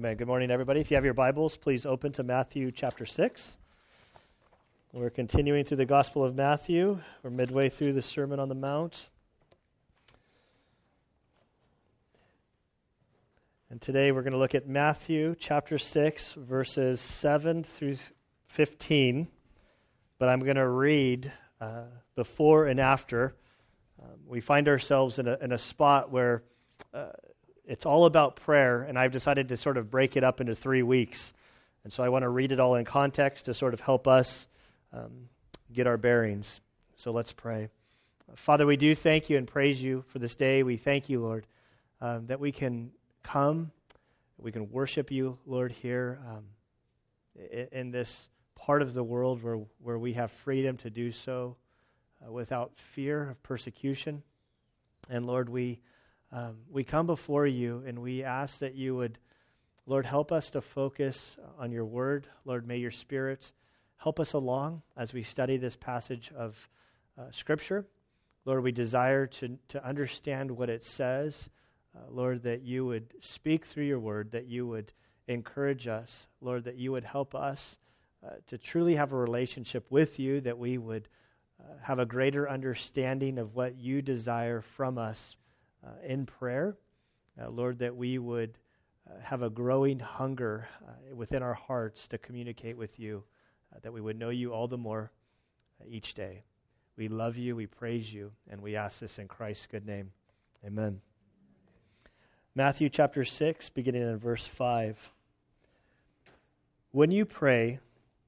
Amen. 0.00 0.16
Good 0.16 0.28
morning, 0.28 0.50
everybody. 0.50 0.80
If 0.80 0.90
you 0.90 0.94
have 0.94 1.04
your 1.04 1.12
Bibles, 1.12 1.58
please 1.58 1.84
open 1.84 2.12
to 2.12 2.22
Matthew 2.22 2.72
chapter 2.72 3.04
6. 3.04 3.54
We're 4.94 5.10
continuing 5.10 5.66
through 5.66 5.76
the 5.76 5.84
Gospel 5.84 6.24
of 6.24 6.34
Matthew. 6.34 6.98
We're 7.22 7.28
midway 7.28 7.68
through 7.68 7.92
the 7.92 8.00
Sermon 8.00 8.40
on 8.40 8.48
the 8.48 8.54
Mount. 8.54 9.06
And 13.68 13.78
today 13.78 14.10
we're 14.10 14.22
going 14.22 14.32
to 14.32 14.38
look 14.38 14.54
at 14.54 14.66
Matthew 14.66 15.34
chapter 15.38 15.76
6, 15.76 16.32
verses 16.32 16.98
7 16.98 17.62
through 17.62 17.98
15. 18.46 19.28
But 20.18 20.30
I'm 20.30 20.40
going 20.40 20.56
to 20.56 20.66
read 20.66 21.30
uh, 21.60 21.82
before 22.16 22.64
and 22.64 22.80
after. 22.80 23.34
Um, 24.02 24.20
we 24.26 24.40
find 24.40 24.66
ourselves 24.66 25.18
in 25.18 25.28
a, 25.28 25.36
in 25.42 25.52
a 25.52 25.58
spot 25.58 26.10
where 26.10 26.42
uh, 26.94 27.10
it's 27.70 27.86
all 27.86 28.04
about 28.04 28.34
prayer, 28.34 28.82
and 28.82 28.98
I've 28.98 29.12
decided 29.12 29.50
to 29.50 29.56
sort 29.56 29.76
of 29.76 29.92
break 29.92 30.16
it 30.16 30.24
up 30.24 30.40
into 30.40 30.56
three 30.56 30.82
weeks. 30.82 31.32
And 31.84 31.92
so 31.92 32.02
I 32.02 32.08
want 32.08 32.24
to 32.24 32.28
read 32.28 32.50
it 32.50 32.58
all 32.58 32.74
in 32.74 32.84
context 32.84 33.44
to 33.44 33.54
sort 33.54 33.74
of 33.74 33.80
help 33.80 34.08
us 34.08 34.48
um, 34.92 35.28
get 35.72 35.86
our 35.86 35.96
bearings. 35.96 36.60
So 36.96 37.12
let's 37.12 37.32
pray. 37.32 37.68
Father, 38.34 38.66
we 38.66 38.76
do 38.76 38.96
thank 38.96 39.30
you 39.30 39.38
and 39.38 39.46
praise 39.46 39.80
you 39.80 40.02
for 40.08 40.18
this 40.18 40.34
day. 40.34 40.64
We 40.64 40.78
thank 40.78 41.10
you, 41.10 41.20
Lord, 41.20 41.46
um, 42.00 42.26
that 42.26 42.40
we 42.40 42.50
can 42.50 42.90
come, 43.22 43.70
we 44.36 44.50
can 44.50 44.72
worship 44.72 45.12
you, 45.12 45.38
Lord, 45.46 45.70
here 45.70 46.18
um, 46.28 46.44
in 47.70 47.92
this 47.92 48.26
part 48.56 48.82
of 48.82 48.94
the 48.94 49.04
world 49.04 49.44
where, 49.44 49.60
where 49.80 49.98
we 49.98 50.14
have 50.14 50.32
freedom 50.32 50.76
to 50.78 50.90
do 50.90 51.12
so 51.12 51.54
uh, 52.26 52.32
without 52.32 52.72
fear 52.94 53.30
of 53.30 53.40
persecution. 53.44 54.24
And 55.08 55.24
Lord, 55.24 55.48
we 55.48 55.78
um, 56.32 56.58
we 56.70 56.84
come 56.84 57.06
before 57.06 57.46
you 57.46 57.82
and 57.86 57.98
we 57.98 58.22
ask 58.22 58.60
that 58.60 58.76
you 58.76 58.94
would, 58.94 59.18
Lord, 59.86 60.06
help 60.06 60.30
us 60.30 60.52
to 60.52 60.60
focus 60.60 61.36
on 61.58 61.72
your 61.72 61.84
word. 61.84 62.28
Lord, 62.44 62.66
may 62.66 62.78
your 62.78 62.92
spirit 62.92 63.50
help 63.96 64.20
us 64.20 64.32
along 64.32 64.82
as 64.96 65.12
we 65.12 65.24
study 65.24 65.56
this 65.56 65.74
passage 65.74 66.30
of 66.36 66.68
uh, 67.18 67.32
Scripture. 67.32 67.84
Lord, 68.44 68.62
we 68.62 68.70
desire 68.70 69.26
to, 69.26 69.58
to 69.68 69.84
understand 69.84 70.52
what 70.52 70.70
it 70.70 70.84
says. 70.84 71.50
Uh, 71.96 72.02
Lord, 72.10 72.44
that 72.44 72.62
you 72.62 72.86
would 72.86 73.12
speak 73.20 73.66
through 73.66 73.86
your 73.86 73.98
word, 73.98 74.30
that 74.30 74.46
you 74.46 74.66
would 74.68 74.92
encourage 75.26 75.88
us. 75.88 76.28
Lord, 76.40 76.64
that 76.64 76.76
you 76.76 76.92
would 76.92 77.04
help 77.04 77.34
us 77.34 77.76
uh, 78.24 78.30
to 78.48 78.58
truly 78.58 78.94
have 78.94 79.12
a 79.12 79.16
relationship 79.16 79.84
with 79.90 80.20
you, 80.20 80.42
that 80.42 80.58
we 80.58 80.78
would 80.78 81.08
uh, 81.58 81.64
have 81.82 81.98
a 81.98 82.06
greater 82.06 82.48
understanding 82.48 83.38
of 83.38 83.56
what 83.56 83.76
you 83.76 84.00
desire 84.00 84.60
from 84.60 84.96
us 84.96 85.34
in 86.06 86.26
prayer. 86.26 86.76
Uh, 87.40 87.48
Lord, 87.48 87.78
that 87.78 87.96
we 87.96 88.18
would 88.18 88.56
uh, 89.08 89.20
have 89.22 89.42
a 89.42 89.50
growing 89.50 89.98
hunger 89.98 90.68
within 91.14 91.42
our 91.42 91.54
hearts 91.54 92.08
to 92.08 92.18
communicate 92.18 92.76
with 92.76 92.98
you, 92.98 93.22
that 93.82 93.92
we 93.92 94.00
would 94.00 94.18
know 94.18 94.30
you 94.30 94.52
all 94.52 94.68
the 94.68 94.76
more 94.76 95.10
each 95.88 96.14
day. 96.14 96.42
We 96.96 97.08
love 97.08 97.36
you, 97.36 97.56
we 97.56 97.66
praise 97.66 98.12
you, 98.12 98.32
and 98.50 98.60
we 98.60 98.76
ask 98.76 99.00
this 99.00 99.18
in 99.18 99.28
Christ's 99.28 99.66
good 99.66 99.86
name. 99.86 100.12
Amen. 100.66 101.00
Matthew 102.54 102.88
chapter 102.90 103.24
6, 103.24 103.70
beginning 103.70 104.02
in 104.02 104.18
verse 104.18 104.44
5. 104.44 105.12
When 106.90 107.10
you 107.10 107.24
pray, 107.24 107.78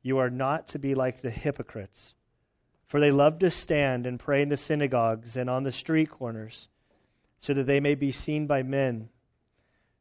you 0.02 0.18
are 0.18 0.30
not 0.30 0.68
to 0.68 0.78
be 0.78 0.94
like 0.94 1.20
the 1.20 1.30
hypocrites, 1.30 2.14
for 2.86 3.00
they 3.00 3.10
love 3.10 3.40
to 3.40 3.50
stand 3.50 4.06
and 4.06 4.18
pray 4.18 4.42
in 4.42 4.48
the 4.48 4.56
synagogues 4.56 5.36
and 5.36 5.50
on 5.50 5.64
the 5.64 5.72
street 5.72 6.08
corners 6.08 6.68
so 7.42 7.52
that 7.54 7.66
they 7.66 7.80
may 7.80 7.96
be 7.96 8.12
seen 8.12 8.46
by 8.46 8.62
men. 8.62 9.08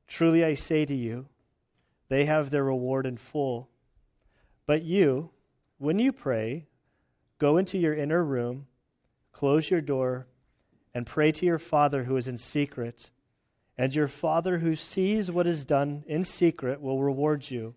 Truly 0.07 0.45
I 0.45 0.53
say 0.53 0.85
to 0.85 0.95
you, 0.95 1.25
they 2.07 2.25
have 2.25 2.49
their 2.49 2.63
reward 2.63 3.07
in 3.07 3.17
full. 3.17 3.67
But 4.67 4.83
you, 4.83 5.31
when 5.79 5.97
you 5.97 6.11
pray, 6.11 6.67
go 7.39 7.57
into 7.57 7.79
your 7.79 7.95
inner 7.95 8.23
room, 8.23 8.67
close 9.31 9.69
your 9.69 9.81
door, 9.81 10.27
and 10.93 11.05
pray 11.05 11.31
to 11.31 11.45
your 11.45 11.57
Father 11.57 12.03
who 12.03 12.15
is 12.15 12.27
in 12.27 12.37
secret. 12.37 13.09
And 13.75 13.95
your 13.95 14.07
Father 14.07 14.59
who 14.59 14.75
sees 14.75 15.31
what 15.31 15.47
is 15.47 15.65
done 15.65 16.03
in 16.05 16.23
secret 16.23 16.79
will 16.79 17.01
reward 17.01 17.49
you. 17.49 17.73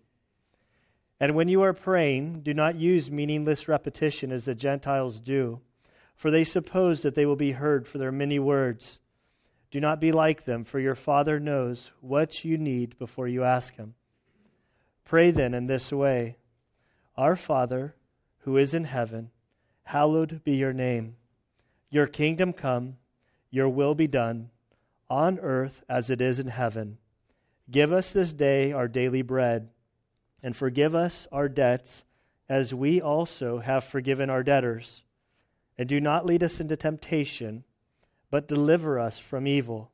And 1.19 1.33
when 1.33 1.47
you 1.47 1.63
are 1.63 1.73
praying, 1.73 2.41
do 2.41 2.53
not 2.53 2.75
use 2.75 3.09
meaningless 3.09 3.67
repetition 3.67 4.31
as 4.31 4.45
the 4.45 4.53
Gentiles 4.53 5.19
do, 5.19 5.59
for 6.17 6.29
they 6.29 6.43
suppose 6.43 7.01
that 7.01 7.15
they 7.15 7.25
will 7.25 7.35
be 7.35 7.51
heard 7.51 7.87
for 7.87 7.97
their 7.97 8.11
many 8.11 8.37
words. 8.37 8.99
Do 9.75 9.81
not 9.81 9.99
be 9.99 10.13
like 10.13 10.45
them, 10.45 10.63
for 10.63 10.79
your 10.79 10.95
Father 10.95 11.37
knows 11.37 11.91
what 11.99 12.45
you 12.45 12.57
need 12.57 12.97
before 12.97 13.27
you 13.27 13.43
ask 13.43 13.75
Him. 13.75 13.93
Pray 15.03 15.31
then 15.31 15.53
in 15.53 15.67
this 15.67 15.91
way 15.91 16.37
Our 17.17 17.35
Father, 17.35 17.93
who 18.43 18.55
is 18.55 18.73
in 18.73 18.85
heaven, 18.85 19.31
hallowed 19.83 20.45
be 20.45 20.55
your 20.55 20.71
name. 20.71 21.17
Your 21.89 22.07
kingdom 22.07 22.53
come, 22.53 22.95
your 23.51 23.67
will 23.67 23.95
be 23.95 24.07
done, 24.07 24.49
on 25.09 25.39
earth 25.39 25.83
as 25.89 26.09
it 26.09 26.21
is 26.21 26.39
in 26.39 26.47
heaven. 26.47 26.97
Give 27.69 27.91
us 27.91 28.13
this 28.13 28.31
day 28.31 28.71
our 28.71 28.87
daily 28.87 29.23
bread, 29.23 29.67
and 30.41 30.55
forgive 30.55 30.95
us 30.95 31.27
our 31.33 31.49
debts 31.49 32.05
as 32.47 32.73
we 32.73 33.01
also 33.01 33.59
have 33.59 33.83
forgiven 33.83 34.29
our 34.29 34.41
debtors. 34.41 35.03
And 35.77 35.89
do 35.89 35.99
not 35.99 36.25
lead 36.25 36.43
us 36.43 36.61
into 36.61 36.77
temptation 36.77 37.65
but 38.29 38.47
deliver 38.47 38.99
us 38.99 39.19
from 39.19 39.47
evil. 39.47 39.91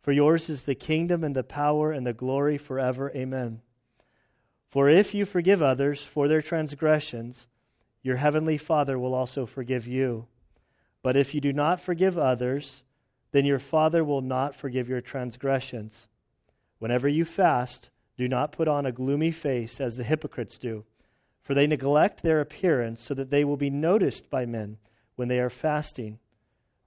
For 0.00 0.12
yours 0.12 0.50
is 0.50 0.62
the 0.62 0.74
kingdom 0.74 1.24
and 1.24 1.34
the 1.34 1.42
power 1.42 1.92
and 1.92 2.06
the 2.06 2.12
glory 2.12 2.58
forever. 2.58 3.10
Amen. 3.14 3.62
For 4.68 4.88
if 4.88 5.14
you 5.14 5.24
forgive 5.24 5.62
others 5.62 6.02
for 6.02 6.28
their 6.28 6.42
transgressions, 6.42 7.46
your 8.02 8.16
heavenly 8.16 8.58
Father 8.58 8.98
will 8.98 9.14
also 9.14 9.46
forgive 9.46 9.86
you. 9.86 10.26
But 11.02 11.16
if 11.16 11.34
you 11.34 11.40
do 11.40 11.52
not 11.52 11.80
forgive 11.80 12.18
others, 12.18 12.82
then 13.30 13.44
your 13.44 13.58
Father 13.58 14.04
will 14.04 14.20
not 14.20 14.54
forgive 14.54 14.88
your 14.88 15.00
transgressions. 15.00 16.06
Whenever 16.78 17.08
you 17.08 17.24
fast, 17.24 17.90
do 18.16 18.28
not 18.28 18.52
put 18.52 18.68
on 18.68 18.86
a 18.86 18.92
gloomy 18.92 19.30
face 19.30 19.80
as 19.80 19.96
the 19.96 20.04
hypocrites 20.04 20.58
do, 20.58 20.84
for 21.42 21.54
they 21.54 21.66
neglect 21.66 22.22
their 22.22 22.40
appearance 22.40 23.00
so 23.00 23.14
that 23.14 23.30
they 23.30 23.44
will 23.44 23.56
be 23.56 23.70
noticed 23.70 24.28
by 24.30 24.46
men 24.46 24.78
when 25.16 25.28
they 25.28 25.40
are 25.40 25.50
fasting. 25.50 26.18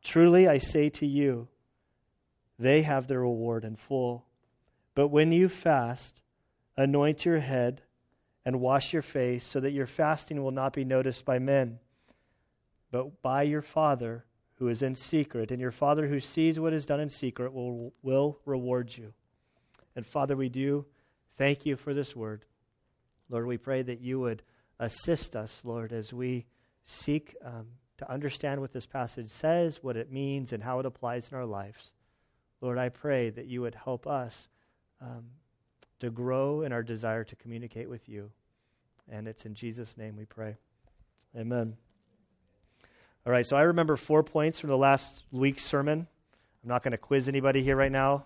Truly 0.07 0.47
I 0.47 0.59
say 0.59 0.89
to 0.89 1.05
you, 1.05 1.49
they 2.57 2.81
have 2.83 3.07
their 3.07 3.19
reward 3.19 3.65
in 3.65 3.75
full. 3.75 4.25
But 4.95 5.09
when 5.09 5.33
you 5.33 5.49
fast, 5.49 6.21
anoint 6.77 7.25
your 7.25 7.39
head 7.39 7.81
and 8.45 8.61
wash 8.61 8.93
your 8.93 9.01
face, 9.01 9.45
so 9.45 9.59
that 9.59 9.73
your 9.73 9.85
fasting 9.85 10.41
will 10.41 10.51
not 10.51 10.71
be 10.71 10.85
noticed 10.85 11.25
by 11.25 11.39
men, 11.39 11.79
but 12.89 13.21
by 13.21 13.41
your 13.43 13.61
Father 13.61 14.23
who 14.59 14.69
is 14.69 14.81
in 14.81 14.95
secret. 14.95 15.51
And 15.51 15.59
your 15.59 15.73
Father 15.73 16.07
who 16.07 16.21
sees 16.21 16.57
what 16.57 16.71
is 16.71 16.85
done 16.85 17.01
in 17.01 17.09
secret 17.09 17.53
will, 17.53 17.91
will 18.01 18.39
reward 18.45 18.95
you. 18.95 19.11
And 19.97 20.05
Father, 20.05 20.37
we 20.37 20.47
do 20.47 20.85
thank 21.35 21.65
you 21.65 21.75
for 21.75 21.93
this 21.93 22.15
word. 22.15 22.45
Lord, 23.29 23.45
we 23.45 23.57
pray 23.57 23.81
that 23.81 23.99
you 23.99 24.21
would 24.21 24.41
assist 24.79 25.35
us, 25.35 25.65
Lord, 25.65 25.91
as 25.91 26.13
we 26.13 26.45
seek 26.85 27.35
um, 27.43 27.67
to 27.97 28.11
understand 28.11 28.61
what 28.61 28.71
this 28.71 28.85
passage 28.85 29.29
says, 29.29 29.81
what 29.81 29.97
it 29.97 30.11
means, 30.11 30.53
and 30.53 30.61
how 30.61 30.79
it 30.79 30.85
applies 30.85 31.29
in 31.29 31.37
our 31.37 31.45
lives. 31.45 31.91
Lord, 32.61 32.77
I 32.77 32.89
pray 32.89 33.29
that 33.29 33.47
you 33.47 33.61
would 33.61 33.75
help 33.75 34.07
us 34.07 34.47
um, 35.01 35.25
to 35.99 36.09
grow 36.09 36.61
in 36.61 36.71
our 36.71 36.83
desire 36.83 37.23
to 37.23 37.35
communicate 37.35 37.89
with 37.89 38.07
you. 38.07 38.31
And 39.09 39.27
it's 39.27 39.45
in 39.45 39.55
Jesus' 39.55 39.97
name 39.97 40.15
we 40.17 40.25
pray. 40.25 40.57
Amen. 41.35 41.75
All 43.25 43.31
right, 43.31 43.45
so 43.45 43.57
I 43.57 43.61
remember 43.61 43.95
four 43.95 44.23
points 44.23 44.59
from 44.59 44.69
the 44.69 44.77
last 44.77 45.23
week's 45.31 45.63
sermon. 45.63 46.07
I'm 46.63 46.69
not 46.69 46.83
going 46.83 46.91
to 46.91 46.97
quiz 46.97 47.27
anybody 47.27 47.63
here 47.63 47.75
right 47.75 47.91
now. 47.91 48.25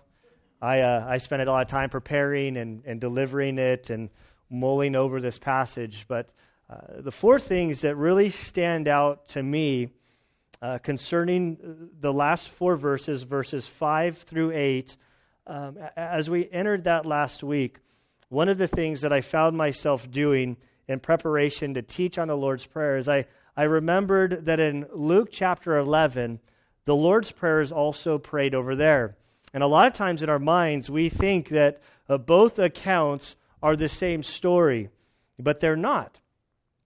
I, 0.60 0.80
uh, 0.80 1.06
I 1.08 1.18
spent 1.18 1.42
a 1.42 1.50
lot 1.50 1.62
of 1.62 1.68
time 1.68 1.90
preparing 1.90 2.56
and, 2.56 2.84
and 2.86 3.00
delivering 3.00 3.58
it 3.58 3.90
and 3.90 4.10
mulling 4.48 4.94
over 4.94 5.20
this 5.20 5.38
passage, 5.38 6.04
but 6.06 6.28
uh, 6.72 7.02
the 7.02 7.12
four 7.12 7.38
things 7.38 7.82
that 7.82 7.96
really 7.96 8.30
stand 8.30 8.88
out 8.88 9.28
to 9.28 9.42
me 9.42 9.90
uh, 10.62 10.78
concerning 10.78 11.90
the 12.00 12.12
last 12.12 12.48
four 12.48 12.76
verses, 12.76 13.22
verses 13.22 13.66
5 13.66 14.16
through 14.18 14.52
8, 14.52 14.96
um, 15.46 15.76
as 15.96 16.30
we 16.30 16.48
entered 16.50 16.84
that 16.84 17.04
last 17.04 17.42
week, 17.42 17.78
one 18.30 18.48
of 18.48 18.56
the 18.56 18.68
things 18.68 19.02
that 19.02 19.12
I 19.12 19.20
found 19.20 19.56
myself 19.56 20.10
doing 20.10 20.56
in 20.88 21.00
preparation 21.00 21.74
to 21.74 21.82
teach 21.82 22.16
on 22.16 22.28
the 22.28 22.36
Lord's 22.36 22.64
Prayer 22.64 22.96
is 22.96 23.08
I, 23.08 23.26
I 23.54 23.64
remembered 23.64 24.46
that 24.46 24.60
in 24.60 24.86
Luke 24.94 25.28
chapter 25.30 25.76
11, 25.76 26.40
the 26.86 26.94
Lord's 26.94 27.30
Prayer 27.30 27.60
is 27.60 27.72
also 27.72 28.16
prayed 28.16 28.54
over 28.54 28.76
there. 28.76 29.16
And 29.52 29.62
a 29.62 29.66
lot 29.66 29.88
of 29.88 29.92
times 29.92 30.22
in 30.22 30.30
our 30.30 30.38
minds, 30.38 30.88
we 30.88 31.10
think 31.10 31.50
that 31.50 31.82
uh, 32.08 32.16
both 32.16 32.58
accounts 32.58 33.36
are 33.62 33.76
the 33.76 33.90
same 33.90 34.22
story, 34.22 34.88
but 35.38 35.60
they're 35.60 35.76
not. 35.76 36.18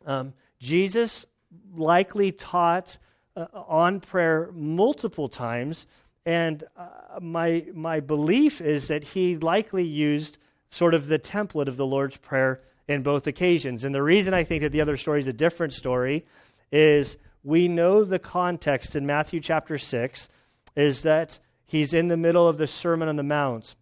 Um, 0.06 0.32
Jesus 0.60 1.26
likely 1.74 2.32
taught 2.32 2.96
uh, 3.36 3.46
on 3.52 4.00
prayer 4.00 4.50
multiple 4.54 5.28
times, 5.28 5.86
and 6.24 6.64
uh, 6.76 7.20
my 7.20 7.66
my 7.74 8.00
belief 8.00 8.60
is 8.60 8.88
that 8.88 9.04
he 9.04 9.36
likely 9.36 9.84
used 9.84 10.38
sort 10.70 10.94
of 10.94 11.06
the 11.06 11.18
template 11.18 11.68
of 11.68 11.76
the 11.76 11.86
Lord's 11.86 12.16
Prayer 12.16 12.60
in 12.88 13.02
both 13.02 13.26
occasions. 13.26 13.84
And 13.84 13.94
the 13.94 14.02
reason 14.02 14.34
I 14.34 14.44
think 14.44 14.62
that 14.62 14.72
the 14.72 14.80
other 14.80 14.96
story 14.96 15.20
is 15.20 15.28
a 15.28 15.32
different 15.32 15.72
story 15.72 16.24
is 16.70 17.16
we 17.42 17.68
know 17.68 18.04
the 18.04 18.18
context 18.18 18.96
in 18.96 19.06
Matthew 19.06 19.40
chapter 19.40 19.78
6 19.78 20.28
is 20.76 21.02
that 21.02 21.38
he's 21.66 21.94
in 21.94 22.08
the 22.08 22.16
middle 22.16 22.48
of 22.48 22.56
the 22.56 22.66
Sermon 22.66 23.08
on 23.08 23.16
the 23.16 23.22
Mount. 23.22 23.74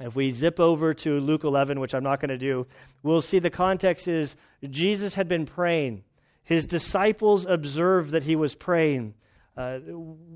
If 0.00 0.14
we 0.14 0.30
zip 0.30 0.60
over 0.60 0.94
to 0.94 1.18
Luke 1.18 1.44
11, 1.44 1.80
which 1.80 1.94
I'm 1.94 2.04
not 2.04 2.20
going 2.20 2.28
to 2.30 2.38
do, 2.38 2.66
we'll 3.02 3.20
see 3.20 3.40
the 3.40 3.50
context 3.50 4.06
is 4.06 4.36
Jesus 4.68 5.14
had 5.14 5.28
been 5.28 5.46
praying. 5.46 6.04
His 6.44 6.66
disciples 6.66 7.46
observed 7.46 8.12
that 8.12 8.22
he 8.22 8.36
was 8.36 8.54
praying. 8.54 9.14
Uh, 9.56 9.80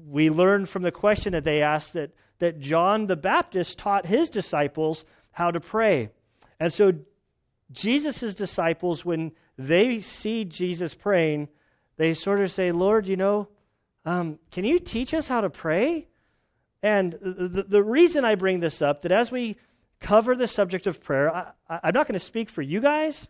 we 0.06 0.30
learn 0.30 0.66
from 0.66 0.82
the 0.82 0.90
question 0.90 1.32
that 1.32 1.44
they 1.44 1.62
asked 1.62 1.92
that, 1.92 2.10
that 2.40 2.58
John 2.58 3.06
the 3.06 3.16
Baptist 3.16 3.78
taught 3.78 4.04
his 4.04 4.30
disciples 4.30 5.04
how 5.30 5.52
to 5.52 5.60
pray. 5.60 6.10
And 6.58 6.72
so 6.72 6.92
Jesus' 7.70 8.34
disciples, 8.34 9.04
when 9.04 9.32
they 9.56 10.00
see 10.00 10.44
Jesus 10.44 10.94
praying, 10.94 11.48
they 11.96 12.14
sort 12.14 12.40
of 12.40 12.50
say, 12.50 12.72
Lord, 12.72 13.06
you 13.06 13.16
know, 13.16 13.48
um, 14.04 14.38
can 14.50 14.64
you 14.64 14.80
teach 14.80 15.14
us 15.14 15.28
how 15.28 15.42
to 15.42 15.50
pray? 15.50 16.08
And 16.82 17.12
the, 17.12 17.64
the 17.66 17.82
reason 17.82 18.24
I 18.24 18.34
bring 18.34 18.60
this 18.60 18.82
up, 18.82 19.02
that 19.02 19.12
as 19.12 19.30
we 19.30 19.56
cover 20.00 20.34
the 20.34 20.48
subject 20.48 20.86
of 20.86 21.02
prayer, 21.02 21.34
I, 21.34 21.52
I'm 21.68 21.94
not 21.94 22.06
going 22.06 22.18
to 22.18 22.24
speak 22.24 22.48
for 22.48 22.62
you 22.62 22.80
guys, 22.80 23.28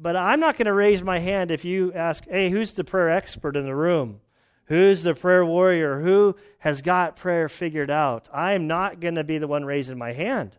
but 0.00 0.16
I'm 0.16 0.40
not 0.40 0.56
going 0.56 0.66
to 0.66 0.72
raise 0.72 1.02
my 1.02 1.18
hand 1.18 1.50
if 1.50 1.64
you 1.64 1.92
ask, 1.92 2.24
hey, 2.26 2.50
who's 2.50 2.72
the 2.72 2.84
prayer 2.84 3.10
expert 3.10 3.56
in 3.56 3.64
the 3.64 3.74
room? 3.74 4.20
Who's 4.64 5.02
the 5.02 5.14
prayer 5.14 5.44
warrior? 5.44 6.00
Who 6.00 6.36
has 6.58 6.80
got 6.80 7.16
prayer 7.16 7.48
figured 7.48 7.90
out? 7.90 8.28
I'm 8.32 8.68
not 8.68 9.00
going 9.00 9.16
to 9.16 9.24
be 9.24 9.38
the 9.38 9.48
one 9.48 9.64
raising 9.64 9.98
my 9.98 10.12
hand. 10.12 10.56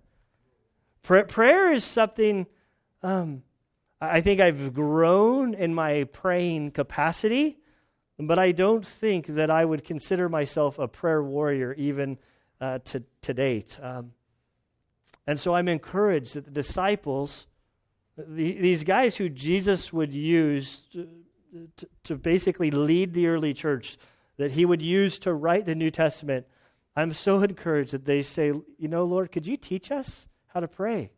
prayer 1.01 1.73
is 1.73 1.83
something 1.83 2.45
um, 3.01 3.41
I 4.01 4.21
think 4.21 4.41
I've 4.41 4.73
grown 4.73 5.53
in 5.53 5.75
my 5.75 6.05
praying 6.05 6.71
capacity, 6.71 7.57
but 8.17 8.39
I 8.39 8.51
don't 8.51 8.85
think 8.85 9.27
that 9.27 9.49
I 9.49 9.63
would 9.63 9.83
consider 9.83 10.29
myself 10.29 10.79
a 10.79 10.87
prayer 10.87 11.21
warrior 11.23 11.73
even 11.73 12.17
uh, 12.59 12.79
to, 12.85 13.03
to 13.23 13.33
date. 13.33 13.79
Um, 13.81 14.11
and 15.25 15.39
so 15.39 15.53
I'm 15.55 15.67
encouraged 15.67 16.35
that 16.35 16.45
the 16.45 16.51
disciples, 16.51 17.45
the, 18.17 18.53
these 18.59 18.83
guys 18.83 19.15
who 19.15 19.29
Jesus 19.29 19.91
would 19.91 20.13
use 20.13 20.81
to, 20.93 21.07
to, 21.77 21.87
to 22.05 22.15
basically 22.15 22.71
lead 22.71 23.13
the 23.13 23.27
early 23.27 23.53
church 23.53 23.97
that 24.37 24.51
he 24.51 24.65
would 24.65 24.81
use 24.81 25.19
to 25.19 25.33
write 25.33 25.65
the 25.65 25.75
New 25.75 25.91
Testament, 25.91 26.45
I'm 26.95 27.13
so 27.13 27.41
encouraged 27.41 27.93
that 27.93 28.05
they 28.05 28.21
say, 28.21 28.47
you 28.47 28.87
know, 28.87 29.05
Lord, 29.05 29.31
could 29.31 29.45
you 29.45 29.57
teach 29.57 29.91
us 29.91 30.27
how 30.47 30.59
to 30.59 30.67
pray? 30.67 31.11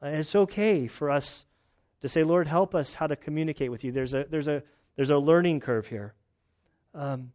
And 0.00 0.16
it's 0.16 0.34
okay 0.34 0.86
for 0.86 1.10
us 1.10 1.44
to 2.00 2.08
say, 2.08 2.22
Lord, 2.22 2.46
help 2.46 2.74
us 2.74 2.94
how 2.94 3.06
to 3.06 3.16
communicate 3.16 3.70
with 3.70 3.84
you. 3.84 3.92
There's 3.92 4.14
a 4.14 4.24
there's 4.28 4.48
a 4.48 4.62
there's 4.96 5.10
a 5.10 5.16
learning 5.16 5.60
curve 5.60 5.86
here. 5.86 6.14
Um, 6.94 7.32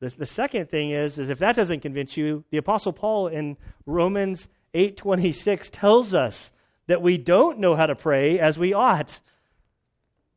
the, 0.00 0.08
the 0.08 0.26
second 0.26 0.70
thing 0.70 0.90
is 0.90 1.18
is 1.18 1.30
if 1.30 1.38
that 1.38 1.56
doesn't 1.56 1.80
convince 1.80 2.16
you, 2.16 2.44
the 2.50 2.58
Apostle 2.58 2.92
Paul 2.92 3.28
in 3.28 3.56
Romans 3.86 4.48
8:26 4.74 5.70
tells 5.72 6.14
us 6.14 6.52
that 6.86 7.02
we 7.02 7.16
don't 7.16 7.58
know 7.58 7.74
how 7.74 7.86
to 7.86 7.94
pray 7.94 8.38
as 8.38 8.58
we 8.58 8.74
ought. 8.74 9.18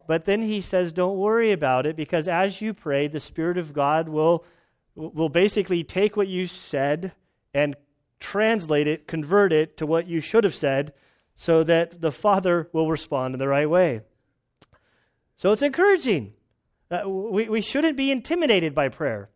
But 0.08 0.24
then 0.24 0.42
he 0.42 0.62
says, 0.62 0.94
don't 0.94 1.18
worry 1.18 1.52
about 1.52 1.86
it 1.86 1.98
because 1.98 2.30
as 2.30 2.62
you 2.62 2.74
pray, 2.74 3.08
the 3.08 3.20
Spirit 3.20 3.58
of 3.58 3.74
God 3.74 4.08
will, 4.08 4.46
will 4.96 5.28
basically 5.28 5.84
take 5.84 6.16
what 6.16 6.30
you 6.30 6.46
said 6.46 7.12
and 7.54 7.75
translate 8.20 8.88
it, 8.88 9.06
convert 9.06 9.52
it 9.52 9.78
to 9.78 9.86
what 9.86 10.08
you 10.08 10.22
should 10.22 10.46
have 10.46 10.56
said 10.56 10.94
so 11.36 11.63
that 11.63 12.00
the 12.00 12.12
Father 12.12 12.70
will 12.72 12.90
respond 12.90 13.36
in 13.36 13.40
the 13.40 13.48
right 13.48 13.70
way. 13.70 14.02
So 15.36 15.52
it's 15.52 15.62
encouraging. 15.62 16.34
Uh, 16.89 17.10
we, 17.10 17.50
we 17.50 17.62
shouldn't 17.62 17.98
be 17.98 18.12
intimidated 18.12 18.74
by 18.74 18.89
prayer. 18.89 19.30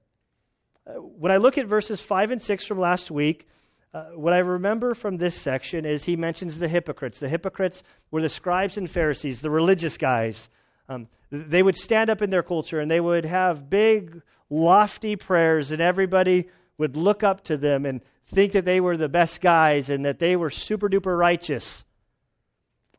Uh, 0.88 0.94
when 0.94 1.32
I 1.32 1.38
look 1.38 1.58
at 1.58 1.68
verses 1.68 2.00
5 2.00 2.32
and 2.32 2.42
6 2.42 2.66
from 2.66 2.80
last 2.80 3.12
week, 3.12 3.48
uh, 3.94 4.04
what 4.16 4.34
I 4.34 4.38
remember 4.38 4.94
from 4.94 5.18
this 5.18 5.36
section 5.36 5.86
is 5.86 6.04
he 6.04 6.16
mentions 6.16 6.60
the 6.60 6.70
hypocrites. 6.70 7.20
The 7.20 7.28
hypocrites 7.28 7.84
were 8.10 8.22
the 8.22 8.30
scribes 8.30 8.78
and 8.78 8.90
Pharisees, 8.90 9.42
the 9.42 9.50
religious 9.50 9.98
guys. 9.98 10.50
Um, 10.88 11.08
they 11.30 11.62
would 11.62 11.76
stand 11.76 12.10
up 12.10 12.22
in 12.22 12.30
their 12.30 12.44
culture 12.44 12.80
and 12.80 12.90
they 12.90 13.00
would 13.00 13.26
have 13.26 13.70
big, 13.70 14.22
lofty 14.50 15.18
prayers, 15.18 15.72
and 15.72 15.82
everybody 15.82 16.50
would 16.78 16.96
look 16.96 17.24
up 17.24 17.44
to 17.46 17.58
them 17.58 17.86
and 17.86 18.02
think 18.28 18.54
that 18.54 18.66
they 18.66 18.80
were 18.80 18.96
the 18.96 19.10
best 19.10 19.42
guys 19.42 19.90
and 19.90 20.06
that 20.06 20.20
they 20.20 20.38
were 20.38 20.50
super 20.50 20.90
duper 20.90 21.18
righteous. 21.18 21.84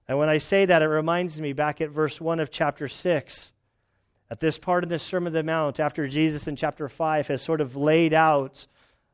And 0.07 0.19
when 0.19 0.29
I 0.29 0.39
say 0.39 0.67
that, 0.67 0.83
it 0.83 0.89
reminds 0.89 1.41
me 1.41 1.55
back 1.55 1.81
at 1.81 1.91
verse 1.91 2.21
1 2.21 2.41
of 2.41 2.51
chapter 2.51 2.89
6. 2.89 3.52
At 4.33 4.41
this 4.41 4.57
part 4.57 4.83
of 4.83 4.89
the 4.89 4.99
Sermon 4.99 5.27
on 5.27 5.35
the 5.35 5.43
Mount, 5.43 5.79
after 5.79 6.09
Jesus 6.09 6.49
in 6.49 6.57
chapter 6.57 6.89
5 6.89 7.29
has 7.29 7.43
sort 7.43 7.61
of 7.61 7.77
laid 7.77 8.15
out 8.15 8.67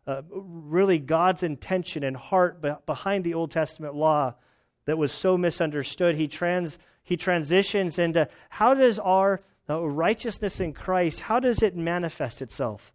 uh, 0.06 0.22
really 0.30 1.00
God's 1.00 1.42
intention 1.42 2.04
and 2.04 2.16
heart 2.16 2.64
behind 2.86 3.24
the 3.24 3.34
Old 3.34 3.50
Testament 3.50 3.96
law 3.96 4.36
that 4.84 4.96
was 4.96 5.10
so 5.10 5.36
misunderstood, 5.36 6.14
he 6.14 6.28
trans 6.28 6.78
he 7.02 7.16
transitions 7.16 7.98
into 7.98 8.28
how 8.48 8.74
does 8.74 9.00
our 9.00 9.40
uh, 9.68 9.80
righteousness 9.80 10.60
in 10.60 10.72
Christ, 10.72 11.18
how 11.18 11.40
does 11.40 11.64
it 11.64 11.74
manifest 11.74 12.40
itself? 12.40 12.92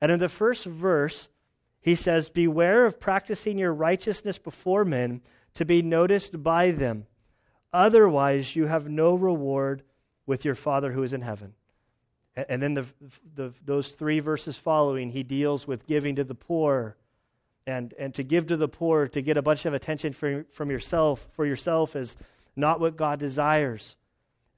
And 0.00 0.10
in 0.10 0.18
the 0.18 0.28
first 0.28 0.64
verse, 0.64 1.28
he 1.82 1.94
says, 1.94 2.30
Beware 2.30 2.84
of 2.84 2.98
practicing 2.98 3.58
your 3.58 3.72
righteousness 3.72 4.38
before 4.38 4.84
men 4.84 5.20
to 5.54 5.64
be 5.64 5.82
noticed 5.82 6.42
by 6.42 6.72
them. 6.72 7.06
Otherwise, 7.72 8.56
you 8.56 8.66
have 8.66 8.88
no 8.88 9.14
reward 9.14 9.84
with 10.26 10.44
your 10.44 10.54
Father 10.54 10.90
who 10.90 11.02
is 11.02 11.12
in 11.12 11.20
heaven. 11.20 11.54
And 12.36 12.60
then 12.60 12.74
the, 12.74 12.86
the, 13.36 13.52
those 13.64 13.90
three 13.90 14.20
verses 14.20 14.56
following, 14.56 15.08
he 15.08 15.22
deals 15.22 15.66
with 15.68 15.86
giving 15.86 16.16
to 16.16 16.24
the 16.24 16.34
poor. 16.34 16.96
And, 17.66 17.94
and 17.98 18.12
to 18.14 18.24
give 18.24 18.48
to 18.48 18.56
the 18.56 18.68
poor, 18.68 19.08
to 19.08 19.22
get 19.22 19.36
a 19.36 19.42
bunch 19.42 19.64
of 19.66 19.74
attention 19.74 20.12
for, 20.12 20.44
from 20.52 20.70
yourself, 20.70 21.26
for 21.32 21.46
yourself 21.46 21.96
is 21.96 22.16
not 22.56 22.80
what 22.80 22.96
God 22.96 23.20
desires. 23.20 23.96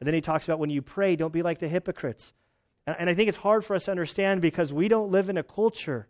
And 0.01 0.07
then 0.07 0.15
he 0.15 0.21
talks 0.21 0.47
about 0.47 0.59
when 0.59 0.71
you 0.71 0.83
pray, 0.83 1.17
don't 1.17 1.33
be 1.33 1.43
like 1.43 1.59
the 1.59 1.69
hypocrites. 1.69 2.33
And, 2.87 2.97
and 3.01 3.11
I 3.11 3.15
think 3.15 3.29
it's 3.29 3.37
hard 3.37 3.65
for 3.65 3.77
us 3.77 3.85
to 3.85 3.91
understand 3.91 4.41
because 4.41 4.73
we 4.73 4.89
don't 4.89 5.11
live 5.11 5.29
in 5.29 5.37
a 5.37 5.43
culture. 5.43 6.07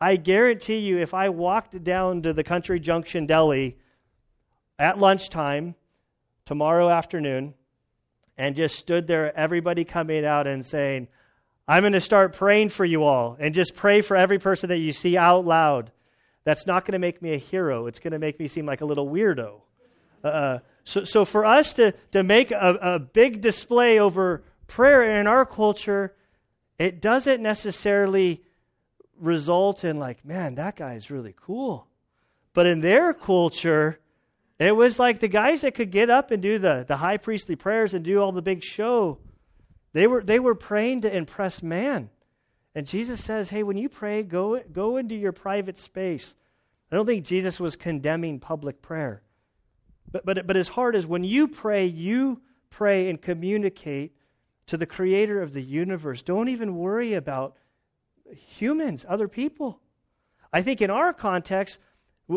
I 0.00 0.16
guarantee 0.16 0.78
you, 0.78 0.98
if 0.98 1.14
I 1.14 1.30
walked 1.30 1.82
down 1.82 2.22
to 2.22 2.32
the 2.32 2.44
country 2.44 2.78
junction 2.78 3.26
deli 3.26 3.78
at 4.78 4.98
lunchtime 4.98 5.74
tomorrow 6.46 6.88
afternoon 6.88 7.54
and 8.40 8.56
just 8.56 8.76
stood 8.76 9.06
there, 9.06 9.38
everybody 9.38 9.84
coming 9.84 10.24
out 10.24 10.46
and 10.46 10.64
saying, 10.64 11.08
I'm 11.68 11.82
going 11.82 11.92
to 11.92 12.00
start 12.00 12.36
praying 12.36 12.70
for 12.70 12.86
you 12.86 13.04
all, 13.04 13.36
and 13.38 13.54
just 13.54 13.76
pray 13.76 14.00
for 14.00 14.16
every 14.16 14.38
person 14.38 14.70
that 14.70 14.78
you 14.78 14.94
see 14.94 15.18
out 15.18 15.44
loud. 15.44 15.92
That's 16.44 16.66
not 16.66 16.86
going 16.86 16.94
to 16.94 16.98
make 16.98 17.20
me 17.20 17.34
a 17.34 17.36
hero. 17.36 17.86
It's 17.86 17.98
going 17.98 18.14
to 18.14 18.18
make 18.18 18.40
me 18.40 18.48
seem 18.48 18.64
like 18.64 18.80
a 18.80 18.86
little 18.86 19.06
weirdo. 19.06 19.60
Uh, 20.24 20.58
so, 20.84 21.04
so 21.04 21.26
for 21.26 21.44
us 21.44 21.74
to, 21.74 21.92
to 22.12 22.22
make 22.22 22.50
a, 22.50 22.78
a 22.94 22.98
big 22.98 23.42
display 23.42 23.98
over 23.98 24.42
prayer 24.66 25.20
in 25.20 25.26
our 25.26 25.44
culture, 25.44 26.14
it 26.78 27.02
doesn't 27.02 27.42
necessarily 27.42 28.42
result 29.18 29.84
in 29.84 29.98
like, 29.98 30.24
man, 30.24 30.54
that 30.54 30.76
guy's 30.76 31.10
really 31.10 31.34
cool. 31.42 31.86
But 32.54 32.66
in 32.66 32.80
their 32.80 33.12
culture, 33.12 33.99
it 34.68 34.76
was 34.76 34.98
like 34.98 35.18
the 35.18 35.28
guys 35.28 35.62
that 35.62 35.74
could 35.74 35.90
get 35.90 36.10
up 36.10 36.30
and 36.30 36.42
do 36.42 36.58
the, 36.58 36.84
the 36.86 36.96
high 36.96 37.16
priestly 37.16 37.56
prayers 37.56 37.94
and 37.94 38.04
do 38.04 38.20
all 38.20 38.32
the 38.32 38.42
big 38.42 38.62
show. 38.62 39.18
They 39.92 40.06
were 40.06 40.22
they 40.22 40.38
were 40.38 40.54
praying 40.54 41.02
to 41.02 41.14
impress 41.14 41.62
man. 41.62 42.10
And 42.74 42.86
Jesus 42.86 43.22
says, 43.24 43.48
"Hey, 43.48 43.62
when 43.62 43.76
you 43.76 43.88
pray, 43.88 44.22
go 44.22 44.60
go 44.60 44.96
into 44.98 45.14
your 45.14 45.32
private 45.32 45.78
space." 45.78 46.34
I 46.90 46.96
don't 46.96 47.06
think 47.06 47.24
Jesus 47.24 47.60
was 47.60 47.76
condemning 47.76 48.40
public 48.40 48.82
prayer. 48.82 49.22
But, 50.10 50.26
but, 50.26 50.46
but 50.46 50.56
his 50.56 50.68
heart 50.68 50.96
is 50.96 51.06
when 51.06 51.22
you 51.22 51.46
pray, 51.46 51.86
you 51.86 52.40
pray 52.70 53.08
and 53.08 53.20
communicate 53.20 54.12
to 54.66 54.76
the 54.76 54.86
creator 54.86 55.40
of 55.40 55.52
the 55.52 55.62
universe. 55.62 56.22
Don't 56.22 56.48
even 56.48 56.76
worry 56.76 57.14
about 57.14 57.56
humans, 58.58 59.04
other 59.08 59.28
people. 59.28 59.80
I 60.52 60.62
think 60.62 60.80
in 60.80 60.90
our 60.90 61.12
context, 61.12 61.78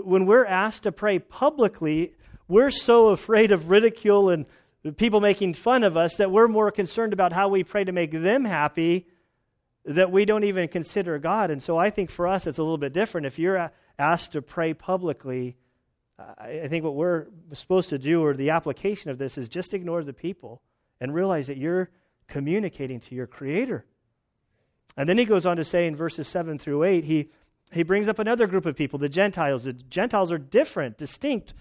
when 0.02 0.26
we're 0.26 0.46
asked 0.46 0.84
to 0.84 0.92
pray 0.92 1.20
publicly, 1.20 2.14
we're 2.48 2.72
so 2.72 3.10
afraid 3.10 3.52
of 3.52 3.70
ridicule 3.70 4.30
and 4.32 4.46
people 4.98 5.22
making 5.22 5.54
fun 5.54 5.84
of 5.84 5.96
us 5.96 6.18
that 6.18 6.32
we're 6.32 6.48
more 6.48 6.72
concerned 6.72 7.14
about 7.14 7.32
how 7.32 7.50
we 7.50 7.64
pray 7.64 7.84
to 7.84 7.92
make 7.92 8.12
them 8.12 8.44
happy 8.44 9.08
that 9.86 10.12
we 10.12 10.26
don't 10.26 10.46
even 10.46 10.68
consider 10.68 11.20
God. 11.20 11.52
And 11.52 11.62
so 11.62 11.78
I 11.78 11.90
think 11.90 12.10
for 12.10 12.28
us 12.28 12.48
it's 12.48 12.58
a 12.58 12.64
little 12.64 12.78
bit 12.78 12.94
different. 12.94 13.28
If 13.28 13.38
you're 13.38 13.72
asked 14.00 14.32
to 14.32 14.42
pray 14.42 14.74
publicly, 14.74 15.58
I 16.18 16.68
think 16.70 16.84
what 16.84 16.96
we're 16.96 17.28
supposed 17.54 17.90
to 17.90 18.00
do, 18.00 18.24
or 18.24 18.34
the 18.34 18.52
application 18.52 19.12
of 19.12 19.18
this, 19.18 19.38
is 19.38 19.50
just 19.50 19.74
ignore 19.74 20.04
the 20.04 20.14
people 20.14 20.62
and 21.02 21.14
realize 21.14 21.48
that 21.48 21.58
you're 21.58 21.90
communicating 22.28 23.02
to 23.02 23.16
your 23.16 23.28
Creator. 23.28 23.86
And 24.96 25.08
then 25.08 25.18
he 25.18 25.26
goes 25.26 25.46
on 25.46 25.58
to 25.58 25.64
say 25.64 25.86
in 25.86 25.96
verses 25.96 26.28
7 26.28 26.58
through 26.60 26.84
8, 26.84 27.04
he 27.04 27.30
he 27.74 27.84
brings 27.84 28.10
up 28.10 28.20
another 28.20 28.48
group 28.48 28.66
of 28.66 28.76
people, 28.76 29.00
the 29.00 29.10
Gentiles. 29.10 29.64
The 29.64 29.74
Gentiles 29.74 30.32
are 30.32 30.38
different, 30.38 30.98
distinct 30.98 31.54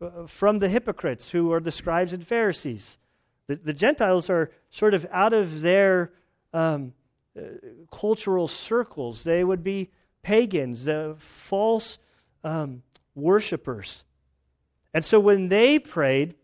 uh, 0.00 0.26
from 0.26 0.58
the 0.58 0.68
hypocrites 0.68 1.30
who 1.30 1.52
are 1.52 1.60
the 1.60 1.70
scribes 1.70 2.12
and 2.12 2.26
Pharisees. 2.26 2.98
The, 3.46 3.56
the 3.56 3.72
Gentiles 3.72 4.30
are 4.30 4.50
sort 4.70 4.94
of 4.94 5.06
out 5.12 5.32
of 5.32 5.60
their 5.60 6.12
um, 6.52 6.92
uh, 7.36 7.42
cultural 7.92 8.48
circles. 8.48 9.22
They 9.24 9.42
would 9.42 9.62
be 9.62 9.90
pagans, 10.22 10.88
uh, 10.88 11.14
false 11.18 11.98
um, 12.44 12.82
worshippers. 13.14 14.04
And 14.92 15.04
so 15.04 15.20
when 15.20 15.48
they 15.48 15.78
prayed, 15.78 16.34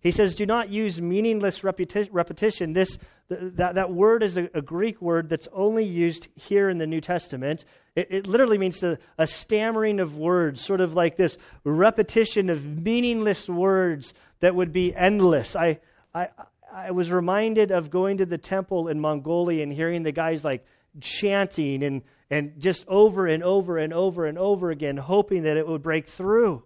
he 0.00 0.10
says, 0.10 0.34
do 0.34 0.46
not 0.46 0.70
use 0.70 1.00
meaningless 1.00 1.62
repetition. 1.62 2.72
This, 2.72 2.98
that, 3.30 3.76
that 3.76 3.92
word 3.92 4.24
is 4.24 4.36
a, 4.36 4.48
a, 4.54 4.60
Greek 4.60 5.00
word 5.00 5.28
that's 5.28 5.46
only 5.52 5.84
used 5.84 6.26
here 6.34 6.68
in 6.68 6.78
the 6.78 6.86
New 6.86 7.00
Testament. 7.00 7.64
It, 7.94 8.08
it 8.10 8.26
literally 8.26 8.58
means 8.58 8.82
a, 8.82 8.98
a 9.16 9.26
stammering 9.26 10.00
of 10.00 10.18
words, 10.18 10.60
sort 10.60 10.80
of 10.80 10.94
like 10.94 11.16
this 11.16 11.38
repetition 11.62 12.50
of 12.50 12.64
meaningless 12.64 13.48
words 13.48 14.14
that 14.40 14.56
would 14.56 14.72
be 14.72 14.92
endless. 14.94 15.54
I, 15.54 15.78
I, 16.12 16.28
I 16.72 16.90
was 16.90 17.12
reminded 17.12 17.70
of 17.70 17.88
going 17.90 18.18
to 18.18 18.26
the 18.26 18.38
temple 18.38 18.88
in 18.88 18.98
Mongolia 18.98 19.62
and 19.62 19.72
hearing 19.72 20.02
the 20.02 20.12
guys 20.12 20.44
like 20.44 20.66
chanting 21.00 21.84
and, 21.84 22.02
and 22.30 22.60
just 22.60 22.84
over 22.88 23.28
and 23.28 23.44
over 23.44 23.78
and 23.78 23.92
over 23.92 24.26
and 24.26 24.38
over 24.38 24.70
again, 24.70 24.96
hoping 24.96 25.44
that 25.44 25.56
it 25.56 25.68
would 25.68 25.82
break 25.82 26.08
through. 26.08 26.64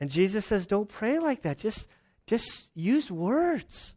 And 0.00 0.10
Jesus 0.10 0.44
says, 0.44 0.66
don't 0.66 0.88
pray 0.88 1.18
like 1.18 1.42
that. 1.42 1.56
Just, 1.56 1.88
just 2.26 2.68
use 2.74 3.10
words. 3.10 3.94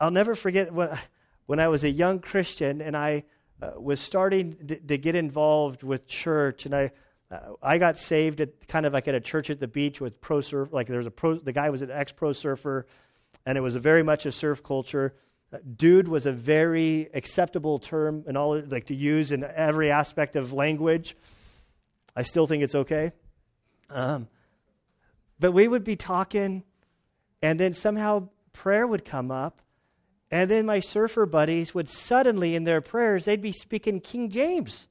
I'll 0.00 0.10
never 0.10 0.34
forget 0.34 0.72
when, 0.72 0.98
when 1.46 1.60
I 1.60 1.68
was 1.68 1.84
a 1.84 1.90
young 1.90 2.20
Christian 2.20 2.80
and 2.80 2.96
I 2.96 3.24
uh, 3.62 3.72
was 3.76 4.00
starting 4.00 4.56
to, 4.68 4.76
to, 4.76 4.98
get 4.98 5.14
involved 5.14 5.82
with 5.82 6.06
church, 6.06 6.66
and 6.66 6.74
I 6.74 6.90
uh, 7.30 7.38
I 7.62 7.78
got 7.78 7.98
saved 7.98 8.40
at 8.40 8.66
kind 8.66 8.84
of 8.86 8.92
like 8.92 9.08
at 9.08 9.14
a 9.14 9.20
church 9.20 9.50
at 9.50 9.60
the 9.60 9.68
beach 9.68 10.00
with 10.00 10.20
pro 10.20 10.40
surf. 10.40 10.72
Like 10.72 10.88
there 10.88 10.98
was 10.98 11.06
a 11.06 11.10
pro, 11.10 11.38
the 11.38 11.52
guy 11.52 11.70
was 11.70 11.82
an 11.82 11.90
ex 11.90 12.12
pro 12.12 12.32
surfer, 12.32 12.86
and 13.46 13.56
it 13.56 13.60
was 13.60 13.76
a 13.76 13.80
very 13.80 14.02
much 14.02 14.26
a 14.26 14.32
surf 14.32 14.62
culture. 14.62 15.14
Uh, 15.52 15.58
dude 15.76 16.08
was 16.08 16.26
a 16.26 16.32
very 16.32 17.08
acceptable 17.14 17.78
term 17.78 18.24
and 18.26 18.36
all 18.36 18.60
like 18.60 18.86
to 18.86 18.94
use 18.94 19.32
in 19.32 19.44
every 19.44 19.90
aspect 19.90 20.36
of 20.36 20.52
language. 20.52 21.16
I 22.16 22.22
still 22.22 22.46
think 22.46 22.64
it's 22.64 22.74
okay. 22.74 23.12
Um, 23.90 24.28
but 25.38 25.52
we 25.52 25.66
would 25.68 25.84
be 25.84 25.96
talking, 25.96 26.64
and 27.42 27.58
then 27.60 27.72
somehow 27.72 28.28
prayer 28.52 28.86
would 28.86 29.04
come 29.04 29.30
up, 29.30 29.60
and 30.34 30.50
then 30.50 30.66
my 30.66 30.80
surfer 30.80 31.26
buddies 31.26 31.72
would 31.76 31.88
suddenly, 31.88 32.56
in 32.56 32.64
their 32.64 32.80
prayers, 32.80 33.24
they'd 33.24 33.40
be 33.40 33.52
speaking 33.52 34.00
King 34.00 34.30
James. 34.30 34.88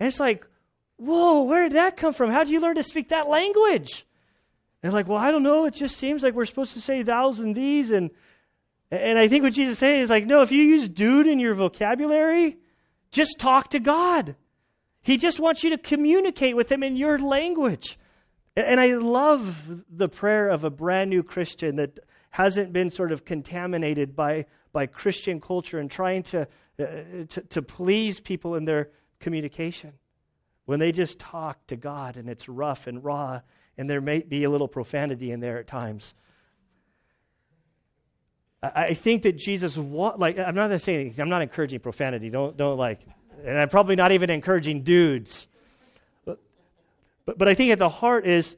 And 0.00 0.08
it's 0.08 0.18
like, 0.18 0.44
whoa, 0.96 1.44
where 1.44 1.62
did 1.62 1.74
that 1.74 1.96
come 1.96 2.12
from? 2.12 2.32
How 2.32 2.42
did 2.42 2.50
you 2.50 2.58
learn 2.58 2.74
to 2.74 2.82
speak 2.82 3.10
that 3.10 3.28
language? 3.28 4.04
And 4.82 4.90
they're 4.90 4.98
like, 4.98 5.06
well, 5.06 5.18
I 5.18 5.30
don't 5.30 5.44
know. 5.44 5.66
It 5.66 5.74
just 5.74 5.96
seems 5.96 6.24
like 6.24 6.34
we're 6.34 6.46
supposed 6.46 6.72
to 6.72 6.80
say 6.80 7.04
thous 7.04 7.38
and 7.38 7.54
these. 7.54 7.92
And, 7.92 8.10
and 8.90 9.20
I 9.20 9.28
think 9.28 9.44
what 9.44 9.52
Jesus 9.52 9.74
is 9.74 9.78
saying 9.78 10.00
is 10.00 10.10
like, 10.10 10.26
no, 10.26 10.40
if 10.40 10.50
you 10.50 10.64
use 10.64 10.88
dude 10.88 11.28
in 11.28 11.38
your 11.38 11.54
vocabulary, 11.54 12.56
just 13.12 13.38
talk 13.38 13.70
to 13.70 13.78
God. 13.78 14.34
He 15.02 15.16
just 15.16 15.38
wants 15.38 15.62
you 15.62 15.70
to 15.70 15.78
communicate 15.78 16.56
with 16.56 16.72
Him 16.72 16.82
in 16.82 16.96
your 16.96 17.20
language. 17.20 17.96
And 18.56 18.80
I 18.80 18.96
love 18.96 19.84
the 19.88 20.08
prayer 20.08 20.48
of 20.48 20.64
a 20.64 20.70
brand 20.70 21.08
new 21.08 21.22
Christian 21.22 21.76
that 21.76 22.00
hasn't 22.30 22.72
been 22.72 22.90
sort 22.90 23.12
of 23.12 23.24
contaminated 23.24 24.16
by, 24.16 24.46
by 24.72 24.86
Christian 24.86 25.40
culture 25.40 25.78
and 25.78 25.90
trying 25.90 26.22
to, 26.24 26.42
uh, 26.78 26.84
to, 27.28 27.40
to 27.50 27.62
please 27.62 28.20
people 28.20 28.54
in 28.54 28.64
their 28.64 28.90
communication. 29.18 29.92
When 30.64 30.78
they 30.78 30.92
just 30.92 31.18
talk 31.18 31.66
to 31.66 31.76
God 31.76 32.16
and 32.16 32.28
it's 32.28 32.48
rough 32.48 32.86
and 32.86 33.04
raw, 33.04 33.40
and 33.76 33.90
there 33.90 34.00
may 34.00 34.20
be 34.20 34.44
a 34.44 34.50
little 34.50 34.68
profanity 34.68 35.32
in 35.32 35.40
there 35.40 35.58
at 35.58 35.66
times. 35.66 36.14
I 38.62 38.92
think 38.92 39.22
that 39.22 39.38
Jesus, 39.38 39.74
like, 39.76 40.38
I'm 40.38 40.54
not 40.54 40.78
saying, 40.82 41.14
I'm 41.18 41.30
not 41.30 41.40
encouraging 41.40 41.80
profanity. 41.80 42.28
Don't, 42.28 42.58
don't 42.58 42.76
like, 42.76 43.00
and 43.42 43.58
I'm 43.58 43.70
probably 43.70 43.96
not 43.96 44.12
even 44.12 44.28
encouraging 44.28 44.82
dudes. 44.82 45.46
But, 46.26 46.38
but, 47.24 47.38
but 47.38 47.48
I 47.48 47.54
think 47.54 47.72
at 47.72 47.78
the 47.78 47.88
heart 47.88 48.26
is 48.26 48.54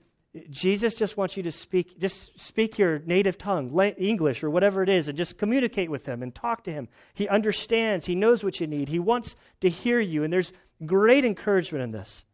Jesus 0.48 0.94
just 0.94 1.16
wants 1.16 1.36
you 1.36 1.42
to 1.42 1.52
speak, 1.52 1.98
just 1.98 2.40
speak 2.40 2.78
your 2.78 2.98
native 2.98 3.36
tongue, 3.36 3.78
English 3.98 4.42
or 4.42 4.48
whatever 4.48 4.82
it 4.82 4.88
is, 4.88 5.08
and 5.08 5.18
just 5.18 5.36
communicate 5.36 5.90
with 5.90 6.06
him 6.06 6.22
and 6.22 6.34
talk 6.34 6.64
to 6.64 6.72
him. 6.72 6.88
He 7.12 7.28
understands. 7.28 8.06
He 8.06 8.14
knows 8.14 8.42
what 8.42 8.58
you 8.58 8.66
need. 8.66 8.88
He 8.88 8.98
wants 8.98 9.36
to 9.60 9.68
hear 9.68 10.00
you. 10.00 10.24
And 10.24 10.32
there's 10.32 10.52
great 10.84 11.26
encouragement 11.26 11.84
in 11.84 11.90
this. 11.90 12.24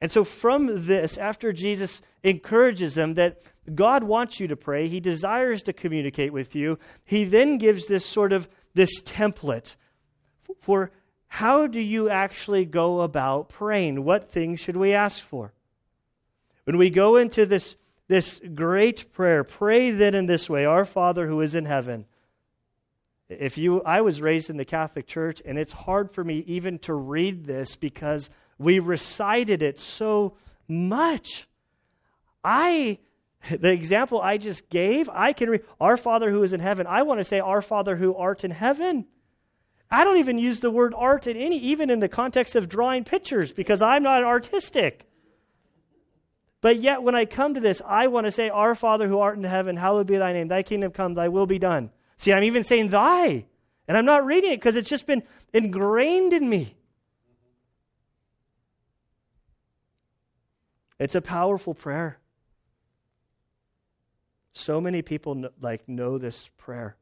And 0.00 0.10
so, 0.10 0.24
from 0.24 0.86
this, 0.86 1.18
after 1.18 1.52
Jesus 1.52 2.00
encourages 2.22 2.94
them 2.94 3.14
that 3.14 3.40
God 3.72 4.02
wants 4.02 4.40
you 4.40 4.48
to 4.48 4.56
pray, 4.56 4.88
He 4.88 5.00
desires 5.00 5.64
to 5.64 5.72
communicate 5.72 6.32
with 6.32 6.54
you, 6.54 6.78
He 7.04 7.24
then 7.24 7.58
gives 7.58 7.86
this 7.86 8.04
sort 8.04 8.32
of 8.32 8.48
this 8.74 9.02
template 9.02 9.76
for 10.60 10.90
how 11.26 11.66
do 11.66 11.80
you 11.80 12.10
actually 12.10 12.64
go 12.64 13.00
about 13.00 13.50
praying? 13.50 14.04
What 14.04 14.30
things 14.30 14.60
should 14.60 14.76
we 14.76 14.94
ask 14.94 15.20
for? 15.20 15.52
When 16.64 16.78
we 16.78 16.90
go 16.90 17.16
into 17.16 17.46
this, 17.46 17.76
this 18.08 18.40
great 18.54 19.12
prayer, 19.12 19.44
pray 19.44 19.90
then 19.90 20.14
in 20.14 20.26
this 20.26 20.48
way 20.48 20.64
Our 20.64 20.84
Father 20.84 21.26
who 21.26 21.40
is 21.40 21.54
in 21.54 21.64
heaven. 21.64 22.06
If 23.28 23.58
you, 23.58 23.82
I 23.82 24.02
was 24.02 24.20
raised 24.20 24.50
in 24.50 24.56
the 24.56 24.64
Catholic 24.64 25.06
Church, 25.06 25.42
and 25.44 25.58
it's 25.58 25.72
hard 25.72 26.12
for 26.12 26.22
me 26.22 26.44
even 26.46 26.78
to 26.80 26.94
read 26.94 27.44
this 27.44 27.76
because 27.76 28.28
we 28.58 28.78
recited 28.78 29.62
it 29.62 29.78
so 29.78 30.36
much. 30.68 31.48
I, 32.42 32.98
the 33.50 33.72
example 33.72 34.20
I 34.20 34.36
just 34.36 34.68
gave, 34.68 35.08
I 35.08 35.32
can 35.32 35.50
read, 35.50 35.64
Our 35.80 35.96
Father 35.96 36.30
who 36.30 36.42
is 36.42 36.52
in 36.52 36.60
heaven. 36.60 36.86
I 36.86 37.02
want 37.02 37.20
to 37.20 37.24
say, 37.24 37.40
Our 37.40 37.62
Father 37.62 37.96
who 37.96 38.14
art 38.14 38.44
in 38.44 38.50
heaven. 38.50 39.06
I 39.90 40.04
don't 40.04 40.18
even 40.18 40.38
use 40.38 40.60
the 40.60 40.70
word 40.70 40.94
art 40.96 41.26
in 41.26 41.36
any, 41.36 41.58
even 41.58 41.90
in 41.90 42.00
the 42.00 42.08
context 42.08 42.56
of 42.56 42.68
drawing 42.68 43.04
pictures, 43.04 43.52
because 43.52 43.82
I'm 43.82 44.02
not 44.02 44.24
artistic. 44.24 45.06
But 46.64 46.80
yet, 46.80 47.02
when 47.02 47.14
I 47.14 47.26
come 47.26 47.52
to 47.52 47.60
this, 47.60 47.82
I 47.86 48.06
want 48.06 48.24
to 48.24 48.30
say, 48.30 48.48
Our 48.48 48.74
Father 48.74 49.06
who 49.06 49.18
art 49.18 49.36
in 49.36 49.44
heaven, 49.44 49.76
hallowed 49.76 50.06
be 50.06 50.16
thy 50.16 50.32
name. 50.32 50.48
Thy 50.48 50.62
kingdom 50.62 50.92
come, 50.92 51.12
thy 51.12 51.28
will 51.28 51.44
be 51.44 51.58
done. 51.58 51.90
See, 52.16 52.32
I'm 52.32 52.44
even 52.44 52.62
saying 52.62 52.88
thy. 52.88 53.44
And 53.86 53.98
I'm 53.98 54.06
not 54.06 54.24
reading 54.24 54.50
it 54.50 54.56
because 54.56 54.74
it's 54.76 54.88
just 54.88 55.06
been 55.06 55.24
ingrained 55.52 56.32
in 56.32 56.48
me. 56.48 56.74
It's 60.98 61.14
a 61.14 61.20
powerful 61.20 61.74
prayer. 61.74 62.18
So 64.54 64.80
many 64.80 65.02
people 65.02 65.44
like 65.60 65.86
know 65.86 66.16
this 66.16 66.48
prayer. 66.56 66.96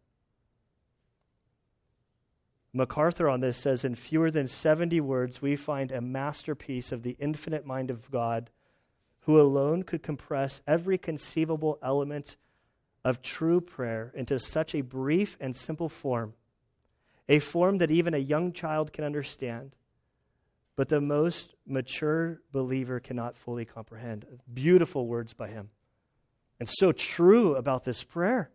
MacArthur 2.72 3.28
on 3.28 3.38
this 3.38 3.58
says 3.58 3.84
in 3.84 3.94
fewer 3.94 4.32
than 4.32 4.48
70 4.48 5.00
words, 5.00 5.40
we 5.40 5.54
find 5.54 5.92
a 5.92 6.00
masterpiece 6.00 6.90
of 6.90 7.04
the 7.04 7.16
infinite 7.20 7.64
mind 7.64 7.92
of 7.92 8.10
God, 8.10 8.50
who 9.22 9.40
alone 9.40 9.82
could 9.82 10.02
compress 10.02 10.60
every 10.66 10.98
conceivable 10.98 11.78
element 11.82 12.36
of 13.04 13.22
true 13.22 13.60
prayer 13.60 14.12
into 14.14 14.38
such 14.38 14.74
a 14.74 14.80
brief 14.80 15.36
and 15.40 15.54
simple 15.54 15.88
form, 15.88 16.34
a 17.28 17.38
form 17.38 17.78
that 17.78 17.90
even 17.90 18.14
a 18.14 18.18
young 18.18 18.52
child 18.52 18.92
can 18.92 19.04
understand, 19.04 19.74
but 20.76 20.88
the 20.88 21.00
most 21.00 21.54
mature 21.66 22.40
believer 22.52 23.00
cannot 23.00 23.36
fully 23.36 23.64
comprehend. 23.64 24.24
Beautiful 24.52 25.06
words 25.06 25.34
by 25.34 25.48
him. 25.48 25.68
And 26.58 26.68
so 26.68 26.92
true 26.92 27.56
about 27.56 27.84
this 27.84 28.02
prayer. 28.02 28.50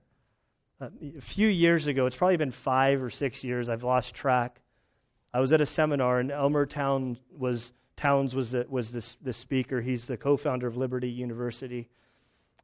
Uh, 0.79 0.89
a 1.17 1.21
few 1.21 1.47
years 1.47 1.88
ago, 1.88 2.05
it's 2.05 2.15
probably 2.15 2.38
been 2.38 2.51
five 2.51 3.01
or 3.01 3.09
six 3.09 3.43
years, 3.43 3.69
I've 3.69 3.83
lost 3.83 4.13
track. 4.13 4.59
I 5.33 5.39
was 5.39 5.51
at 5.51 5.62
a 5.62 5.65
seminar, 5.65 6.19
and 6.19 6.31
Elmer 6.31 6.65
Town 6.65 7.17
was, 7.31 7.71
Towns 7.97 8.35
was, 8.35 8.51
the, 8.51 8.65
was 8.69 8.91
the, 8.91 9.15
the 9.23 9.33
speaker. 9.33 9.81
He's 9.81 10.07
the 10.07 10.17
co 10.17 10.37
founder 10.37 10.67
of 10.67 10.77
Liberty 10.77 11.09
University. 11.09 11.89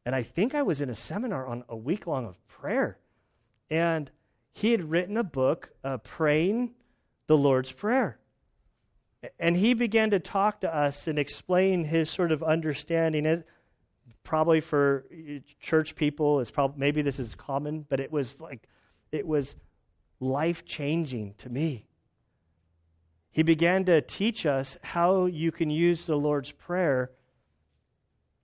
And 0.06 0.16
I 0.16 0.24
think 0.24 0.56
I 0.56 0.62
was 0.62 0.82
in 0.82 0.90
a 0.90 0.96
seminar 0.96 1.46
on 1.46 1.64
a 1.68 1.76
week 1.76 2.08
long 2.08 2.26
of 2.26 2.48
prayer. 2.48 2.98
And 3.70 4.10
he 4.54 4.72
had 4.72 4.90
written 4.90 5.18
a 5.18 5.24
book, 5.24 5.70
uh, 5.84 5.98
Praying 5.98 6.72
the 7.28 7.38
Lord's 7.38 7.72
Prayer. 7.72 8.18
And 9.40 9.56
he 9.56 9.74
began 9.74 10.12
to 10.12 10.20
talk 10.20 10.62
to 10.62 10.74
us 10.74 11.08
and 11.08 11.18
explain 11.18 11.84
his 11.84 12.10
sort 12.10 12.32
of 12.32 12.44
understanding. 12.44 13.26
It, 13.26 13.48
probably 14.24 14.62
for 14.62 15.06
church 15.60 15.96
people 15.96 16.40
it's 16.40 16.52
probably 16.52 16.80
maybe 16.80 17.02
this 17.02 17.20
is 17.20 17.36
common 17.36 17.86
but 17.88 18.00
it 18.00 18.12
was 18.12 18.40
like 18.40 18.68
it 19.12 19.28
was 19.28 19.56
life 20.20 20.66
changing 20.66 21.34
to 21.38 21.50
me 21.50 21.86
he 23.34 23.44
began 23.44 23.86
to 23.86 24.02
teach 24.02 24.46
us 24.46 24.78
how 24.82 25.26
you 25.26 25.52
can 25.52 25.70
use 25.70 26.06
the 26.06 26.16
lord's 26.16 26.52
prayer 26.52 27.12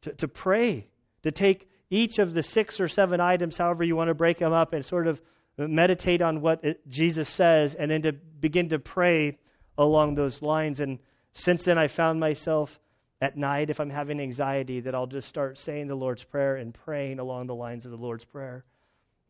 to, 0.01 0.13
to 0.13 0.27
pray 0.27 0.87
to 1.23 1.31
take 1.31 1.69
each 1.89 2.19
of 2.19 2.33
the 2.33 2.43
six 2.43 2.79
or 2.79 2.87
seven 2.87 3.19
items 3.21 3.57
however 3.57 3.83
you 3.83 3.95
want 3.95 4.09
to 4.09 4.13
break 4.13 4.37
them 4.37 4.53
up 4.53 4.73
and 4.73 4.85
sort 4.85 5.07
of 5.07 5.21
meditate 5.57 6.21
on 6.21 6.41
what 6.41 6.63
it, 6.63 6.87
jesus 6.87 7.29
says 7.29 7.75
and 7.75 7.89
then 7.89 8.01
to 8.01 8.11
begin 8.13 8.69
to 8.69 8.79
pray 8.79 9.37
along 9.79 10.13
those 10.13 10.41
lines. 10.41 10.79
And 10.81 10.99
since 11.31 11.65
then, 11.65 11.77
I 11.77 11.87
found 11.87 12.19
myself 12.19 12.77
at 13.21 13.37
night, 13.37 13.69
if 13.69 13.79
I'm 13.79 13.89
having 13.89 14.19
anxiety, 14.19 14.81
that 14.81 14.93
I'll 14.93 15.07
just 15.07 15.27
start 15.27 15.57
saying 15.57 15.87
the 15.87 15.95
Lord's 15.95 16.23
Prayer 16.23 16.57
and 16.57 16.73
praying 16.73 17.19
along 17.19 17.47
the 17.47 17.55
lines 17.55 17.85
of 17.85 17.91
the 17.91 17.97
Lord's 17.97 18.25
Prayer. 18.25 18.65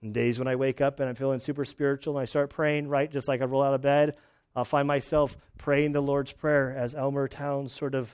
And 0.01 0.13
days 0.13 0.39
when 0.39 0.47
I 0.47 0.55
wake 0.55 0.81
up 0.81 0.99
and 0.99 1.07
I'm 1.07 1.15
feeling 1.15 1.39
super 1.39 1.65
spiritual 1.65 2.17
and 2.17 2.23
I 2.23 2.25
start 2.25 2.49
praying, 2.49 2.87
right, 2.87 3.11
just 3.11 3.27
like 3.27 3.41
I 3.41 3.45
roll 3.45 3.63
out 3.63 3.73
of 3.73 3.81
bed, 3.81 4.15
I'll 4.55 4.65
find 4.65 4.87
myself 4.87 5.35
praying 5.57 5.91
the 5.91 6.01
Lord's 6.01 6.31
Prayer 6.31 6.75
as 6.75 6.95
Elmer 6.95 7.27
Towns 7.27 7.73
sort 7.73 7.95
of 7.95 8.13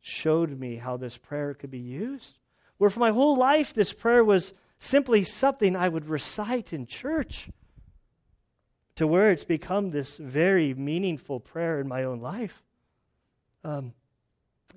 showed 0.00 0.50
me 0.50 0.76
how 0.76 0.96
this 0.96 1.16
prayer 1.16 1.54
could 1.54 1.70
be 1.70 1.78
used. 1.78 2.36
Where 2.78 2.90
for 2.90 3.00
my 3.00 3.10
whole 3.10 3.36
life, 3.36 3.74
this 3.74 3.92
prayer 3.92 4.24
was 4.24 4.52
simply 4.78 5.24
something 5.24 5.76
I 5.76 5.88
would 5.88 6.08
recite 6.08 6.72
in 6.72 6.86
church, 6.86 7.48
to 8.96 9.06
where 9.06 9.30
it's 9.30 9.44
become 9.44 9.90
this 9.90 10.16
very 10.16 10.74
meaningful 10.74 11.40
prayer 11.40 11.80
in 11.80 11.88
my 11.88 12.04
own 12.04 12.20
life. 12.20 12.62
Um, 13.64 13.92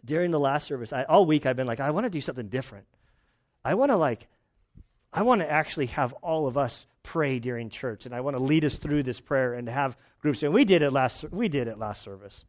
during 0.04 0.32
the 0.32 0.40
last 0.40 0.68
service, 0.68 0.92
I, 0.92 1.04
all 1.04 1.26
week 1.26 1.46
I've 1.46 1.56
been 1.56 1.68
like, 1.68 1.80
I 1.80 1.92
want 1.92 2.06
to 2.06 2.10
do 2.10 2.22
something 2.22 2.48
different. 2.48 2.86
I 3.64 3.76
want 3.76 3.92
to 3.92 3.98
like, 3.98 4.28
I 5.12 5.24
want 5.24 5.42
to 5.42 5.50
actually 5.50 5.88
have 5.88 6.14
all 6.22 6.48
of 6.48 6.58
us 6.58 6.86
pray 7.03 7.39
during 7.39 7.69
church, 7.69 8.05
and 8.05 8.15
I 8.15 8.22
want 8.22 8.38
to 8.38 8.43
lead 8.43 8.65
us 8.65 8.77
through 8.77 9.03
this 9.03 9.19
prayer 9.19 9.53
and 9.53 9.67
have 9.69 9.95
groups. 10.22 10.41
And 10.43 10.53
we 10.53 10.65
did 10.65 10.81
it 10.81 10.91
last. 10.91 11.24
We 11.31 11.50
did 11.50 11.67
it 11.67 11.77
last 11.77 12.01
service. 12.01 12.43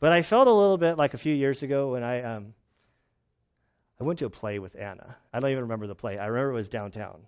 But 0.00 0.12
I 0.12 0.22
felt 0.22 0.48
a 0.48 0.52
little 0.52 0.78
bit 0.78 0.96
like 0.96 1.14
a 1.14 1.18
few 1.18 1.34
years 1.34 1.62
ago 1.62 1.92
when 1.92 2.02
I 2.02 2.22
um, 2.22 2.54
I 4.00 4.04
went 4.04 4.20
to 4.20 4.26
a 4.26 4.30
play 4.30 4.58
with 4.58 4.74
Anna. 4.76 5.16
I 5.32 5.40
don't 5.40 5.50
even 5.50 5.64
remember 5.64 5.86
the 5.86 5.94
play. 5.94 6.18
I 6.18 6.26
remember 6.26 6.52
it 6.52 6.54
was 6.54 6.70
downtown. 6.70 7.20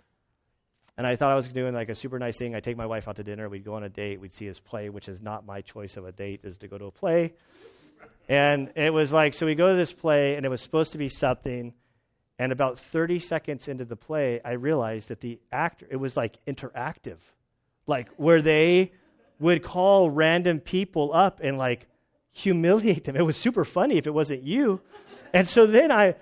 And 0.96 1.06
I 1.06 1.16
thought 1.16 1.32
I 1.32 1.36
was 1.36 1.48
doing 1.48 1.74
like 1.74 1.88
a 1.88 1.94
super 1.94 2.18
nice 2.18 2.38
thing. 2.38 2.54
I'd 2.54 2.64
take 2.64 2.76
my 2.76 2.86
wife 2.86 3.08
out 3.08 3.16
to 3.16 3.24
dinner. 3.24 3.48
We'd 3.48 3.64
go 3.64 3.74
on 3.74 3.82
a 3.82 3.88
date. 3.88 4.20
We'd 4.20 4.34
see 4.34 4.46
this 4.46 4.60
play, 4.60 4.88
which 4.88 5.08
is 5.08 5.22
not 5.22 5.46
my 5.46 5.62
choice 5.62 5.96
of 5.96 6.06
a 6.06 6.12
date, 6.12 6.40
is 6.44 6.58
to 6.58 6.68
go 6.68 6.78
to 6.78 6.86
a 6.86 6.90
play. 6.90 7.32
And 8.28 8.72
it 8.76 8.92
was 8.92 9.12
like, 9.12 9.34
so 9.34 9.46
we 9.46 9.54
go 9.54 9.70
to 9.70 9.76
this 9.76 9.92
play, 9.92 10.36
and 10.36 10.44
it 10.44 10.48
was 10.48 10.60
supposed 10.60 10.92
to 10.92 10.98
be 10.98 11.08
something. 11.08 11.72
And 12.42 12.50
about 12.50 12.80
30 12.80 13.20
seconds 13.20 13.68
into 13.68 13.84
the 13.84 13.94
play, 13.94 14.40
I 14.44 14.54
realized 14.54 15.10
that 15.10 15.20
the 15.20 15.38
actor, 15.52 15.86
it 15.88 15.94
was 15.94 16.16
like 16.16 16.44
interactive, 16.44 17.18
like 17.86 18.08
where 18.16 18.42
they 18.42 18.90
would 19.38 19.62
call 19.62 20.10
random 20.10 20.58
people 20.58 21.14
up 21.14 21.38
and 21.40 21.56
like 21.56 21.86
humiliate 22.32 23.04
them. 23.04 23.14
It 23.14 23.22
was 23.22 23.36
super 23.36 23.64
funny 23.64 23.96
if 23.96 24.08
it 24.08 24.10
wasn't 24.12 24.42
you. 24.42 24.80
And 25.32 25.46
so 25.46 25.68
then 25.68 25.92
I, 25.92 26.16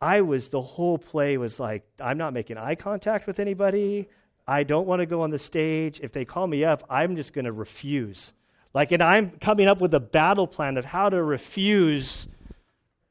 I 0.00 0.22
was, 0.22 0.48
the 0.48 0.62
whole 0.62 0.96
play 0.96 1.36
was 1.36 1.60
like, 1.60 1.86
I'm 2.00 2.16
not 2.16 2.32
making 2.32 2.56
eye 2.56 2.76
contact 2.76 3.26
with 3.26 3.38
anybody. 3.38 4.08
I 4.46 4.62
don't 4.62 4.86
want 4.86 5.00
to 5.00 5.06
go 5.06 5.20
on 5.24 5.30
the 5.30 5.38
stage. 5.38 6.00
If 6.02 6.12
they 6.12 6.24
call 6.24 6.46
me 6.46 6.64
up, 6.64 6.84
I'm 6.88 7.16
just 7.16 7.34
going 7.34 7.44
to 7.44 7.52
refuse. 7.52 8.32
Like, 8.72 8.92
and 8.92 9.02
I'm 9.02 9.32
coming 9.32 9.66
up 9.66 9.78
with 9.78 9.92
a 9.92 10.00
battle 10.00 10.46
plan 10.46 10.78
of 10.78 10.86
how 10.86 11.10
to 11.10 11.22
refuse 11.22 12.26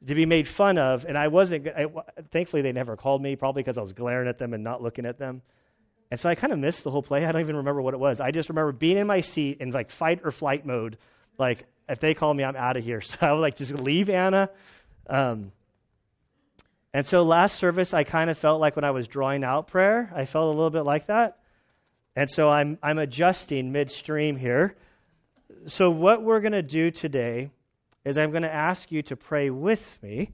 to 0.07 0.15
be 0.15 0.25
made 0.25 0.47
fun 0.47 0.77
of. 0.77 1.05
And 1.05 1.17
I 1.17 1.27
wasn't, 1.27 1.67
I, 1.67 1.85
thankfully, 2.31 2.61
they 2.61 2.71
never 2.71 2.95
called 2.95 3.21
me, 3.21 3.35
probably 3.35 3.61
because 3.61 3.77
I 3.77 3.81
was 3.81 3.93
glaring 3.93 4.27
at 4.27 4.37
them 4.37 4.53
and 4.53 4.63
not 4.63 4.81
looking 4.81 5.05
at 5.05 5.17
them. 5.17 5.41
And 6.09 6.19
so 6.19 6.29
I 6.29 6.35
kind 6.35 6.53
of 6.53 6.59
missed 6.59 6.83
the 6.83 6.91
whole 6.91 7.03
play. 7.03 7.25
I 7.25 7.31
don't 7.31 7.41
even 7.41 7.57
remember 7.57 7.81
what 7.81 7.93
it 7.93 7.99
was. 7.99 8.21
I 8.21 8.31
just 8.31 8.49
remember 8.49 8.71
being 8.71 8.97
in 8.97 9.07
my 9.07 9.19
seat 9.19 9.57
in 9.59 9.71
like 9.71 9.91
fight 9.91 10.21
or 10.23 10.31
flight 10.31 10.65
mode. 10.65 10.97
Like, 11.37 11.65
if 11.89 11.99
they 11.99 12.13
call 12.13 12.33
me, 12.33 12.43
I'm 12.43 12.55
out 12.55 12.77
of 12.77 12.83
here. 12.83 13.01
So 13.05 13.17
I 13.21 13.31
would 13.31 13.41
like 13.41 13.55
just 13.57 13.73
leave 13.73 14.09
Anna. 14.09 14.49
Um, 15.09 15.51
and 16.93 17.05
so 17.05 17.23
last 17.23 17.55
service, 17.55 17.93
I 17.93 18.03
kind 18.03 18.29
of 18.29 18.37
felt 18.37 18.61
like 18.61 18.75
when 18.75 18.85
I 18.85 18.91
was 18.91 19.07
drawing 19.07 19.43
out 19.43 19.67
prayer, 19.67 20.11
I 20.15 20.25
felt 20.25 20.45
a 20.45 20.55
little 20.55 20.69
bit 20.69 20.83
like 20.83 21.07
that. 21.07 21.37
And 22.15 22.29
so 22.29 22.49
I'm, 22.49 22.79
I'm 22.81 22.97
adjusting 22.97 23.71
midstream 23.71 24.37
here. 24.37 24.75
So, 25.67 25.91
what 25.91 26.23
we're 26.23 26.39
going 26.39 26.53
to 26.53 26.61
do 26.61 26.91
today 26.91 27.51
is 28.07 28.17
I'm 28.17 28.31
going 28.31 28.43
to 28.43 28.53
ask 28.53 28.89
you 28.89 29.01
to 29.03 29.17
pray 29.17 29.49
with 29.49 29.99
me. 30.01 30.31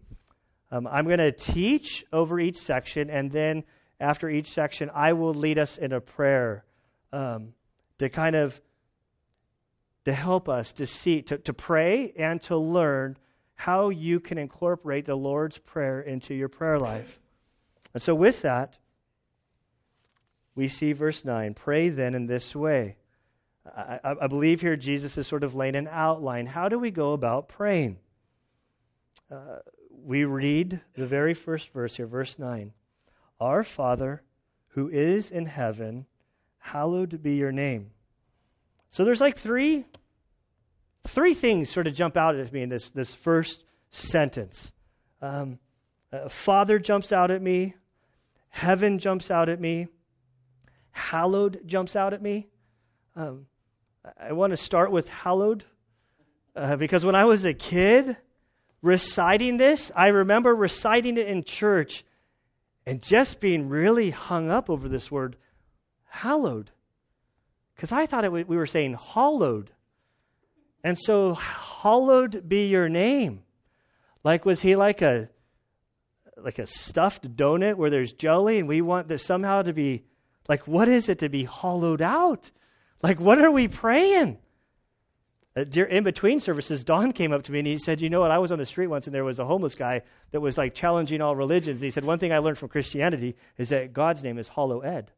Um, 0.71 0.85
I'm 0.85 1.05
going 1.05 1.17
to 1.17 1.31
teach 1.31 2.05
over 2.13 2.39
each 2.39 2.57
section, 2.57 3.09
and 3.09 3.31
then 3.31 3.63
after 3.99 4.29
each 4.29 4.51
section, 4.51 4.91
I 4.93 5.13
will 5.13 5.33
lead 5.33 5.57
us 5.57 5.79
in 5.79 5.91
a 5.91 5.99
prayer 5.99 6.63
um, 7.11 7.53
to 7.97 8.09
kind 8.09 8.35
of 8.35 8.59
to 10.05 10.13
help 10.13 10.49
us 10.49 10.73
to 10.73 10.85
see, 10.85 11.23
to, 11.23 11.37
to 11.39 11.53
pray 11.53 12.13
and 12.15 12.41
to 12.43 12.57
learn 12.57 13.17
how 13.55 13.89
you 13.89 14.19
can 14.19 14.37
incorporate 14.37 15.05
the 15.05 15.15
Lord's 15.15 15.57
Prayer 15.57 15.99
into 15.99 16.35
your 16.35 16.49
prayer 16.49 16.77
life. 16.77 17.19
And 17.93 18.03
so, 18.03 18.13
with 18.13 18.43
that, 18.43 18.77
we 20.53 20.67
see 20.67 20.93
verse 20.93 21.25
9 21.25 21.55
Pray 21.55 21.89
then 21.89 22.13
in 22.13 22.27
this 22.27 22.55
way. 22.55 22.97
I, 23.65 23.99
I, 24.21 24.27
believe 24.27 24.59
here 24.59 24.75
Jesus 24.75 25.17
is 25.17 25.25
sort 25.25 25.43
of 25.43 25.55
laying 25.55 25.75
an 25.75 25.87
outline. 25.89 26.45
How 26.45 26.67
do 26.67 26.77
we 26.77 26.91
go 26.91 27.13
about 27.13 27.47
praying? 27.47 27.97
Uh, 29.31 29.59
we 29.89 30.25
read 30.25 30.81
the 30.95 31.05
very 31.05 31.33
first 31.33 31.71
verse 31.71 31.95
here, 31.95 32.07
verse 32.07 32.37
9. 32.37 32.73
Our 33.39 33.63
Father, 33.63 34.21
who 34.69 34.89
is 34.89 35.31
in 35.31 35.45
heaven, 35.45 36.05
hallowed 36.59 37.23
be 37.23 37.35
your 37.35 37.53
name. 37.53 37.91
So 38.91 39.05
there's 39.05 39.21
like 39.21 39.37
three 39.37 39.85
three 41.07 41.33
things 41.33 41.69
sort 41.69 41.87
of 41.87 41.93
jump 41.93 42.17
out 42.17 42.35
at 42.35 42.51
me 42.51 42.61
in 42.61 42.69
this, 42.69 42.89
this 42.91 43.13
first 43.13 43.63
sentence. 43.91 44.71
Um, 45.21 45.59
uh, 46.11 46.29
Father 46.29 46.79
jumps 46.79 47.11
out 47.11 47.31
at 47.31 47.41
me. 47.41 47.75
Heaven 48.49 48.99
jumps 48.99 49.31
out 49.31 49.49
at 49.49 49.59
me. 49.59 49.87
Hallowed 50.91 51.61
jumps 51.65 51.95
out 51.95 52.13
at 52.13 52.21
me. 52.21 52.47
Um, 53.15 53.47
I 54.19 54.33
want 54.33 54.51
to 54.51 54.57
start 54.57 54.91
with 54.91 55.07
hallowed 55.09 55.63
uh, 56.55 56.75
because 56.75 57.05
when 57.05 57.15
I 57.15 57.25
was 57.25 57.45
a 57.45 57.53
kid 57.53 58.17
reciting 58.81 59.57
this, 59.57 59.91
I 59.95 60.07
remember 60.07 60.53
reciting 60.53 61.17
it 61.17 61.27
in 61.27 61.43
church 61.43 62.03
and 62.85 63.01
just 63.01 63.39
being 63.39 63.69
really 63.69 64.09
hung 64.09 64.49
up 64.49 64.69
over 64.69 64.89
this 64.89 65.09
word 65.09 65.37
hallowed 66.09 66.69
because 67.75 67.91
I 67.91 68.05
thought 68.05 68.25
it, 68.25 68.31
we 68.31 68.57
were 68.57 68.65
saying 68.65 68.97
hallowed. 69.13 69.71
And 70.83 70.97
so, 70.97 71.33
hallowed 71.33 72.47
be 72.47 72.67
your 72.67 72.89
name. 72.89 73.43
Like, 74.23 74.45
was 74.45 74.61
he 74.61 74.75
like 74.75 75.01
a 75.01 75.29
like 76.37 76.59
a 76.59 76.65
stuffed 76.65 77.35
donut 77.35 77.75
where 77.75 77.89
there's 77.89 78.11
jelly, 78.11 78.59
and 78.59 78.67
we 78.67 78.81
want 78.81 79.07
this 79.07 79.23
somehow 79.23 79.61
to 79.61 79.73
be 79.73 80.03
like, 80.49 80.67
what 80.67 80.89
is 80.89 81.07
it 81.07 81.19
to 81.19 81.29
be 81.29 81.43
hollowed 81.43 82.01
out? 82.01 82.49
Like, 83.03 83.19
what 83.19 83.39
are 83.39 83.51
we 83.51 83.67
praying? 83.67 84.37
Uh, 85.55 85.65
in 85.89 86.03
between 86.03 86.39
services, 86.39 86.83
Don 86.83 87.11
came 87.11 87.31
up 87.33 87.43
to 87.43 87.51
me 87.51 87.59
and 87.59 87.67
he 87.67 87.77
said, 87.77 88.01
You 88.01 88.09
know 88.09 88.21
what? 88.21 88.31
I 88.31 88.39
was 88.39 88.51
on 88.51 88.57
the 88.57 88.65
street 88.65 88.87
once 88.87 89.05
and 89.05 89.13
there 89.13 89.25
was 89.25 89.39
a 89.39 89.45
homeless 89.45 89.75
guy 89.75 90.01
that 90.31 90.39
was 90.39 90.57
like 90.57 90.73
challenging 90.73 91.21
all 91.21 91.35
religions. 91.35 91.81
And 91.81 91.85
he 91.85 91.91
said, 91.91 92.05
One 92.05 92.17
thing 92.17 92.31
I 92.31 92.39
learned 92.39 92.57
from 92.57 92.69
Christianity 92.69 93.35
is 93.57 93.69
that 93.69 93.93
God's 93.93 94.23
name 94.23 94.39
is 94.39 94.47
Hollow 94.47 94.79
Ed. 94.79 95.11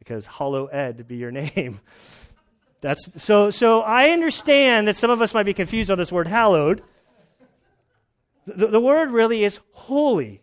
Because 0.00 0.26
Hollow 0.26 0.66
Ed 0.66 1.06
be 1.08 1.16
your 1.16 1.30
name. 1.30 1.80
That's 2.82 3.22
so 3.22 3.50
so 3.50 3.80
I 3.80 4.10
understand 4.10 4.88
that 4.88 4.96
some 4.96 5.10
of 5.10 5.22
us 5.22 5.32
might 5.32 5.46
be 5.46 5.54
confused 5.54 5.90
on 5.90 5.98
this 5.98 6.10
word 6.10 6.26
hallowed. 6.26 6.82
The, 8.46 8.66
the 8.66 8.80
word 8.80 9.12
really 9.12 9.44
is 9.44 9.60
holy, 9.72 10.42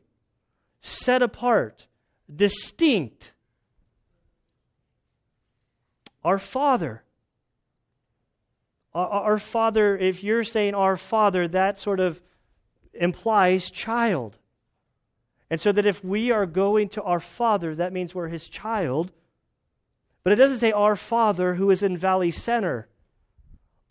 set 0.82 1.22
apart, 1.22 1.86
distinct. 2.34 3.34
Our 6.24 6.40
Father. 6.40 7.04
Our, 8.94 9.08
our 9.08 9.38
Father, 9.38 9.98
if 9.98 10.24
you're 10.24 10.44
saying 10.44 10.76
our 10.76 10.98
Father, 10.98 11.48
that 11.50 11.78
sort 11.80 12.00
of 12.00 12.20
implies 12.94 13.72
child. 13.72 14.38
And 15.50 15.62
so 15.62 15.72
that 15.72 15.86
if 15.86 16.04
we 16.04 16.32
are 16.32 16.46
going 16.46 16.90
to 16.90 17.04
our 17.04 17.20
Father, 17.20 17.76
that 17.76 17.94
means 17.94 18.14
we're 18.14 18.28
His 18.28 18.48
child. 18.48 19.12
But 20.24 20.34
it 20.34 20.38
doesn't 20.38 20.58
say 20.58 20.72
our 20.72 20.96
Father 20.96 21.54
who 21.54 21.70
is 21.72 21.84
in 21.84 21.98
Valley 21.98 22.32
Center. 22.32 22.88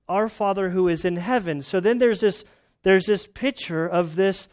Our 0.08 0.28
Father 0.28 0.68
who 0.68 0.88
is 0.88 1.04
in 1.04 1.16
heaven. 1.16 1.62
So 1.62 1.80
then 1.80 1.98
there's 1.98 2.20
this 2.20 2.44
there's 2.82 3.06
this 3.06 3.26
picture 3.26 3.86
of 3.86 4.14
this 4.14 4.46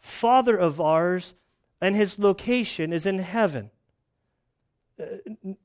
Father 0.00 0.56
of 0.56 0.80
ours, 0.80 1.32
and 1.80 1.94
his 1.94 2.18
location 2.18 2.92
is 2.92 3.06
in 3.06 3.18
heaven. 3.18 3.70
Uh, 5.00 5.04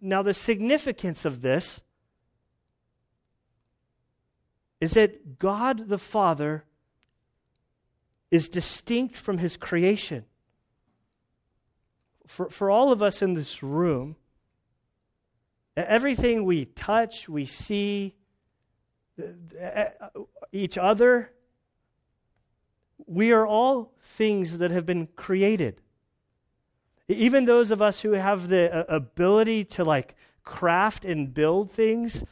now, 0.01 0.23
the 0.23 0.33
significance 0.33 1.25
of 1.25 1.41
this 1.41 1.81
is 4.79 4.93
that 4.93 5.39
God 5.39 5.87
the 5.87 5.97
Father 5.97 6.63
is 8.29 8.49
distinct 8.49 9.15
from 9.15 9.37
his 9.37 9.57
creation. 9.57 10.25
For, 12.27 12.49
for 12.49 12.71
all 12.71 12.91
of 12.91 13.01
us 13.01 13.21
in 13.21 13.33
this 13.33 13.61
room, 13.61 14.15
Everything 15.77 16.43
we 16.43 16.65
touch, 16.65 17.29
we 17.29 17.45
see, 17.45 18.13
each 20.51 20.77
other, 20.77 21.31
we 23.05 23.31
are 23.31 23.47
all 23.47 23.93
things 24.17 24.59
that 24.59 24.71
have 24.71 24.85
been 24.85 25.07
created. 25.15 25.79
Even 27.11 27.45
those 27.45 27.71
of 27.71 27.81
us 27.81 27.99
who 27.99 28.11
have 28.13 28.47
the 28.47 28.71
uh, 28.71 28.95
ability 28.95 29.65
to 29.65 29.83
like 29.83 30.15
craft 30.43 31.05
and 31.05 31.33
build 31.33 31.71
things, 31.71 32.23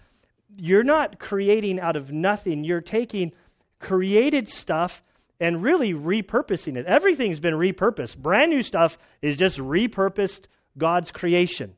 you're 0.58 0.84
not 0.84 1.20
creating 1.20 1.80
out 1.80 1.96
of 1.96 2.12
nothing. 2.12 2.64
You're 2.64 2.82
taking 2.82 3.32
created 3.80 4.50
stuff 4.50 5.02
and 5.40 5.64
really 5.64 5.94
repurposing 5.94 6.78
it. 6.78 6.86
Everything's 6.86 7.40
been 7.40 7.54
repurposed. 7.54 8.18
Brand 8.18 8.50
new 8.52 8.62
stuff 8.62 8.98
is 9.22 9.38
just 9.38 9.58
repurposed 9.58 10.42
God's 10.78 11.12
creation. 11.12 11.76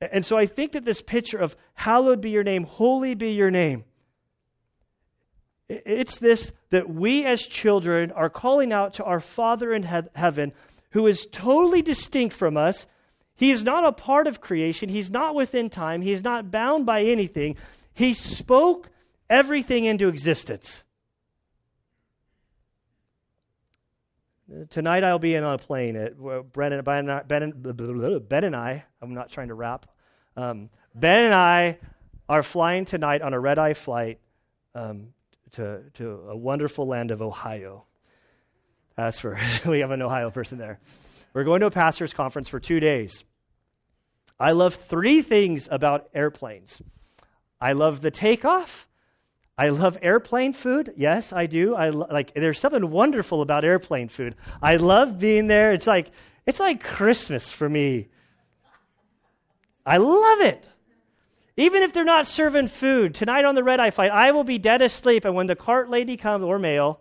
And 0.00 0.24
so 0.24 0.36
I 0.36 0.46
think 0.46 0.72
that 0.72 0.84
this 0.84 1.00
picture 1.00 1.38
of 1.38 1.56
hallowed 1.74 2.20
be 2.20 2.30
your 2.30 2.42
name, 2.42 2.64
holy 2.64 3.14
be 3.14 3.32
your 3.32 3.50
name, 3.50 3.84
it's 5.84 6.18
this 6.18 6.52
that 6.70 6.88
we 6.88 7.24
as 7.24 7.42
children 7.42 8.12
are 8.12 8.30
calling 8.30 8.72
out 8.72 8.94
to 8.94 9.04
our 9.04 9.20
Father 9.20 9.72
in 9.72 9.82
he- 9.82 10.08
heaven 10.14 10.52
who 10.90 11.06
is 11.06 11.26
totally 11.30 11.82
distinct 11.82 12.34
from 12.34 12.56
us. 12.56 12.86
He 13.36 13.50
is 13.50 13.64
not 13.64 13.84
a 13.84 13.92
part 13.92 14.26
of 14.26 14.40
creation. 14.40 14.88
He's 14.88 15.10
not 15.10 15.34
within 15.34 15.70
time. 15.70 16.02
He's 16.02 16.22
not 16.22 16.50
bound 16.50 16.86
by 16.86 17.02
anything. 17.02 17.56
He 17.94 18.12
spoke 18.12 18.88
everything 19.28 19.84
into 19.84 20.08
existence. 20.08 20.84
Tonight 24.68 25.02
I'll 25.02 25.18
be 25.18 25.34
in 25.34 25.44
on 25.44 25.54
a 25.54 25.58
plane. 25.58 25.96
At, 25.96 26.18
ben, 26.52 26.82
ben, 26.82 27.52
ben 28.28 28.44
and 28.44 28.56
I, 28.56 28.84
I'm 29.00 29.14
not 29.14 29.30
trying 29.30 29.48
to 29.48 29.54
rap. 29.54 29.86
Um, 30.36 30.68
ben 30.94 31.24
and 31.24 31.34
I 31.34 31.78
are 32.28 32.42
flying 32.42 32.84
tonight 32.84 33.22
on 33.22 33.32
a 33.32 33.40
red 33.40 33.58
eye 33.58 33.74
flight 33.74 34.18
um, 34.74 35.08
to, 35.52 35.82
to 35.94 36.10
a 36.30 36.36
wonderful 36.36 36.86
land 36.86 37.10
of 37.10 37.22
Ohio. 37.22 37.84
As 38.96 39.18
for, 39.18 39.38
we 39.66 39.80
have 39.80 39.90
an 39.90 40.02
Ohio 40.02 40.30
person 40.30 40.58
there. 40.58 40.80
We're 41.32 41.44
going 41.44 41.60
to 41.60 41.66
a 41.66 41.70
pastor's 41.70 42.12
conference 42.12 42.48
for 42.48 42.60
two 42.60 42.80
days. 42.80 43.24
I 44.38 44.52
love 44.52 44.74
three 44.74 45.22
things 45.22 45.68
about 45.70 46.08
airplanes. 46.14 46.82
I 47.60 47.72
love 47.72 48.00
the 48.00 48.10
takeoff. 48.10 48.88
I 49.56 49.68
love 49.68 49.98
airplane 50.02 50.52
food. 50.52 50.94
Yes, 50.96 51.32
I 51.32 51.46
do. 51.46 51.74
I 51.74 51.90
lo- 51.90 52.08
like. 52.10 52.34
There's 52.34 52.58
something 52.58 52.90
wonderful 52.90 53.42
about 53.42 53.64
airplane 53.64 54.08
food. 54.08 54.34
I 54.60 54.76
love 54.76 55.18
being 55.18 55.46
there. 55.46 55.72
It's 55.72 55.86
like 55.86 56.10
it's 56.46 56.58
like 56.58 56.82
Christmas 56.82 57.52
for 57.52 57.68
me. 57.68 58.08
I 59.86 59.98
love 59.98 60.40
it. 60.40 60.66
Even 61.56 61.82
if 61.82 61.92
they're 61.92 62.04
not 62.04 62.26
serving 62.26 62.68
food, 62.68 63.14
tonight 63.14 63.44
on 63.44 63.54
the 63.54 63.62
red 63.62 63.78
eye 63.78 63.90
flight, 63.90 64.10
I 64.10 64.32
will 64.32 64.44
be 64.44 64.58
dead 64.58 64.80
asleep, 64.80 65.24
and 65.24 65.34
when 65.34 65.46
the 65.46 65.56
cart 65.56 65.90
lady 65.90 66.16
comes 66.16 66.44
or 66.44 66.58
male, 66.58 67.00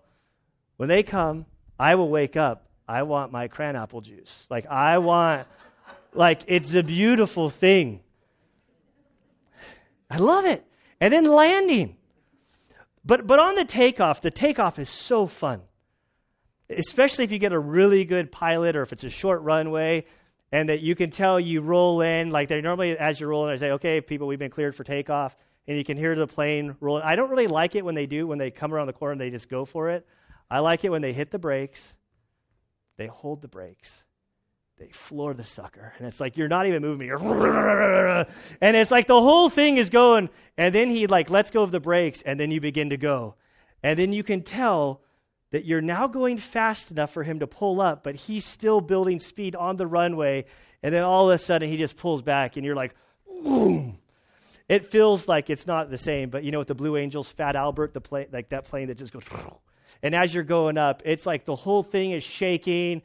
when 0.78 0.90
they 0.90 1.04
come, 1.04 1.46
I 1.80 1.96
will 1.96 2.10
wake 2.10 2.36
up. 2.36 2.68
I 2.88 3.04
want 3.04 3.32
my 3.32 3.48
cran 3.48 3.76
apple 3.76 4.02
juice. 4.02 4.46
Like 4.50 4.66
I 4.66 4.98
want, 4.98 5.48
like 6.14 6.42
it's 6.48 6.74
a 6.74 6.84
beautiful 6.84 7.50
thing. 7.50 8.02
I 10.10 10.18
love 10.18 10.46
it. 10.46 10.66
And 11.00 11.14
then 11.14 11.24
landing. 11.24 11.96
But, 13.06 13.26
but 13.26 13.40
on 13.40 13.56
the 13.56 13.66
takeoff, 13.66 14.22
the 14.22 14.32
takeoff 14.32 14.78
is 14.78 14.90
so 14.90 15.28
fun. 15.28 15.62
Especially 16.70 17.24
if 17.24 17.32
you 17.32 17.40
get 17.40 17.54
a 17.54 17.60
really 17.60 18.04
good 18.04 18.32
pilot 18.32 18.76
or 18.76 18.82
if 18.82 18.92
it's 18.92 19.06
a 19.06 19.10
short 19.10 19.42
runway 19.42 20.06
and 20.52 20.70
that 20.70 20.82
you 20.82 20.96
can 20.96 21.10
tell 21.10 21.40
you 21.40 21.62
roll 21.62 22.02
in. 22.02 22.30
Like 22.30 22.50
they 22.50 22.62
normally, 22.62 22.98
as 22.98 23.20
you're 23.20 23.30
rolling, 23.30 23.52
they 23.52 23.58
say, 23.58 23.72
okay, 23.72 24.02
people, 24.02 24.28
we've 24.28 24.40
been 24.40 24.52
cleared 24.52 24.76
for 24.76 24.84
takeoff. 24.84 25.36
And 25.68 25.78
you 25.78 25.84
can 25.84 25.96
hear 25.96 26.16
the 26.16 26.28
plane 26.28 26.76
rolling. 26.80 27.04
I 27.04 27.16
don't 27.16 27.30
really 27.30 27.48
like 27.48 27.76
it 27.76 27.86
when 27.86 27.96
they 27.96 28.08
do, 28.08 28.26
when 28.26 28.40
they 28.40 28.50
come 28.50 28.74
around 28.74 28.88
the 28.88 28.94
corner 28.94 29.12
and 29.14 29.22
they 29.22 29.30
just 29.30 29.48
go 29.48 29.64
for 29.64 29.92
it. 29.92 30.06
I 30.50 30.60
like 30.60 30.84
it 30.84 30.90
when 30.90 31.02
they 31.02 31.14
hit 31.14 31.32
the 31.32 31.40
brakes, 31.40 31.94
they 32.98 33.08
hold 33.08 33.42
the 33.42 33.48
brakes, 33.48 34.04
they 34.78 34.90
floor 34.90 35.34
the 35.34 35.44
sucker. 35.44 35.94
And 35.98 36.08
it's 36.08 36.20
like 36.20 36.36
you're 36.36 36.50
not 36.50 36.66
even 36.66 36.82
moving. 36.82 37.08
You're 37.08 37.20
and 38.60 38.76
it's 38.76 38.92
like 38.92 39.08
the 39.08 39.22
whole 39.22 39.50
thing 39.50 39.78
is 39.78 39.90
going. 39.90 40.30
And 40.58 40.76
then 40.76 40.90
he 40.90 41.08
like 41.08 41.30
lets 41.30 41.52
go 41.52 41.62
of 41.64 41.72
the 41.72 41.80
brakes, 41.80 42.22
and 42.24 42.40
then 42.40 42.52
you 42.52 42.60
begin 42.60 42.90
to 42.90 42.98
go. 42.98 43.36
And 43.84 43.98
then 43.98 44.12
you 44.12 44.24
can 44.24 44.42
tell 44.42 45.02
that 45.52 45.66
you're 45.66 45.82
now 45.82 46.08
going 46.08 46.38
fast 46.38 46.92
enough 46.92 47.12
for 47.12 47.24
him 47.24 47.40
to 47.40 47.48
pull 47.48 47.82
up, 47.82 48.04
but 48.04 48.16
he's 48.16 48.46
still 48.46 48.82
building 48.82 49.20
speed 49.20 49.56
on 49.56 49.78
the 49.78 49.86
runway. 49.86 50.46
And 50.82 50.94
then 50.94 51.04
all 51.04 51.30
of 51.30 51.36
a 51.36 51.38
sudden 51.38 51.70
he 51.70 51.78
just 51.78 51.98
pulls 51.98 52.22
back, 52.22 52.58
and 52.58 52.66
you're 52.66 52.76
like, 52.76 52.96
boom. 53.28 53.98
It 54.70 54.86
feels 54.86 55.28
like 55.28 55.50
it's 55.50 55.68
not 55.68 55.90
the 55.90 55.98
same, 55.98 56.30
but 56.30 56.46
you 56.46 56.52
know, 56.52 56.60
with 56.60 56.70
the 56.70 56.76
Blue 56.76 56.96
Angels, 56.96 57.30
Fat 57.30 57.58
Albert, 57.58 57.94
the 57.94 58.00
plane, 58.00 58.28
like 58.32 58.50
that 58.50 58.66
plane 58.66 58.88
that 58.88 58.98
just 58.98 59.12
goes, 59.12 59.24
and 60.02 60.16
as 60.16 60.34
you're 60.34 60.46
going 60.46 60.78
up, 60.78 61.04
it's 61.06 61.26
like 61.26 61.46
the 61.46 61.56
whole 61.56 61.84
thing 61.84 62.12
is 62.12 62.24
shaking. 62.24 63.02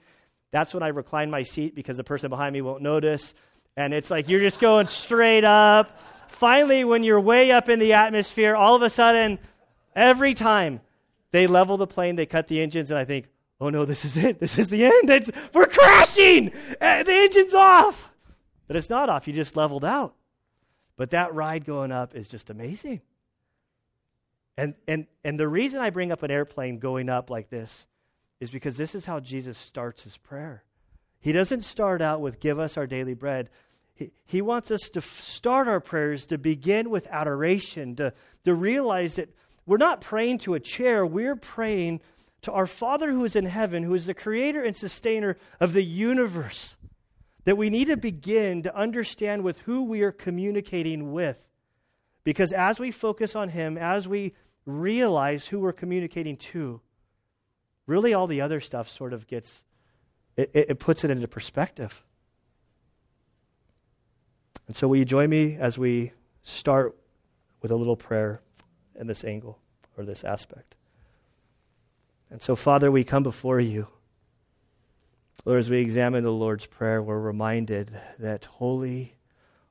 That's 0.51 0.73
when 0.73 0.83
I 0.83 0.89
recline 0.89 1.31
my 1.31 1.43
seat 1.43 1.75
because 1.75 1.97
the 1.97 2.05
person 2.05 2.31
behind 2.31 2.53
me 2.53 2.63
won't 2.63 2.83
notice. 2.83 3.35
And 3.77 3.93
it's 3.93 4.11
like 4.11 4.29
you're 4.29 4.41
just 4.41 4.61
going 4.61 4.87
straight 4.87 5.45
up. 5.45 5.99
Finally, 6.29 6.85
when 6.85 7.03
you're 7.03 7.21
way 7.21 7.53
up 7.53 7.69
in 7.69 7.79
the 7.79 7.95
atmosphere, 7.95 8.55
all 8.55 8.77
of 8.77 8.83
a 8.83 8.91
sudden, 8.91 9.39
every 9.95 10.35
time 10.35 10.81
they 11.31 11.47
level 11.47 11.77
the 11.77 11.87
plane, 11.87 12.17
they 12.17 12.27
cut 12.27 12.49
the 12.49 12.61
engines, 12.61 12.91
and 12.91 12.99
I 12.99 13.05
think, 13.05 13.27
oh 13.61 13.71
no, 13.71 13.85
this 13.85 14.05
is 14.05 14.17
it. 14.17 14.39
This 14.39 14.59
is 14.59 14.71
the 14.71 14.85
end. 14.85 15.11
It's, 15.11 15.31
we're 15.53 15.67
crashing. 15.67 16.53
Uh, 16.81 17.03
the 17.03 17.13
engine's 17.13 17.55
off. 17.55 18.09
But 18.67 18.77
it's 18.77 18.91
not 18.91 19.09
off. 19.09 19.27
You 19.27 19.33
just 19.33 19.57
leveled 19.57 19.85
out. 19.85 20.15
But 20.97 21.11
that 21.11 21.35
ride 21.35 21.65
going 21.65 21.93
up 21.93 22.15
is 22.15 22.29
just 22.29 22.51
amazing. 22.51 23.01
And, 24.57 24.75
and, 24.89 25.07
and 25.23 25.39
the 25.39 25.47
reason 25.47 25.81
I 25.81 25.91
bring 25.91 26.13
up 26.13 26.23
an 26.23 26.31
airplane 26.31 26.79
going 26.79 27.09
up 27.09 27.29
like 27.31 27.51
this 27.51 27.87
is 28.41 28.51
because 28.51 28.77
this 28.77 28.95
is 28.95 29.05
how 29.05 29.21
Jesus 29.21 29.59
starts 29.59 30.03
his 30.03 30.17
prayer. 30.17 30.63
He 31.21 31.33
doesn't 31.33 31.63
start 31.63 32.01
out 32.03 32.21
with, 32.21 32.41
Give 32.41 32.59
us 32.59 32.77
our 32.77 32.87
daily 32.87 33.15
bread. 33.15 33.51
He, 33.95 34.13
he 34.27 34.43
wants 34.43 34.71
us 34.71 34.91
to 34.91 35.01
start 35.01 35.69
our 35.69 35.81
prayers 35.81 36.27
to 36.27 36.39
begin 36.39 36.91
with 36.91 37.07
adoration, 37.07 37.97
to, 37.97 38.13
to 38.45 38.55
realize 38.55 39.17
that 39.17 39.31
we're 39.67 39.77
not 39.77 40.01
praying 40.01 40.39
to 40.39 40.55
a 40.55 40.61
chair, 40.61 41.05
we're 41.05 41.37
praying 41.37 42.01
to 42.43 42.53
our 42.53 42.67
Father 42.67 43.11
who 43.11 43.25
is 43.25 43.35
in 43.35 43.45
heaven, 43.45 43.83
who 43.83 43.95
is 43.95 44.07
the 44.07 44.15
creator 44.15 44.63
and 44.63 44.75
sustainer 44.75 45.37
of 45.61 45.73
the 45.73 45.83
universe. 45.83 46.77
That 47.45 47.57
we 47.57 47.71
need 47.71 47.89
to 47.89 47.97
begin 47.97 48.63
to 48.63 48.77
understand 48.77 49.43
with 49.43 49.59
who 49.61 49.85
we 49.85 50.03
are 50.03 50.13
communicating 50.13 51.13
with. 51.13 51.37
Because 52.25 52.53
as 52.53 52.79
we 52.79 52.91
focus 52.91 53.37
on 53.37 53.49
Him, 53.49 53.79
as 53.79 54.09
we 54.09 54.35
realize 54.65 55.47
who 55.47 55.61
we're 55.61 55.73
communicating 55.73 56.37
to, 56.39 56.81
really 57.87 58.15
all 58.15 58.27
the 58.27 58.41
other 58.41 58.61
stuff 58.61 58.89
sort 58.91 59.13
of 59.13 59.29
gets, 59.29 59.65
it, 60.37 60.51
it 60.55 60.79
puts 60.81 61.05
it 61.05 61.11
into 61.11 61.29
perspective. 61.29 62.03
And 64.67 64.75
so, 64.75 64.89
will 64.89 64.97
you 64.97 65.05
join 65.05 65.31
me 65.31 65.57
as 65.57 65.79
we 65.79 66.13
start 66.43 66.97
with 67.63 67.71
a 67.71 67.77
little 67.77 67.97
prayer 67.97 68.41
in 68.99 69.07
this 69.07 69.25
angle 69.25 69.59
or 69.97 70.05
this 70.05 70.25
aspect? 70.25 70.75
And 72.31 72.43
so, 72.43 72.57
Father, 72.57 72.91
we 72.91 73.05
come 73.05 73.23
before 73.23 73.61
you. 73.61 73.87
Lord, 75.45 75.61
as 75.61 75.71
we 75.71 75.79
examine 75.79 76.25
the 76.25 76.31
Lord's 76.31 76.67
Prayer, 76.67 77.01
we're 77.01 77.19
reminded 77.19 77.91
that 78.19 78.45
holy, 78.47 79.15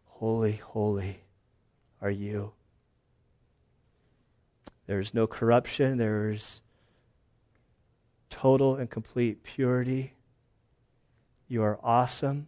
holy, 0.06 0.54
holy 0.54 1.20
are 2.02 2.10
you. 2.10 2.54
There's 4.88 5.14
no 5.14 5.28
corruption. 5.28 5.98
There's 5.98 6.62
total 8.30 8.76
and 8.76 8.90
complete 8.90 9.44
purity. 9.44 10.14
You 11.48 11.64
are 11.64 11.80
awesome. 11.84 12.48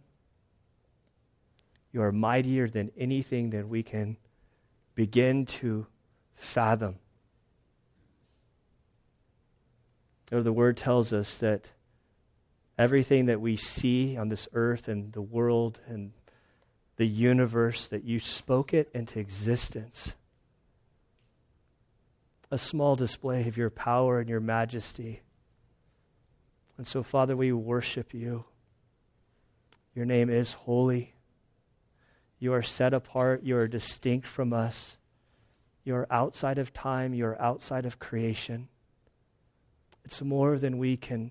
You 1.92 2.02
are 2.02 2.12
mightier 2.12 2.68
than 2.68 2.92
anything 2.96 3.50
that 3.50 3.68
we 3.68 3.82
can 3.82 4.16
begin 4.94 5.46
to 5.46 5.86
fathom. 6.38 6.96
Or 10.32 10.42
the 10.42 10.52
word 10.52 10.76
tells 10.76 11.12
us 11.12 11.38
that 11.38 11.70
everything 12.76 13.26
that 13.26 13.40
we 13.40 13.56
see 13.56 14.16
on 14.16 14.28
this 14.28 14.48
earth 14.52 14.88
and 14.88 15.12
the 15.12 15.22
world 15.22 15.80
and 15.86 16.12
the 16.96 17.06
universe, 17.06 17.88
that 17.88 18.04
you 18.04 18.18
spoke 18.18 18.74
it 18.74 18.90
into 18.94 19.20
existence 19.20 20.12
a 22.50 22.58
small 22.58 22.96
display 22.96 23.46
of 23.46 23.56
your 23.56 23.70
power 23.70 24.20
and 24.20 24.28
your 24.28 24.40
majesty. 24.40 25.20
And 26.76 26.86
so, 26.86 27.02
Father, 27.02 27.36
we 27.36 27.52
worship 27.52 28.14
you. 28.14 28.44
Your 29.94 30.06
name 30.06 30.30
is 30.30 30.52
holy. 30.52 31.14
You 32.38 32.54
are 32.54 32.62
set 32.62 32.94
apart. 32.94 33.42
You 33.42 33.56
are 33.58 33.68
distinct 33.68 34.26
from 34.26 34.52
us. 34.52 34.96
You 35.88 35.94
are 35.94 36.06
outside 36.10 36.58
of 36.58 36.74
time. 36.74 37.14
You 37.14 37.24
are 37.28 37.40
outside 37.40 37.86
of 37.86 37.98
creation. 37.98 38.68
It's 40.04 40.20
more 40.20 40.58
than 40.58 40.76
we 40.76 40.98
can 40.98 41.30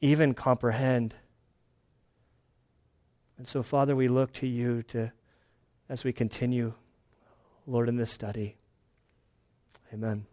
even 0.00 0.34
comprehend. 0.34 1.14
And 3.38 3.46
so, 3.46 3.62
Father, 3.62 3.94
we 3.94 4.08
look 4.08 4.32
to 4.32 4.48
you 4.48 4.82
to, 4.88 5.12
as 5.88 6.02
we 6.02 6.12
continue, 6.12 6.74
Lord, 7.64 7.88
in 7.88 7.94
this 7.94 8.10
study. 8.10 8.56
Amen. 9.94 10.26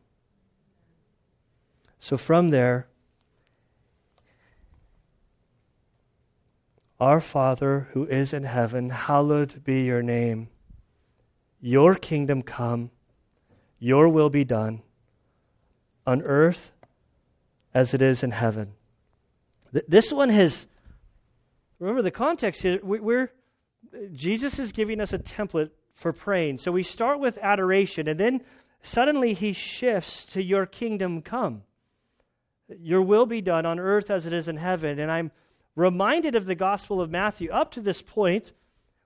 So 2.00 2.18
from 2.18 2.50
there, 2.50 2.88
Our 7.00 7.22
Father 7.22 7.90
who 7.94 8.08
is 8.08 8.34
in 8.34 8.44
heaven, 8.44 8.90
hallowed 8.90 9.64
be 9.64 9.84
your 9.84 10.02
name. 10.02 10.50
Your 11.62 11.94
kingdom 11.94 12.42
come, 12.42 12.90
your 13.80 14.10
will 14.10 14.30
be 14.30 14.44
done 14.44 14.82
on 16.06 16.22
earth 16.22 16.72
as 17.74 17.94
it 17.94 18.02
is 18.02 18.24
in 18.24 18.32
heaven. 18.32 18.74
This 19.88 20.12
one 20.12 20.30
has, 20.30 20.68
remember 21.80 22.02
the 22.02 22.12
context 22.12 22.62
here, 22.62 22.80
we're, 22.82 23.32
Jesus 24.14 24.60
is 24.60 24.72
giving 24.72 25.00
us 25.00 25.14
a 25.14 25.20
template 25.20 25.70
for 25.96 26.14
praying. 26.14 26.58
So 26.58 26.72
we 26.72 26.84
start 26.84 27.20
with 27.20 27.38
adoration, 27.38 28.08
and 28.08 28.20
then 28.20 28.42
suddenly 28.82 29.34
he 29.34 29.54
shifts 29.54 30.26
to 30.28 30.44
your 30.44 30.66
kingdom 30.66 31.22
come. 31.22 31.64
Your 32.80 33.02
will 33.02 33.26
be 33.26 33.42
done 33.42 33.66
on 33.66 33.80
earth 33.80 34.10
as 34.10 34.26
it 34.26 34.34
is 34.34 34.48
in 34.48 34.58
heaven. 34.58 35.00
And 35.00 35.12
I'm 35.12 35.32
reminded 35.76 36.36
of 36.36 36.46
the 36.46 36.56
Gospel 36.56 37.02
of 37.02 37.10
Matthew. 37.10 37.52
Up 37.52 37.72
to 37.72 37.82
this 37.82 38.02
point, 38.02 38.52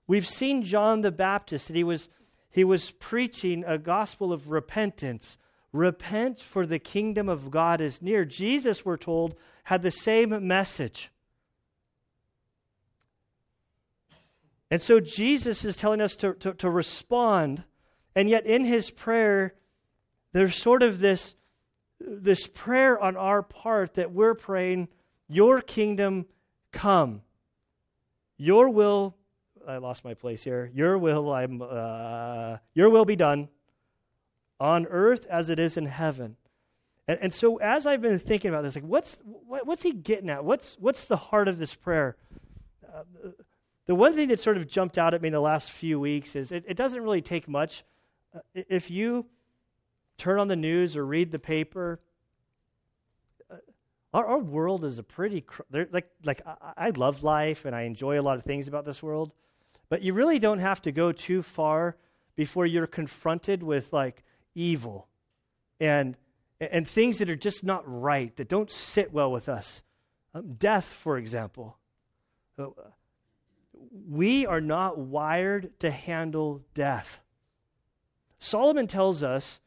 we've 0.07 0.27
seen 0.27 0.63
John 0.63 1.01
the 1.01 1.11
Baptist, 1.11 1.69
and 1.69 1.77
he 1.77 1.83
was, 1.83 2.09
he 2.53 2.63
was 2.63 2.91
preaching 2.91 3.63
a 3.65 3.77
gospel 3.77 4.31
of 4.31 4.49
repentance. 4.49 5.37
Repent, 5.71 6.39
for 6.39 6.65
the 6.67 6.77
kingdom 6.77 7.27
of 7.27 7.49
God 7.49 7.81
is 7.81 8.01
near. 8.01 8.25
Jesus, 8.25 8.85
we're 8.85 8.97
told, 8.97 9.35
had 9.63 9.81
the 9.81 9.91
same 9.91 10.47
message. 10.47 11.11
And 14.69 14.81
so 14.81 14.99
Jesus 14.99 15.65
is 15.65 15.77
telling 15.77 15.99
us 15.99 16.15
to, 16.17 16.35
to, 16.35 16.53
to 16.53 16.69
respond, 16.69 17.63
and 18.15 18.29
yet 18.29 18.45
in 18.45 18.63
his 18.63 18.89
prayer, 18.91 19.55
there's 20.31 20.55
sort 20.55 20.83
of 20.83 20.99
this 20.99 21.35
this 21.99 22.47
prayer 22.47 22.99
on 22.99 23.15
our 23.15 23.41
part 23.41 23.93
that 23.95 24.11
we're 24.11 24.35
praying, 24.35 24.89
Your 25.27 25.61
kingdom 25.61 26.25
come. 26.71 27.21
Your 28.37 28.69
will, 28.69 29.15
I 29.67 29.77
lost 29.77 30.03
my 30.03 30.13
place 30.13 30.43
here. 30.43 30.71
Your 30.73 30.97
will, 30.97 31.31
I'm, 31.31 31.61
uh, 31.61 32.57
Your 32.73 32.89
will 32.89 33.05
be 33.05 33.15
done 33.15 33.49
on 34.59 34.85
earth 34.87 35.25
as 35.29 35.49
it 35.49 35.59
is 35.59 35.77
in 35.77 35.85
heaven. 35.85 36.35
And, 37.07 37.19
and 37.23 37.33
so, 37.33 37.57
as 37.57 37.85
I've 37.85 38.01
been 38.01 38.19
thinking 38.19 38.49
about 38.49 38.63
this, 38.63 38.75
like, 38.75 38.85
what's 38.85 39.19
what, 39.23 39.67
what's 39.67 39.83
he 39.83 39.91
getting 39.91 40.29
at? 40.29 40.45
What's 40.45 40.77
what's 40.79 41.05
the 41.05 41.17
heart 41.17 41.47
of 41.47 41.59
this 41.59 41.73
prayer? 41.73 42.15
Uh, 42.87 43.03
the 43.85 43.95
one 43.95 44.13
thing 44.13 44.29
that 44.29 44.39
sort 44.39 44.55
of 44.55 44.67
jumped 44.67 44.97
out 44.97 45.13
at 45.13 45.21
me 45.21 45.27
in 45.27 45.33
the 45.33 45.41
last 45.41 45.69
few 45.69 45.99
weeks 45.99 46.35
is 46.35 46.51
it, 46.53 46.63
it 46.67 46.77
doesn't 46.77 47.01
really 47.01 47.21
take 47.21 47.49
much. 47.49 47.83
Uh, 48.33 48.39
if 48.53 48.89
you 48.89 49.25
turn 50.17 50.39
on 50.39 50.47
the 50.47 50.55
news 50.55 50.95
or 50.95 51.05
read 51.05 51.31
the 51.31 51.39
paper, 51.39 51.99
uh, 53.51 53.55
our, 54.13 54.25
our 54.25 54.39
world 54.39 54.85
is 54.85 54.97
a 54.97 55.03
pretty 55.03 55.41
cr- 55.41 55.63
like 55.91 56.07
like 56.23 56.41
I, 56.47 56.87
I 56.87 56.89
love 56.91 57.23
life 57.23 57.65
and 57.65 57.75
I 57.75 57.81
enjoy 57.81 58.17
a 58.17 58.23
lot 58.23 58.37
of 58.37 58.45
things 58.45 58.69
about 58.69 58.85
this 58.85 59.03
world, 59.03 59.33
but 59.93 60.01
you 60.01 60.15
really 60.15 60.39
don't 60.39 60.57
have 60.57 60.81
to 60.81 60.91
go 60.91 61.11
too 61.11 61.43
far 61.43 61.95
before 62.35 62.65
you're 62.65 62.87
confronted 62.87 63.61
with 63.61 63.93
like 63.93 64.23
evil 64.55 65.07
and 65.79 66.17
and 66.59 66.87
things 66.87 67.19
that 67.19 67.29
are 67.29 67.35
just 67.35 67.63
not 67.63 67.83
right 67.85 68.35
that 68.37 68.49
don't 68.49 68.71
sit 68.71 69.13
well 69.13 69.31
with 69.31 69.49
us. 69.49 69.83
Um, 70.33 70.55
death, 70.55 70.85
for 70.85 71.19
example. 71.19 71.77
Uh, 72.57 72.69
we 74.09 74.47
are 74.47 74.61
not 74.61 74.97
wired 74.97 75.69
to 75.81 75.91
handle 75.91 76.63
death. 76.73 77.19
Solomon 78.39 78.87
tells 78.87 79.21
us 79.21 79.59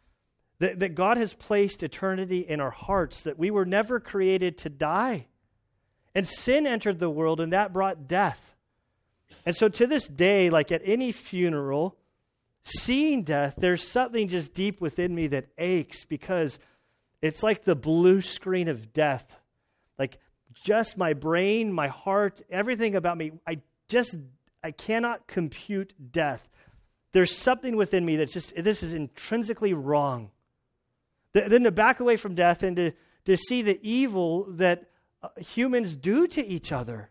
that, 0.58 0.80
that 0.80 0.96
God 0.96 1.18
has 1.18 1.34
placed 1.34 1.84
eternity 1.84 2.40
in 2.40 2.60
our 2.60 2.72
hearts, 2.72 3.22
that 3.22 3.38
we 3.38 3.52
were 3.52 3.64
never 3.64 4.00
created 4.00 4.58
to 4.58 4.70
die. 4.70 5.28
And 6.16 6.26
sin 6.26 6.66
entered 6.66 6.98
the 6.98 7.08
world, 7.08 7.38
and 7.38 7.52
that 7.52 7.72
brought 7.72 8.08
death. 8.08 8.55
And 9.44 9.54
so 9.54 9.68
to 9.68 9.86
this 9.86 10.06
day, 10.08 10.50
like 10.50 10.72
at 10.72 10.82
any 10.84 11.12
funeral, 11.12 11.96
seeing 12.64 13.22
death, 13.22 13.54
there's 13.56 13.86
something 13.86 14.28
just 14.28 14.54
deep 14.54 14.80
within 14.80 15.14
me 15.14 15.28
that 15.28 15.46
aches 15.56 16.04
because 16.04 16.58
it's 17.22 17.42
like 17.42 17.64
the 17.64 17.76
blue 17.76 18.20
screen 18.20 18.68
of 18.68 18.92
death. 18.92 19.24
Like 19.98 20.18
just 20.62 20.96
my 20.96 21.12
brain, 21.12 21.72
my 21.72 21.88
heart, 21.88 22.40
everything 22.50 22.96
about 22.96 23.16
me, 23.16 23.32
I 23.46 23.60
just 23.88 24.16
I 24.62 24.72
cannot 24.72 25.26
compute 25.26 25.94
death. 26.12 26.46
There's 27.12 27.36
something 27.36 27.76
within 27.76 28.04
me 28.04 28.16
that's 28.16 28.32
just 28.32 28.54
this 28.56 28.82
is 28.82 28.92
intrinsically 28.92 29.74
wrong. 29.74 30.30
Then 31.32 31.64
to 31.64 31.70
back 31.70 32.00
away 32.00 32.16
from 32.16 32.34
death 32.34 32.62
and 32.62 32.76
to, 32.76 32.92
to 33.26 33.36
see 33.36 33.62
the 33.62 33.78
evil 33.82 34.46
that 34.54 34.86
uh, 35.22 35.28
humans 35.38 35.94
do 35.94 36.26
to 36.26 36.44
each 36.44 36.72
other. 36.72 37.10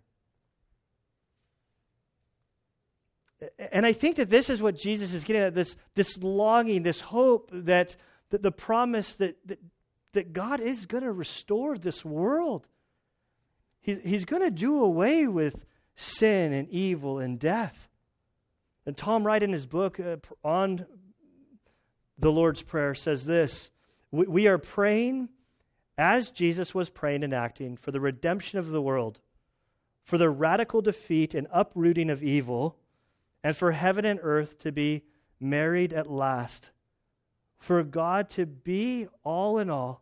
And 3.71 3.85
I 3.85 3.93
think 3.93 4.17
that 4.17 4.29
this 4.29 4.49
is 4.49 4.61
what 4.61 4.77
Jesus 4.77 5.13
is 5.13 5.23
getting 5.23 5.43
at 5.43 5.53
this, 5.53 5.75
this 5.93 6.17
longing, 6.17 6.83
this 6.83 7.01
hope 7.01 7.49
that, 7.53 7.95
that 8.29 8.41
the 8.41 8.51
promise 8.51 9.15
that, 9.15 9.37
that, 9.47 9.59
that 10.13 10.33
God 10.33 10.61
is 10.61 10.85
going 10.85 11.03
to 11.03 11.11
restore 11.11 11.77
this 11.77 12.03
world. 12.03 12.65
He, 13.81 13.95
he's 13.95 14.25
going 14.25 14.41
to 14.41 14.51
do 14.51 14.79
away 14.79 15.27
with 15.27 15.63
sin 15.95 16.53
and 16.53 16.69
evil 16.69 17.19
and 17.19 17.39
death. 17.39 17.89
And 18.85 18.95
Tom 18.95 19.25
Wright 19.25 19.41
in 19.41 19.51
his 19.51 19.65
book 19.65 19.99
uh, 19.99 20.17
on 20.43 20.85
the 22.17 22.31
Lord's 22.31 22.61
Prayer 22.61 22.95
says 22.95 23.25
this 23.25 23.69
we, 24.11 24.27
we 24.27 24.47
are 24.47 24.57
praying 24.57 25.29
as 25.97 26.31
Jesus 26.31 26.73
was 26.73 26.89
praying 26.89 27.23
and 27.23 27.33
acting 27.33 27.77
for 27.77 27.91
the 27.91 27.99
redemption 27.99 28.59
of 28.59 28.69
the 28.69 28.81
world, 28.81 29.19
for 30.03 30.17
the 30.17 30.29
radical 30.29 30.81
defeat 30.81 31.35
and 31.35 31.47
uprooting 31.51 32.09
of 32.09 32.23
evil, 32.23 32.77
and 33.45 33.55
for 33.55 33.71
heaven 33.71 34.05
and 34.05 34.19
earth 34.23 34.58
to 34.60 34.71
be 34.71 35.03
married 35.39 35.93
at 35.93 36.10
last, 36.10 36.67
for 37.60 37.84
God 37.84 38.31
to 38.31 38.47
be 38.47 39.08
all 39.23 39.60
in 39.60 39.69
all. 39.69 40.01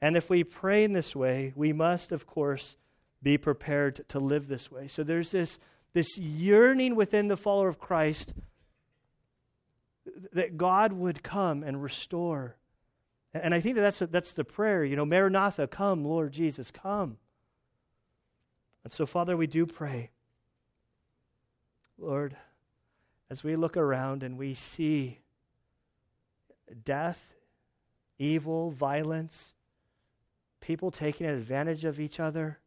And 0.00 0.16
if 0.16 0.30
we 0.30 0.44
pray 0.44 0.84
in 0.84 0.94
this 0.94 1.14
way, 1.14 1.52
we 1.54 1.74
must, 1.74 2.12
of 2.12 2.26
course, 2.26 2.74
be 3.22 3.36
prepared 3.36 4.08
to 4.08 4.18
live 4.18 4.48
this 4.48 4.70
way. 4.70 4.88
So 4.88 5.02
there's 5.02 5.30
this, 5.30 5.58
this 5.92 6.16
yearning 6.16 6.96
within 6.96 7.28
the 7.28 7.36
follower 7.36 7.68
of 7.68 7.78
Christ 7.78 8.32
that 10.32 10.56
God 10.56 10.94
would 10.94 11.22
come 11.22 11.62
and 11.62 11.82
restore 11.82 12.56
and 13.32 13.54
I 13.54 13.60
think 13.60 13.76
that 13.76 13.82
that's, 13.82 13.98
that's 14.10 14.32
the 14.32 14.42
prayer. 14.42 14.84
You 14.84 14.96
know, 14.96 15.04
Maranatha, 15.04 15.68
come, 15.68 16.04
Lord 16.04 16.32
Jesus, 16.32 16.72
come. 16.72 17.16
And 18.82 18.92
so, 18.92 19.06
Father, 19.06 19.36
we 19.36 19.46
do 19.46 19.66
pray. 19.66 20.10
Lord, 21.96 22.36
as 23.30 23.44
we 23.44 23.56
look 23.56 23.76
around 23.76 24.22
and 24.22 24.36
we 24.36 24.54
see 24.54 25.18
death, 26.84 27.18
evil, 28.18 28.70
violence, 28.70 29.52
people 30.60 30.90
taking 30.90 31.26
advantage 31.26 31.84
of 31.84 32.00
each 32.00 32.20
other, 32.20 32.58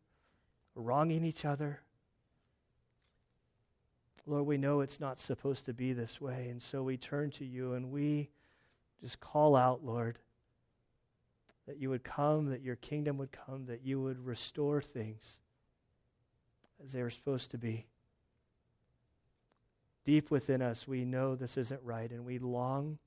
wronging 0.75 1.25
each 1.25 1.45
other, 1.45 1.79
Lord, 4.25 4.45
we 4.45 4.57
know 4.57 4.79
it's 4.79 5.01
not 5.01 5.19
supposed 5.19 5.65
to 5.65 5.73
be 5.73 5.91
this 5.91 6.21
way. 6.21 6.47
And 6.49 6.61
so 6.61 6.81
we 6.81 6.95
turn 6.95 7.31
to 7.31 7.45
you 7.45 7.73
and 7.73 7.91
we 7.91 8.29
just 9.01 9.19
call 9.19 9.55
out, 9.57 9.83
Lord 9.83 10.17
that 11.67 11.77
you 11.77 11.89
would 11.89 12.03
come, 12.03 12.47
that 12.47 12.61
your 12.61 12.75
kingdom 12.75 13.17
would 13.17 13.31
come, 13.31 13.65
that 13.67 13.85
you 13.85 14.01
would 14.01 14.25
restore 14.25 14.81
things 14.81 15.37
as 16.83 16.91
they 16.91 17.01
are 17.01 17.09
supposed 17.09 17.51
to 17.51 17.57
be. 17.57 17.85
Deep 20.05 20.29
within 20.29 20.61
us, 20.61 20.87
we 20.87 21.05
know 21.05 21.35
this 21.35 21.57
isn't 21.57 21.81
right, 21.83 22.11
and 22.11 22.25
we 22.25 22.39
long 22.39 22.97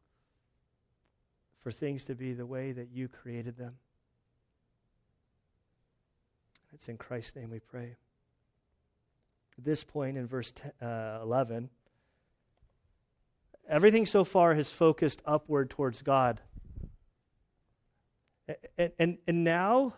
for 1.60 1.70
things 1.70 2.04
to 2.04 2.14
be 2.14 2.32
the 2.32 2.46
way 2.46 2.72
that 2.72 2.88
you 2.92 3.08
created 3.08 3.56
them. 3.56 3.74
It's 6.72 6.88
in 6.88 6.96
Christ's 6.96 7.36
name 7.36 7.50
we 7.50 7.58
pray. 7.58 7.96
At 9.58 9.64
this 9.64 9.82
point 9.82 10.16
in 10.16 10.26
verse 10.26 10.52
10, 10.52 10.88
uh, 10.88 11.20
11, 11.22 11.70
everything 13.68 14.06
so 14.06 14.24
far 14.24 14.54
has 14.54 14.70
focused 14.70 15.22
upward 15.24 15.70
towards 15.70 16.02
God. 16.02 16.40
And, 18.78 18.92
and, 18.98 19.18
and 19.26 19.44
now 19.44 19.94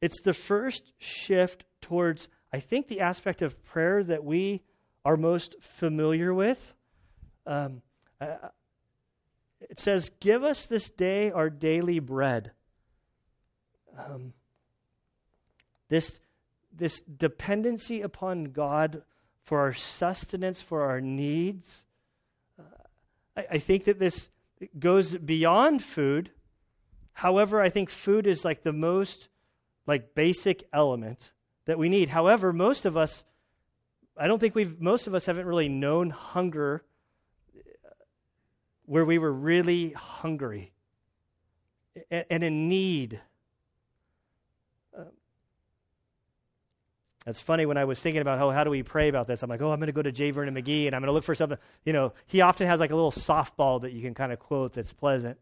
it's 0.00 0.20
the 0.22 0.34
first 0.34 0.82
shift 0.98 1.64
towards, 1.80 2.28
I 2.52 2.60
think, 2.60 2.88
the 2.88 3.00
aspect 3.00 3.42
of 3.42 3.64
prayer 3.64 4.04
that 4.04 4.24
we 4.24 4.62
are 5.04 5.16
most 5.16 5.54
familiar 5.60 6.32
with. 6.32 6.74
Um, 7.46 7.82
it 9.60 9.78
says, 9.80 10.10
Give 10.20 10.44
us 10.44 10.66
this 10.66 10.90
day 10.90 11.30
our 11.30 11.50
daily 11.50 11.98
bread. 11.98 12.52
Um, 13.98 14.32
this, 15.88 16.20
this 16.72 17.00
dependency 17.00 18.02
upon 18.02 18.44
God 18.44 19.02
for 19.44 19.60
our 19.60 19.72
sustenance, 19.72 20.60
for 20.60 20.82
our 20.82 21.00
needs. 21.00 21.84
Uh, 22.58 22.62
I, 23.36 23.46
I 23.52 23.58
think 23.58 23.84
that 23.84 23.98
this 23.98 24.28
goes 24.78 25.14
beyond 25.14 25.82
food 25.82 26.30
However, 27.18 27.60
I 27.60 27.68
think 27.68 27.90
food 27.90 28.28
is 28.28 28.44
like 28.44 28.62
the 28.62 28.72
most 28.72 29.28
like 29.88 30.14
basic 30.14 30.62
element 30.72 31.32
that 31.64 31.76
we 31.76 31.88
need. 31.88 32.08
However, 32.08 32.52
most 32.52 32.84
of 32.84 32.96
us 32.96 33.24
I 34.18 34.26
don't 34.26 34.38
think 34.38 34.54
we've 34.54 34.80
most 34.80 35.06
of 35.06 35.14
us 35.14 35.26
haven't 35.26 35.46
really 35.46 35.68
known 35.68 36.10
hunger 36.10 36.82
where 38.84 39.04
we 39.04 39.18
were 39.18 39.32
really 39.32 39.90
hungry 39.90 40.72
and 42.10 42.42
in 42.42 42.68
need. 42.68 43.20
Uh, 44.96 45.04
that's 47.24 47.40
funny 47.40 47.66
when 47.66 47.76
I 47.76 47.84
was 47.84 48.00
thinking 48.00 48.22
about 48.22 48.38
how 48.38 48.50
how 48.50 48.64
do 48.64 48.70
we 48.70 48.82
pray 48.82 49.08
about 49.08 49.26
this. 49.26 49.42
I'm 49.42 49.50
like, 49.50 49.62
oh, 49.62 49.70
I'm 49.70 49.78
going 49.78 49.88
to 49.88 49.92
go 49.92 50.02
to 50.02 50.12
J. 50.12 50.30
Vernon 50.30 50.54
McGee 50.54 50.86
and 50.86 50.94
I'm 50.94 51.02
going 51.02 51.08
to 51.08 51.12
look 51.12 51.24
for 51.24 51.34
something. 51.34 51.58
You 51.84 51.92
know, 51.92 52.14
he 52.26 52.40
often 52.40 52.66
has 52.66 52.80
like 52.80 52.90
a 52.90 52.96
little 52.96 53.12
softball 53.12 53.82
that 53.82 53.92
you 53.92 54.02
can 54.02 54.14
kind 54.14 54.32
of 54.32 54.38
quote 54.38 54.72
that's 54.72 54.92
pleasant. 54.92 55.38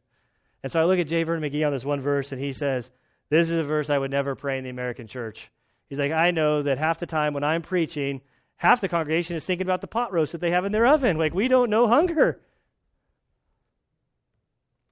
And 0.62 0.72
so 0.72 0.80
I 0.80 0.84
look 0.84 0.98
at 0.98 1.06
J. 1.06 1.22
Vernon 1.22 1.48
McGee 1.48 1.64
on 1.64 1.72
this 1.72 1.84
one 1.84 2.00
verse, 2.00 2.32
and 2.32 2.40
he 2.40 2.52
says, 2.52 2.90
"This 3.30 3.48
is 3.48 3.58
a 3.58 3.62
verse 3.62 3.88
I 3.88 3.96
would 3.96 4.10
never 4.10 4.34
pray 4.34 4.58
in 4.58 4.64
the 4.64 4.70
American 4.70 5.06
church." 5.06 5.50
He's 5.88 5.98
like, 5.98 6.12
I 6.12 6.32
know 6.32 6.62
that 6.62 6.78
half 6.78 6.98
the 6.98 7.06
time 7.06 7.32
when 7.32 7.44
I'm 7.44 7.62
preaching, 7.62 8.20
half 8.56 8.80
the 8.80 8.88
congregation 8.88 9.36
is 9.36 9.44
thinking 9.44 9.66
about 9.66 9.80
the 9.80 9.86
pot 9.86 10.12
roast 10.12 10.32
that 10.32 10.40
they 10.40 10.50
have 10.50 10.64
in 10.64 10.72
their 10.72 10.86
oven. 10.86 11.18
Like 11.18 11.34
we 11.34 11.48
don't 11.48 11.70
know 11.70 11.86
hunger. 11.86 12.40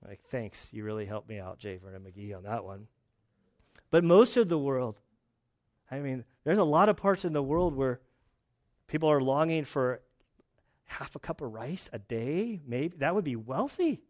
Like, 0.06 0.20
thanks. 0.30 0.68
You 0.72 0.84
really 0.84 1.06
helped 1.06 1.28
me 1.28 1.38
out, 1.38 1.58
J. 1.58 1.78
Vernon 1.78 2.02
McGee, 2.02 2.36
on 2.36 2.42
that 2.42 2.64
one. 2.64 2.86
But 3.90 4.04
most 4.04 4.36
of 4.36 4.48
the 4.48 4.58
world, 4.58 5.00
I 5.90 5.98
mean, 6.00 6.24
there's 6.44 6.58
a 6.58 6.64
lot 6.64 6.88
of 6.88 6.96
parts 6.96 7.24
in 7.24 7.32
the 7.32 7.42
world 7.42 7.74
where 7.74 8.00
people 8.86 9.10
are 9.10 9.20
longing 9.20 9.64
for 9.64 10.00
half 10.84 11.16
a 11.16 11.18
cup 11.18 11.40
of 11.40 11.52
rice 11.52 11.88
a 11.92 11.98
day, 11.98 12.60
maybe. 12.66 12.98
That 12.98 13.14
would 13.14 13.24
be 13.24 13.36
wealthy. 13.36 14.02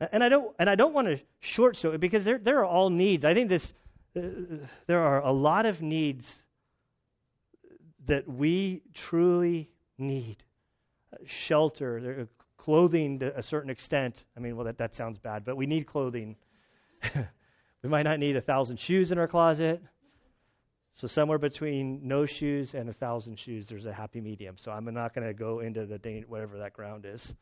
And 0.00 0.22
I 0.22 0.28
don't 0.28 0.52
and 0.58 0.68
I 0.68 0.74
don't 0.74 0.92
want 0.92 1.06
to 1.06 1.20
short 1.38 1.76
so 1.76 1.96
because 1.96 2.24
there 2.24 2.38
there 2.38 2.58
are 2.58 2.64
all 2.64 2.90
needs. 2.90 3.24
I 3.24 3.34
think 3.34 3.48
this 3.48 3.72
uh, 4.16 4.20
there 4.86 5.00
are 5.00 5.20
a 5.20 5.30
lot 5.30 5.64
of 5.64 5.80
needs 5.80 6.42
that 8.06 8.28
we 8.28 8.82
truly 8.94 9.70
need. 9.98 10.36
Uh, 11.12 11.18
shelter, 11.26 12.20
uh, 12.22 12.42
clothing 12.56 13.20
to 13.20 13.36
a 13.36 13.42
certain 13.42 13.70
extent. 13.70 14.24
I 14.36 14.40
mean, 14.40 14.56
well, 14.56 14.66
that, 14.66 14.78
that 14.78 14.94
sounds 14.94 15.18
bad, 15.18 15.44
but 15.44 15.56
we 15.56 15.66
need 15.66 15.86
clothing. 15.86 16.36
we 17.82 17.88
might 17.88 18.04
not 18.04 18.18
need 18.18 18.36
a 18.36 18.40
thousand 18.40 18.78
shoes 18.78 19.12
in 19.12 19.18
our 19.18 19.28
closet. 19.28 19.82
So 20.94 21.06
somewhere 21.06 21.38
between 21.38 22.06
no 22.06 22.26
shoes 22.26 22.74
and 22.74 22.88
a 22.88 22.92
thousand 22.92 23.38
shoes, 23.38 23.68
there's 23.68 23.86
a 23.86 23.92
happy 23.92 24.20
medium. 24.20 24.58
So 24.58 24.70
I'm 24.70 24.84
not 24.92 25.14
going 25.14 25.26
to 25.26 25.32
go 25.32 25.60
into 25.60 25.86
the 25.86 26.24
whatever 26.28 26.58
that 26.58 26.74
ground 26.74 27.06
is. 27.06 27.34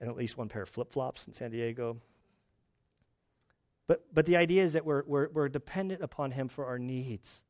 And 0.00 0.10
at 0.10 0.16
least 0.16 0.36
one 0.36 0.48
pair 0.48 0.62
of 0.62 0.68
flip 0.68 0.90
flops 0.92 1.26
in 1.26 1.32
San 1.34 1.50
Diego. 1.50 1.98
But 3.86 4.02
but 4.12 4.26
the 4.26 4.36
idea 4.36 4.64
is 4.64 4.72
that 4.72 4.84
we're 4.84 5.02
we're, 5.06 5.28
we're 5.28 5.48
dependent 5.48 6.02
upon 6.02 6.30
Him 6.30 6.48
for 6.48 6.66
our 6.66 6.78
needs. 6.78 7.40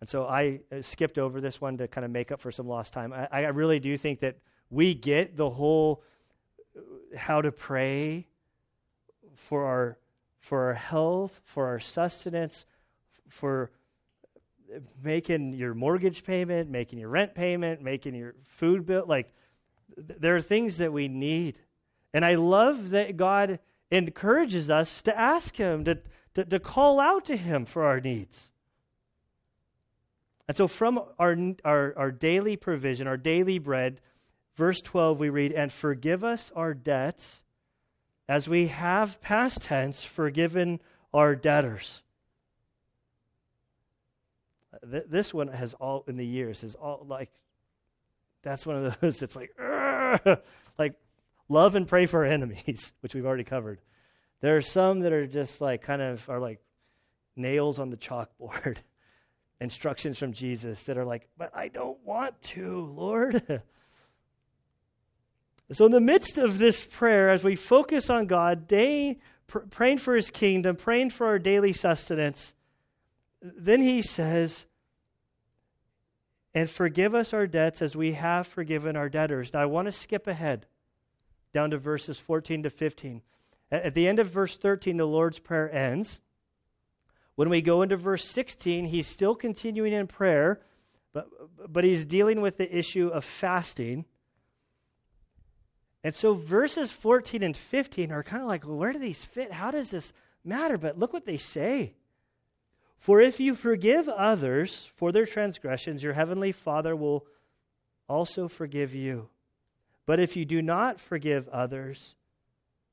And 0.00 0.08
so 0.08 0.26
I 0.26 0.60
uh, 0.70 0.82
skipped 0.82 1.18
over 1.18 1.40
this 1.40 1.60
one 1.60 1.78
to 1.78 1.88
kind 1.88 2.04
of 2.04 2.10
make 2.10 2.30
up 2.32 2.40
for 2.40 2.52
some 2.52 2.66
lost 2.66 2.92
time. 2.92 3.12
I, 3.12 3.28
I 3.32 3.48
really 3.48 3.80
do 3.80 3.96
think 3.96 4.20
that 4.20 4.36
we 4.70 4.94
get 4.94 5.36
the 5.36 5.48
whole 5.48 6.02
uh, 6.76 7.16
how 7.16 7.40
to 7.40 7.52
pray 7.52 8.26
for 9.34 9.64
our 9.64 9.98
for 10.40 10.66
our 10.66 10.74
health, 10.74 11.40
for 11.44 11.66
our 11.66 11.80
sustenance, 11.80 12.66
for 13.28 13.70
making 15.02 15.54
your 15.54 15.74
mortgage 15.74 16.24
payment, 16.24 16.70
making 16.70 16.98
your 16.98 17.08
rent 17.08 17.34
payment, 17.34 17.82
making 17.82 18.14
your 18.14 18.34
food 18.44 18.86
bill. 18.86 19.04
Like 19.06 19.32
there 19.96 20.36
are 20.36 20.40
things 20.40 20.78
that 20.78 20.92
we 20.92 21.08
need. 21.08 21.58
And 22.12 22.24
I 22.24 22.36
love 22.36 22.90
that 22.90 23.16
God 23.16 23.58
encourages 23.90 24.70
us 24.70 25.02
to 25.02 25.18
ask 25.18 25.56
Him, 25.56 25.84
to, 25.84 25.98
to, 26.34 26.44
to 26.44 26.60
call 26.60 27.00
out 27.00 27.26
to 27.26 27.36
Him 27.36 27.64
for 27.64 27.84
our 27.84 28.00
needs. 28.00 28.50
And 30.48 30.56
so, 30.56 30.68
from 30.68 31.00
our, 31.18 31.36
our, 31.64 31.94
our 31.96 32.10
daily 32.12 32.56
provision, 32.56 33.08
our 33.08 33.16
daily 33.16 33.58
bread, 33.58 34.00
verse 34.54 34.80
12, 34.80 35.18
we 35.18 35.28
read, 35.28 35.52
And 35.52 35.72
forgive 35.72 36.22
us 36.22 36.52
our 36.54 36.72
debts 36.72 37.42
as 38.28 38.48
we 38.48 38.68
have 38.68 39.20
past 39.20 39.62
tense 39.62 40.02
forgiven 40.02 40.80
our 41.12 41.34
debtors. 41.34 42.02
This 44.82 45.32
one 45.32 45.48
has 45.48 45.74
all, 45.74 46.04
in 46.06 46.16
the 46.16 46.26
years, 46.26 46.62
is 46.62 46.74
all 46.74 47.04
like, 47.08 47.30
that's 48.42 48.64
one 48.66 48.76
of 48.76 49.00
those 49.00 49.18
that's 49.18 49.34
like, 49.34 49.50
like, 50.78 50.94
love 51.48 51.74
and 51.74 51.88
pray 51.88 52.06
for 52.06 52.24
our 52.24 52.30
enemies, 52.30 52.92
which 53.00 53.14
we've 53.14 53.26
already 53.26 53.44
covered. 53.44 53.80
There 54.42 54.56
are 54.56 54.62
some 54.62 55.00
that 55.00 55.12
are 55.12 55.26
just 55.26 55.60
like, 55.60 55.82
kind 55.82 56.02
of, 56.02 56.28
are 56.28 56.38
like 56.38 56.60
nails 57.34 57.80
on 57.80 57.90
the 57.90 57.96
chalkboard. 57.96 58.76
instructions 59.60 60.18
from 60.18 60.32
Jesus 60.32 60.84
that 60.84 60.98
are 60.98 61.04
like, 61.04 61.28
but 61.38 61.50
I 61.54 61.68
don't 61.68 61.98
want 62.04 62.40
to, 62.42 62.92
Lord. 62.94 63.42
so, 65.72 65.86
in 65.86 65.92
the 65.92 66.00
midst 66.00 66.38
of 66.38 66.58
this 66.58 66.82
prayer, 66.84 67.30
as 67.30 67.42
we 67.42 67.56
focus 67.56 68.10
on 68.10 68.26
God, 68.26 68.68
day, 68.68 69.18
pr- 69.46 69.60
praying 69.70 69.98
for 69.98 70.14
his 70.14 70.30
kingdom, 70.30 70.76
praying 70.76 71.10
for 71.10 71.26
our 71.26 71.38
daily 71.38 71.72
sustenance, 71.72 72.52
then 73.42 73.80
he 73.80 74.02
says, 74.02 74.66
and 76.54 76.70
forgive 76.70 77.14
us 77.14 77.34
our 77.34 77.46
debts 77.46 77.82
as 77.82 77.94
we 77.94 78.12
have 78.12 78.46
forgiven 78.46 78.96
our 78.96 79.10
debtors. 79.10 79.52
Now, 79.52 79.60
I 79.60 79.66
want 79.66 79.86
to 79.86 79.92
skip 79.92 80.26
ahead 80.26 80.66
down 81.52 81.70
to 81.70 81.78
verses 81.78 82.18
14 82.18 82.62
to 82.62 82.70
15. 82.70 83.20
At 83.70 83.94
the 83.94 84.08
end 84.08 84.20
of 84.20 84.30
verse 84.30 84.56
13, 84.56 84.96
the 84.96 85.04
Lord's 85.04 85.38
Prayer 85.38 85.70
ends. 85.70 86.18
When 87.36 87.50
we 87.50 87.60
go 87.60 87.82
into 87.82 87.96
verse 87.96 88.24
16, 88.24 88.86
he's 88.86 89.06
still 89.06 89.34
continuing 89.34 89.92
in 89.92 90.06
prayer, 90.06 90.60
but, 91.12 91.28
but 91.68 91.84
he's 91.84 92.04
dealing 92.04 92.40
with 92.40 92.56
the 92.56 92.76
issue 92.78 93.08
of 93.08 93.24
fasting. 93.24 94.04
And 96.02 96.14
so 96.14 96.34
verses 96.34 96.90
14 96.90 97.42
and 97.42 97.56
15 97.56 98.10
are 98.10 98.22
kind 98.22 98.42
of 98.42 98.48
like, 98.48 98.66
well, 98.66 98.76
where 98.76 98.92
do 98.92 98.98
these 98.98 99.22
fit? 99.22 99.52
How 99.52 99.70
does 99.70 99.90
this 99.90 100.12
matter? 100.44 100.78
But 100.78 100.98
look 100.98 101.12
what 101.12 101.26
they 101.26 101.36
say. 101.36 101.94
For 102.98 103.20
if 103.20 103.38
you 103.40 103.54
forgive 103.54 104.08
others 104.08 104.88
for 104.94 105.12
their 105.12 105.26
transgressions, 105.26 106.02
your 106.02 106.14
heavenly 106.14 106.52
Father 106.52 106.96
will 106.96 107.26
also 108.08 108.48
forgive 108.48 108.94
you. 108.94 109.28
But 110.06 110.20
if 110.20 110.36
you 110.36 110.44
do 110.44 110.62
not 110.62 111.00
forgive 111.00 111.48
others, 111.48 112.14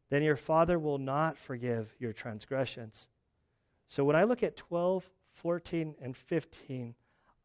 then 0.09 0.23
your 0.23 0.35
Father 0.35 0.77
will 0.77 0.97
not 0.97 1.37
forgive 1.37 1.93
your 1.99 2.11
transgressions. 2.11 3.07
So 3.93 4.03
when 4.03 4.15
I 4.15 4.23
look 4.23 4.41
at 4.41 4.57
12, 4.57 5.07
14, 5.33 5.93
and 6.01 6.17
15, 6.17 6.95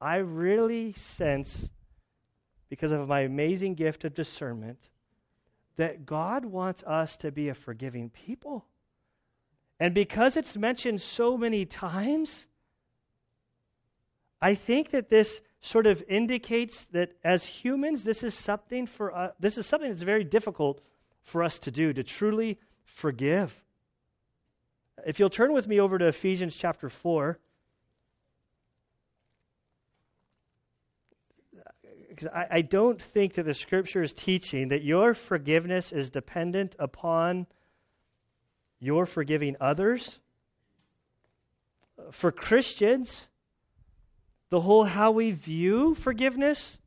I 0.00 0.16
really 0.16 0.94
sense, 0.94 1.68
because 2.70 2.90
of 2.90 3.06
my 3.06 3.20
amazing 3.20 3.74
gift 3.74 4.06
of 4.06 4.14
discernment, 4.14 4.78
that 5.76 6.06
God 6.06 6.46
wants 6.46 6.82
us 6.84 7.18
to 7.18 7.30
be 7.30 7.50
a 7.50 7.54
forgiving 7.54 8.08
people. 8.08 8.64
And 9.78 9.94
because 9.94 10.38
it's 10.38 10.56
mentioned 10.56 11.02
so 11.02 11.37
many 11.37 11.66
times, 11.66 12.46
I 14.40 14.54
think 14.54 14.92
that 14.92 15.11
this 15.11 15.42
sort 15.61 15.87
of 15.87 16.02
indicates 16.08 16.87
that 16.92 17.11
as 17.22 17.44
humans, 17.44 18.04
this 18.04 18.22
is 18.22 18.32
something 18.32 18.87
for 18.87 19.14
us, 19.14 19.34
this 19.38 19.58
is 19.58 19.66
something 19.66 19.90
that's 19.90 20.00
very 20.00 20.24
difficult 20.24 20.80
for 21.24 21.42
us 21.42 21.58
to 21.61 21.70
do, 21.70 21.92
to 21.92 22.02
truly 22.02 22.58
forgive. 22.84 23.52
If 25.06 25.20
you'll 25.20 25.30
turn 25.30 25.52
with 25.52 25.66
me 25.66 25.80
over 25.80 25.98
to 25.98 26.06
Ephesians 26.06 26.56
chapter 26.56 26.88
4. 26.88 27.38
Because 32.08 32.26
I, 32.28 32.46
I 32.50 32.62
don't 32.62 33.00
think 33.00 33.34
that 33.34 33.44
the 33.44 33.54
scripture 33.54 34.02
is 34.02 34.12
teaching 34.12 34.68
that 34.68 34.82
your 34.82 35.14
forgiveness 35.14 35.92
is 35.92 36.11
dependent 36.11 36.74
upon 36.78 37.46
your 38.80 39.06
forgiving 39.06 39.56
others. 39.61 40.18
For 42.11 42.32
Christians, 42.32 43.26
the 44.50 44.61
whole 44.61 44.84
how 44.84 45.12
we 45.12 45.32
view 45.32 45.94
forgiveness 45.94 46.79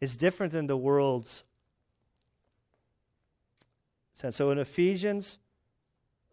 is 0.00 0.16
different 0.16 0.52
than 0.52 0.66
the 0.66 0.76
world's 0.76 1.42
sense. 4.14 4.36
So 4.36 4.50
in 4.50 4.58
Ephesians 4.58 5.38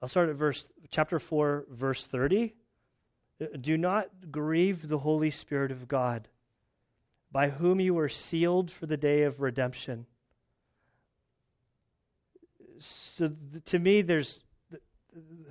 I'll 0.01 0.07
start 0.09 0.29
at 0.29 0.35
verse 0.35 0.67
chapter 0.91 1.19
4 1.19 1.65
verse 1.69 2.05
30. 2.05 2.53
Uh, 3.41 3.45
do 3.59 3.77
not 3.77 4.09
grieve 4.31 4.87
the 4.87 4.97
Holy 4.97 5.29
Spirit 5.29 5.71
of 5.71 5.87
God, 5.87 6.27
by 7.31 7.49
whom 7.49 7.79
you 7.79 7.93
were 7.93 8.09
sealed 8.09 8.71
for 8.71 8.85
the 8.85 8.97
day 8.97 9.23
of 9.23 9.41
redemption. 9.41 10.05
So 12.79 13.31
to 13.65 13.79
me 13.79 14.01
there's 14.01 14.39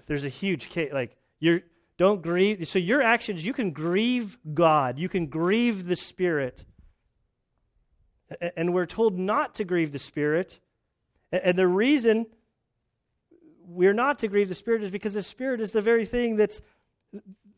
there's 0.07 0.24
a 0.24 0.30
huge 0.30 0.70
case 0.70 0.92
like 0.92 1.14
you're 1.40 1.61
don't 1.99 2.22
grieve 2.22 2.68
so 2.68 2.78
your 2.78 3.03
actions 3.03 3.44
you 3.44 3.53
can 3.53 3.72
grieve 3.72 4.38
God, 4.55 4.99
you 4.99 5.11
can 5.11 5.26
grieve 5.26 5.86
the 5.86 5.96
Spirit. 5.96 6.64
And 8.57 8.74
we're 8.74 8.86
told 8.86 9.18
not 9.18 9.57
to 9.57 9.64
grieve 9.64 9.90
the 9.90 9.99
Spirit. 9.99 10.59
And 11.32 11.59
the 11.59 11.66
reason 11.66 12.26
we're 13.68 13.94
not 13.94 14.20
to 14.20 14.28
grieve 14.28 14.48
the 14.48 14.54
Spirit 14.54 14.82
is 14.82 14.90
because 14.90 15.14
the 15.14 15.22
Spirit 15.22 15.60
is 15.60 15.72
the 15.72 15.80
very 15.80 16.06
thing 16.06 16.36
that's 16.36 16.60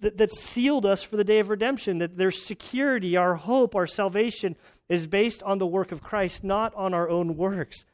that, 0.00 0.16
that 0.16 0.32
sealed 0.32 0.86
us 0.86 1.02
for 1.02 1.16
the 1.16 1.24
day 1.24 1.38
of 1.38 1.50
redemption. 1.50 1.98
That 1.98 2.16
there's 2.16 2.42
security, 2.42 3.16
our 3.16 3.34
hope, 3.34 3.76
our 3.76 3.86
salvation 3.86 4.56
is 4.88 5.06
based 5.06 5.42
on 5.42 5.58
the 5.58 5.66
work 5.66 5.92
of 5.92 6.02
Christ, 6.02 6.42
not 6.42 6.74
on 6.74 6.94
our 6.94 7.08
own 7.08 7.36
works. 7.36 7.84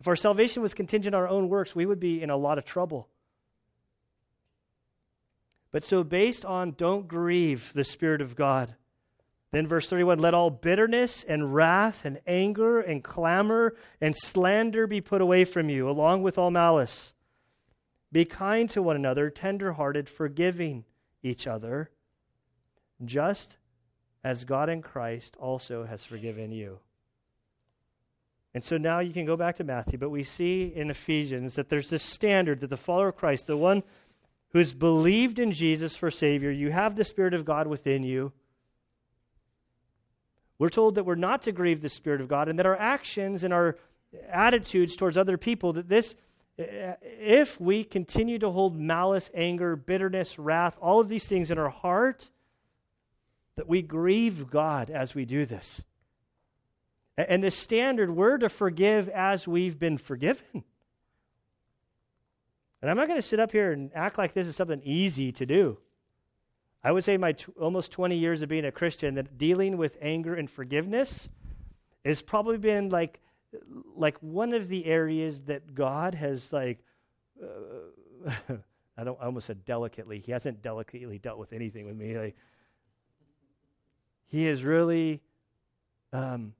If 0.00 0.08
our 0.08 0.16
salvation 0.16 0.62
was 0.62 0.74
contingent 0.74 1.14
on 1.14 1.20
our 1.20 1.28
own 1.28 1.48
works, 1.48 1.74
we 1.74 1.86
would 1.86 2.00
be 2.00 2.22
in 2.22 2.30
a 2.30 2.36
lot 2.36 2.58
of 2.58 2.64
trouble. 2.64 3.08
But 5.70 5.84
so, 5.84 6.04
based 6.04 6.44
on 6.44 6.72
don't 6.72 7.08
grieve 7.08 7.72
the 7.72 7.84
Spirit 7.84 8.20
of 8.20 8.36
God. 8.36 8.74
Then, 9.52 9.68
verse 9.68 9.88
31 9.88 10.18
let 10.18 10.34
all 10.34 10.50
bitterness 10.50 11.24
and 11.24 11.54
wrath 11.54 12.04
and 12.04 12.20
anger 12.26 12.80
and 12.80 13.02
clamor 13.02 13.74
and 14.00 14.14
slander 14.16 14.86
be 14.86 15.00
put 15.00 15.20
away 15.20 15.44
from 15.44 15.68
you, 15.70 15.88
along 15.88 16.22
with 16.22 16.36
all 16.36 16.50
malice. 16.50 17.14
Be 18.12 18.26
kind 18.26 18.68
to 18.70 18.82
one 18.82 18.96
another, 18.96 19.30
tenderhearted, 19.30 20.08
forgiving 20.08 20.84
each 21.22 21.46
other, 21.46 21.90
just 23.04 23.56
as 24.22 24.44
God 24.44 24.68
in 24.68 24.82
Christ 24.82 25.36
also 25.40 25.84
has 25.84 26.04
forgiven 26.04 26.52
you. 26.52 26.78
And 28.54 28.62
so 28.62 28.76
now 28.76 29.00
you 29.00 29.14
can 29.14 29.24
go 29.24 29.36
back 29.36 29.56
to 29.56 29.64
Matthew, 29.64 29.98
but 29.98 30.10
we 30.10 30.24
see 30.24 30.70
in 30.74 30.90
Ephesians 30.90 31.54
that 31.54 31.70
there's 31.70 31.88
this 31.88 32.02
standard 32.02 32.60
that 32.60 32.68
the 32.68 32.76
follower 32.76 33.08
of 33.08 33.16
Christ, 33.16 33.46
the 33.46 33.56
one 33.56 33.82
who's 34.50 34.74
believed 34.74 35.38
in 35.38 35.52
Jesus 35.52 35.96
for 35.96 36.10
Savior, 36.10 36.50
you 36.50 36.70
have 36.70 36.94
the 36.94 37.04
Spirit 37.04 37.32
of 37.32 37.46
God 37.46 37.66
within 37.66 38.02
you. 38.02 38.30
We're 40.58 40.68
told 40.68 40.96
that 40.96 41.06
we're 41.06 41.14
not 41.14 41.42
to 41.42 41.52
grieve 41.52 41.80
the 41.80 41.88
Spirit 41.88 42.20
of 42.20 42.28
God 42.28 42.48
and 42.48 42.58
that 42.58 42.66
our 42.66 42.76
actions 42.76 43.42
and 43.42 43.54
our 43.54 43.78
attitudes 44.30 44.96
towards 44.96 45.16
other 45.16 45.38
people, 45.38 45.72
that 45.72 45.88
this, 45.88 46.14
if 46.58 47.60
we 47.60 47.84
continue 47.84 48.38
to 48.38 48.50
hold 48.50 48.76
malice, 48.76 49.30
anger, 49.34 49.76
bitterness, 49.76 50.38
wrath, 50.38 50.76
all 50.80 51.00
of 51.00 51.08
these 51.08 51.26
things 51.26 51.50
in 51.50 51.58
our 51.58 51.70
heart, 51.70 52.28
that 53.56 53.68
we 53.68 53.82
grieve 53.82 54.50
God 54.50 54.90
as 54.90 55.14
we 55.14 55.24
do 55.24 55.44
this. 55.46 55.82
And 57.16 57.44
the 57.44 57.50
standard, 57.50 58.10
we're 58.10 58.38
to 58.38 58.48
forgive 58.48 59.08
as 59.08 59.46
we've 59.46 59.78
been 59.78 59.98
forgiven. 59.98 60.64
And 62.80 62.90
I'm 62.90 62.96
not 62.96 63.06
going 63.06 63.18
to 63.18 63.26
sit 63.26 63.38
up 63.38 63.52
here 63.52 63.70
and 63.70 63.92
act 63.94 64.18
like 64.18 64.32
this 64.32 64.46
is 64.46 64.56
something 64.56 64.82
easy 64.82 65.32
to 65.32 65.46
do. 65.46 65.78
I 66.82 66.90
would 66.90 67.04
say 67.04 67.16
my 67.16 67.32
t- 67.32 67.52
almost 67.60 67.92
20 67.92 68.18
years 68.18 68.42
of 68.42 68.48
being 68.48 68.64
a 68.64 68.72
Christian 68.72 69.14
that 69.14 69.38
dealing 69.38 69.76
with 69.76 69.96
anger 70.02 70.34
and 70.34 70.50
forgiveness 70.50 71.28
has 72.04 72.20
probably 72.20 72.58
been 72.58 72.88
like 72.88 73.20
like 73.96 74.16
one 74.18 74.54
of 74.54 74.68
the 74.68 74.84
areas 74.86 75.42
that 75.42 75.74
God 75.74 76.14
has 76.14 76.52
like 76.52 76.78
uh, 77.42 78.32
I 78.96 79.04
don't 79.04 79.18
I 79.20 79.26
almost 79.26 79.46
said 79.46 79.64
delicately. 79.64 80.20
He 80.20 80.32
hasn't 80.32 80.62
delicately 80.62 81.18
dealt 81.18 81.38
with 81.38 81.52
anything 81.52 81.86
with 81.86 81.96
me. 81.96 82.16
Like 82.18 82.36
he 84.26 84.44
has 84.46 84.64
really 84.64 85.20
um, 86.12 86.54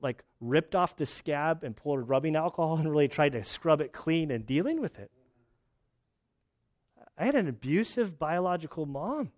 like 0.00 0.22
ripped 0.40 0.74
off 0.74 0.96
the 0.96 1.06
scab 1.06 1.64
and 1.64 1.76
poured 1.76 2.08
rubbing 2.08 2.36
alcohol 2.36 2.76
and 2.78 2.88
really 2.88 3.08
tried 3.08 3.32
to 3.32 3.44
scrub 3.44 3.80
it 3.80 3.92
clean 3.92 4.30
and 4.30 4.46
dealing 4.46 4.80
with 4.80 4.98
it. 4.98 5.10
I 7.16 7.26
had 7.26 7.34
an 7.36 7.48
abusive 7.48 8.18
biological 8.18 8.86
mom. 8.86 9.30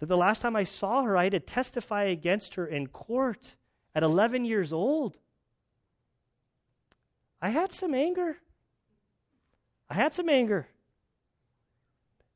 That 0.00 0.06
the 0.06 0.16
last 0.16 0.42
time 0.42 0.56
I 0.56 0.64
saw 0.64 1.02
her, 1.02 1.16
I 1.16 1.24
had 1.24 1.32
to 1.32 1.40
testify 1.40 2.04
against 2.04 2.56
her 2.56 2.66
in 2.66 2.88
court 2.88 3.54
at 3.94 4.02
11 4.02 4.44
years 4.44 4.72
old. 4.72 5.16
I 7.40 7.50
had 7.50 7.72
some 7.72 7.94
anger. 7.94 8.36
I 9.88 9.94
had 9.94 10.14
some 10.14 10.28
anger. 10.28 10.66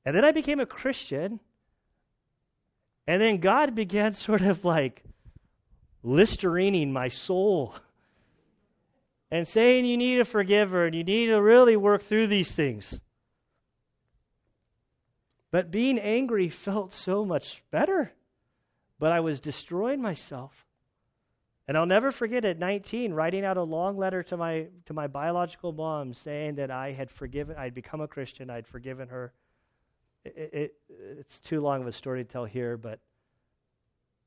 And 0.04 0.16
then 0.16 0.24
I 0.24 0.32
became 0.32 0.61
a 0.61 0.66
Christian 0.66 1.40
and 3.09 3.22
then 3.22 3.38
God 3.38 3.74
began 3.74 4.12
sort 4.26 4.42
of 4.42 4.64
like 4.64 5.02
listerining 6.04 6.92
my 6.92 7.09
soul 7.09 7.74
and 9.30 9.48
saying 9.48 9.86
you 9.86 9.96
need 9.96 10.20
a 10.20 10.24
forgiver 10.24 10.84
and 10.84 10.94
you 10.94 11.02
need 11.02 11.26
to 11.26 11.40
really 11.40 11.76
work 11.76 12.02
through 12.02 12.28
these 12.28 12.54
things. 12.54 13.00
But 15.50 15.70
being 15.70 15.98
angry 15.98 16.50
felt 16.50 16.92
so 16.92 17.24
much 17.24 17.62
better. 17.70 18.12
But 18.98 19.12
I 19.12 19.20
was 19.20 19.40
destroying 19.40 20.02
myself. 20.02 20.52
And 21.68 21.76
I'll 21.76 21.86
never 21.86 22.10
forget 22.10 22.46
at 22.46 22.58
19 22.58 23.12
writing 23.12 23.44
out 23.44 23.58
a 23.58 23.62
long 23.62 23.98
letter 23.98 24.22
to 24.24 24.36
my 24.38 24.68
to 24.86 24.94
my 24.94 25.06
biological 25.06 25.72
mom 25.72 26.14
saying 26.14 26.54
that 26.54 26.70
I 26.70 26.92
had 26.92 27.10
forgiven 27.10 27.56
I'd 27.58 27.74
become 27.74 28.00
a 28.00 28.08
Christian, 28.08 28.48
I'd 28.48 28.66
forgiven 28.66 29.08
her 29.08 29.32
it, 30.24 30.50
it, 30.52 30.74
it's 31.18 31.38
too 31.40 31.60
long 31.60 31.80
of 31.80 31.86
a 31.86 31.92
story 31.92 32.24
to 32.24 32.30
tell 32.30 32.44
here, 32.44 32.76
but 32.76 32.98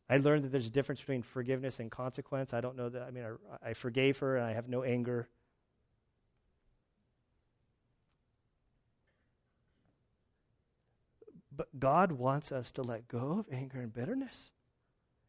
I 0.10 0.18
learned 0.18 0.44
that 0.46 0.52
there's 0.52 0.68
a 0.68 0.72
difference 0.72 1.00
between 1.00 1.22
forgiveness 1.22 1.80
and 1.80 1.90
consequence. 1.90 2.54
I 2.54 2.62
don't 2.62 2.76
know 2.76 2.90
that. 2.90 3.04
I 3.04 3.12
mean, 3.12 3.24
I, 3.24 3.70
I 3.70 3.74
forgave 3.74 4.20
her 4.20 4.38
and 4.38 4.46
I 4.46 4.54
have 4.54 4.68
no 4.68 4.84
anger. 4.84 5.30
But 11.56 11.68
God 11.78 12.12
wants 12.12 12.52
us 12.52 12.72
to 12.74 12.82
let 12.82 13.08
go 13.08 13.40
of 13.40 13.46
anger 13.52 13.80
and 13.80 13.94
bitterness. 13.94 14.52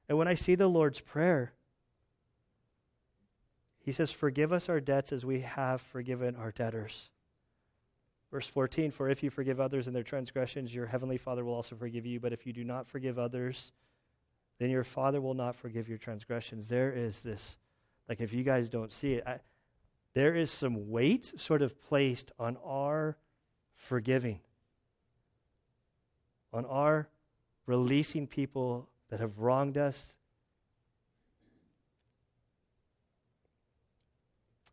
And 0.09 0.19
when 0.19 0.29
I 0.29 0.35
see 0.35 0.55
the 0.55 0.67
Lord's 0.67 1.01
Prayer, 1.01 1.53
He 3.83 3.93
says, 3.93 4.11
Forgive 4.11 4.53
us 4.53 4.69
our 4.69 4.81
debts 4.81 5.13
as 5.13 5.25
we 5.25 5.41
have 5.41 5.81
forgiven 5.81 6.37
our 6.37 6.53
debtors. 6.53 7.11
Verse 8.31 8.47
14 8.47 8.91
For 8.91 9.11
if 9.11 9.23
you 9.23 9.31
forgive 9.31 9.61
others 9.61 9.89
in 9.89 9.95
their 9.95 10.03
transgressions, 10.03 10.75
your 10.75 10.87
heavenly 10.87 11.19
Father 11.19 11.45
will 11.45 11.55
also 11.55 11.77
forgive 11.77 12.07
you. 12.07 12.21
But 12.21 12.33
if 12.33 12.47
you 12.47 12.53
do 12.53 12.65
not 12.65 12.89
forgive 12.89 13.19
others, 13.19 13.73
then 14.59 14.71
your 14.71 14.85
Father 14.85 15.21
will 15.21 15.35
not 15.35 15.57
forgive 15.57 15.89
your 15.89 15.99
transgressions. 15.99 16.69
There 16.69 16.93
is 16.93 17.21
this, 17.21 17.57
like 18.09 18.21
if 18.21 18.33
you 18.33 18.43
guys 18.43 18.71
don't 18.71 18.93
see 18.93 19.15
it, 19.15 19.25
I, 19.27 19.41
there 20.15 20.35
is 20.35 20.51
some 20.51 20.91
weight 20.91 21.33
sort 21.41 21.63
of 21.63 21.81
placed 21.83 22.33
on 22.39 22.57
our 22.65 23.17
forgiving, 23.77 24.41
on 26.53 26.65
our 26.67 27.09
releasing 27.67 28.27
people 28.27 28.89
that 29.11 29.21
have 29.21 29.39
wronged 29.39 29.79
us. 29.79 30.15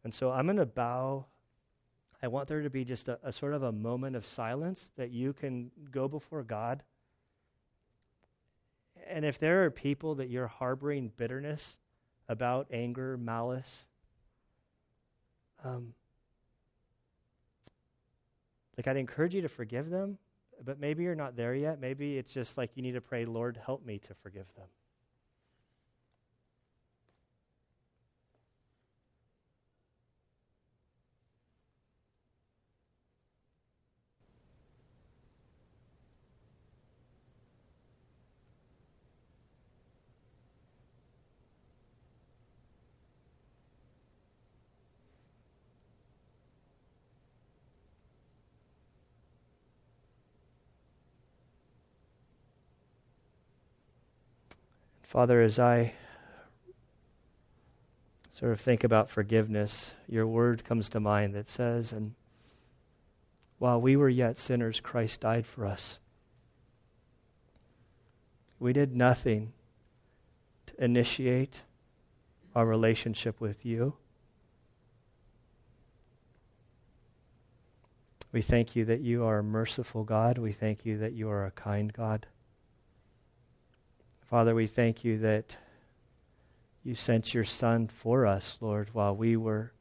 And 0.03 0.13
so 0.13 0.31
I'm 0.31 0.45
going 0.45 0.57
to 0.57 0.65
bow 0.65 1.25
I 2.21 2.27
want 2.27 2.47
there 2.47 2.61
to 2.61 2.69
be 2.69 2.83
just 2.83 3.07
a, 3.07 3.17
a 3.23 3.31
sort 3.31 3.53
of 3.53 3.63
a 3.63 3.71
moment 3.71 4.15
of 4.15 4.25
silence 4.25 4.91
that 4.97 5.11
you 5.11 5.33
can 5.33 5.71
go 5.91 6.07
before 6.07 6.43
God. 6.43 6.83
And 9.09 9.23
if 9.23 9.39
there 9.39 9.63
are 9.63 9.71
people 9.71 10.15
that 10.15 10.29
you're 10.29 10.47
harboring 10.47 11.11
bitterness 11.15 11.77
about, 12.27 12.67
anger, 12.71 13.17
malice, 13.17 13.85
um, 15.63 15.93
like 18.77 18.87
I'd 18.87 18.97
encourage 18.97 19.33
you 19.33 19.41
to 19.41 19.49
forgive 19.49 19.89
them, 19.89 20.17
but 20.63 20.79
maybe 20.79 21.03
you're 21.03 21.15
not 21.15 21.37
there 21.37 21.55
yet. 21.55 21.79
Maybe 21.79 22.17
it's 22.17 22.33
just 22.33 22.57
like 22.57 22.71
you 22.75 22.83
need 22.83 22.93
to 22.93 23.01
pray, 23.01 23.25
Lord, 23.25 23.57
help 23.65 23.85
me 23.85 23.99
to 23.99 24.13
forgive 24.15 24.45
them. 24.57 24.67
Father, 55.09 55.41
as 55.41 55.57
I 55.57 55.93
sort 58.33 58.51
of 58.51 58.61
think 58.61 58.83
about 58.83 59.09
forgiveness, 59.09 59.91
your 60.07 60.27
word 60.27 60.63
comes 60.65 60.89
to 60.89 60.99
mind 60.99 61.33
that 61.33 61.49
says, 61.49 61.93
and 61.93 62.13
while 63.57 63.81
we 63.81 63.95
were 63.95 64.07
yet 64.07 64.37
sinners, 64.37 64.79
Christ 64.79 65.21
died 65.21 65.47
for 65.47 65.65
us. 65.65 65.97
We 68.59 68.71
did 68.71 68.95
nothing 68.95 69.51
to 70.67 70.83
initiate 70.83 71.59
our 72.53 72.67
relationship 72.67 73.41
with 73.41 73.65
you. 73.65 73.95
We 78.31 78.43
thank 78.43 78.75
you 78.75 78.85
that 78.85 78.99
you 78.99 79.25
are 79.25 79.39
a 79.39 79.43
merciful 79.43 80.03
God. 80.03 80.37
We 80.37 80.51
thank 80.51 80.85
you 80.85 80.99
that 80.99 81.13
you 81.13 81.31
are 81.31 81.47
a 81.47 81.51
kind 81.51 81.91
God. 81.91 82.27
Father, 84.29 84.53
we 84.53 84.67
thank 84.67 85.03
you 85.03 85.19
that 85.19 85.57
you 86.83 86.95
sent 86.95 87.33
your 87.33 87.43
Son 87.43 87.87
for 87.87 88.25
us, 88.25 88.57
Lord, 88.61 88.89
while 88.93 89.15
we 89.15 89.37
were 89.37 89.71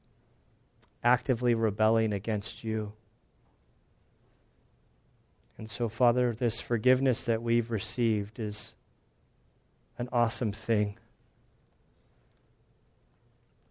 actively 1.03 1.55
rebelling 1.55 2.12
against 2.12 2.64
you. 2.64 2.92
And 5.59 5.70
so, 5.70 5.88
Father, 5.88 6.32
this 6.32 6.61
forgiveness 6.61 7.24
that 7.24 7.42
we've 7.42 7.70
received 7.70 8.38
is 8.40 8.72
an 9.99 10.09
awesome 10.12 10.53
thing. 10.53 10.96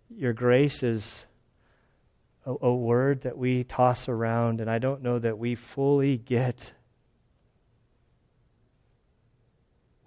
your 0.10 0.34
grace 0.34 0.84
is 0.84 1.26
a, 2.46 2.54
a 2.62 2.74
word 2.74 3.22
that 3.22 3.38
we 3.38 3.64
toss 3.64 4.10
around, 4.10 4.62
and 4.62 4.70
I 4.70 4.80
don't 4.80 5.04
know 5.04 5.20
that 5.20 5.38
we 5.38 5.56
fully 5.56 6.18
get 6.18 6.72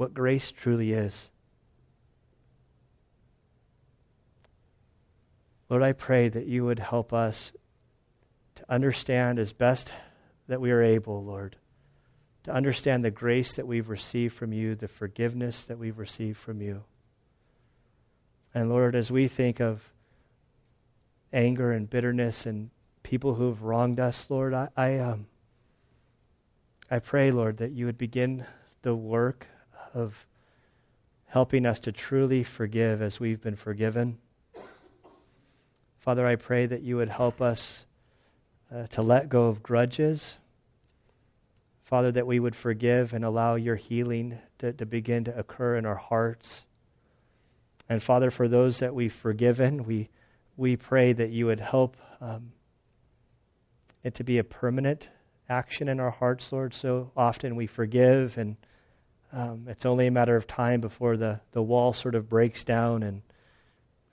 what 0.00 0.14
grace 0.14 0.50
truly 0.50 0.94
is. 0.94 1.28
Lord, 5.68 5.82
I 5.82 5.92
pray 5.92 6.26
that 6.26 6.46
you 6.46 6.64
would 6.64 6.78
help 6.78 7.12
us 7.12 7.52
to 8.54 8.72
understand 8.72 9.38
as 9.38 9.52
best 9.52 9.92
that 10.48 10.58
we 10.58 10.70
are 10.70 10.82
able, 10.82 11.22
Lord, 11.22 11.54
to 12.44 12.50
understand 12.50 13.04
the 13.04 13.10
grace 13.10 13.56
that 13.56 13.66
we've 13.66 13.90
received 13.90 14.34
from 14.34 14.54
you, 14.54 14.74
the 14.74 14.88
forgiveness 14.88 15.64
that 15.64 15.78
we've 15.78 15.98
received 15.98 16.38
from 16.38 16.62
you. 16.62 16.82
And 18.54 18.70
Lord, 18.70 18.96
as 18.96 19.10
we 19.10 19.28
think 19.28 19.60
of 19.60 19.84
anger 21.30 21.72
and 21.72 21.90
bitterness 21.90 22.46
and 22.46 22.70
people 23.02 23.34
who 23.34 23.48
have 23.48 23.62
wronged 23.62 24.00
us, 24.00 24.30
Lord, 24.30 24.54
I, 24.54 24.68
I, 24.74 24.98
um, 25.00 25.26
I 26.90 27.00
pray, 27.00 27.32
Lord, 27.32 27.58
that 27.58 27.72
you 27.72 27.84
would 27.84 27.98
begin 27.98 28.46
the 28.80 28.94
work 28.94 29.46
of 29.94 30.26
helping 31.26 31.66
us 31.66 31.80
to 31.80 31.92
truly 31.92 32.42
forgive 32.42 33.02
as 33.02 33.20
we've 33.20 33.40
been 33.40 33.56
forgiven. 33.56 34.18
Father, 36.00 36.26
I 36.26 36.36
pray 36.36 36.66
that 36.66 36.82
you 36.82 36.96
would 36.96 37.08
help 37.08 37.40
us 37.40 37.84
uh, 38.74 38.86
to 38.88 39.02
let 39.02 39.28
go 39.28 39.48
of 39.48 39.62
grudges. 39.62 40.36
Father, 41.84 42.12
that 42.12 42.26
we 42.26 42.40
would 42.40 42.56
forgive 42.56 43.12
and 43.12 43.24
allow 43.24 43.56
your 43.56 43.76
healing 43.76 44.38
to, 44.58 44.72
to 44.72 44.86
begin 44.86 45.24
to 45.24 45.38
occur 45.38 45.76
in 45.76 45.86
our 45.86 45.96
hearts. 45.96 46.62
And 47.88 48.02
Father, 48.02 48.30
for 48.30 48.48
those 48.48 48.78
that 48.78 48.94
we've 48.94 49.12
forgiven, 49.12 49.84
we, 49.84 50.08
we 50.56 50.76
pray 50.76 51.12
that 51.12 51.30
you 51.30 51.46
would 51.46 51.60
help 51.60 51.96
um, 52.20 52.52
it 54.02 54.14
to 54.14 54.24
be 54.24 54.38
a 54.38 54.44
permanent 54.44 55.08
action 55.48 55.88
in 55.88 56.00
our 56.00 56.10
hearts, 56.10 56.52
Lord. 56.52 56.74
So 56.74 57.10
often 57.16 57.56
we 57.56 57.66
forgive, 57.66 58.38
and 58.38 58.56
um, 59.32 59.66
it's 59.68 59.86
only 59.86 60.06
a 60.06 60.10
matter 60.10 60.36
of 60.36 60.46
time 60.46 60.80
before 60.80 61.16
the, 61.16 61.40
the 61.52 61.62
wall 61.62 61.92
sort 61.92 62.14
of 62.14 62.28
breaks 62.28 62.64
down 62.64 63.02
and, 63.02 63.22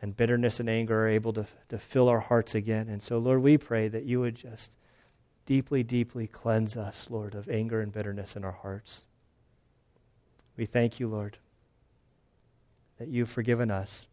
and 0.02 0.16
bitterness 0.16 0.60
and 0.60 0.70
anger 0.70 1.06
are 1.06 1.10
able 1.10 1.34
to, 1.34 1.46
to 1.70 1.78
fill 1.78 2.10
our 2.10 2.20
hearts 2.20 2.56
again. 2.56 2.90
And 2.90 3.02
so, 3.02 3.18
Lord, 3.18 3.42
we 3.42 3.58
pray 3.58 3.88
that 3.88 4.06
you 4.06 4.20
would 4.20 4.36
just 4.36 4.76
deeply, 5.46 5.84
deeply 5.84 6.28
cleanse 6.28 6.78
us, 6.78 7.08
Lord, 7.10 7.36
of 7.36 7.50
anger 7.50 7.82
and 7.82 7.92
bitterness 7.92 8.36
in 8.36 8.44
our 8.44 8.52
hearts. 8.52 9.04
We 10.56 10.66
thank 10.66 11.00
you, 11.00 11.08
Lord 11.08 11.38
that 12.98 13.08
you've 13.08 13.30
forgiven 13.30 13.72
us. 13.72 14.06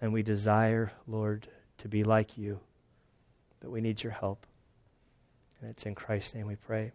And 0.00 0.12
we 0.12 0.22
desire, 0.22 0.92
Lord, 1.06 1.46
to 1.78 1.88
be 1.88 2.04
like 2.04 2.36
you. 2.36 2.60
But 3.60 3.70
we 3.70 3.80
need 3.80 4.02
your 4.02 4.12
help. 4.12 4.46
And 5.60 5.70
it's 5.70 5.86
in 5.86 5.94
Christ's 5.94 6.34
name 6.34 6.46
we 6.46 6.56
pray. 6.56 6.92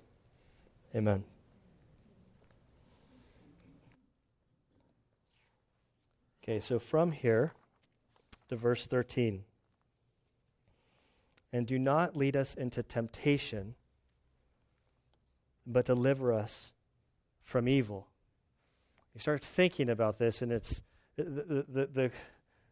Amen. 0.95 1.24
Okay, 6.50 6.62
so 6.62 6.80
from 6.80 7.12
here 7.12 7.54
to 8.47 8.56
verse 8.56 8.88
13. 8.88 9.43
And 11.54 11.68
do 11.68 11.78
not 11.78 12.16
lead 12.16 12.36
us 12.36 12.56
into 12.56 12.82
temptation, 12.82 13.76
but 15.68 15.86
deliver 15.86 16.34
us 16.34 16.72
from 17.43 17.70
evil. 17.70 18.08
You 19.14 19.20
start 19.20 19.45
thinking 19.45 19.91
about 19.91 20.18
this, 20.18 20.41
and 20.41 20.52
it's 20.52 20.82
the, 21.18 21.66
the, 21.70 21.86
the, 21.93 22.12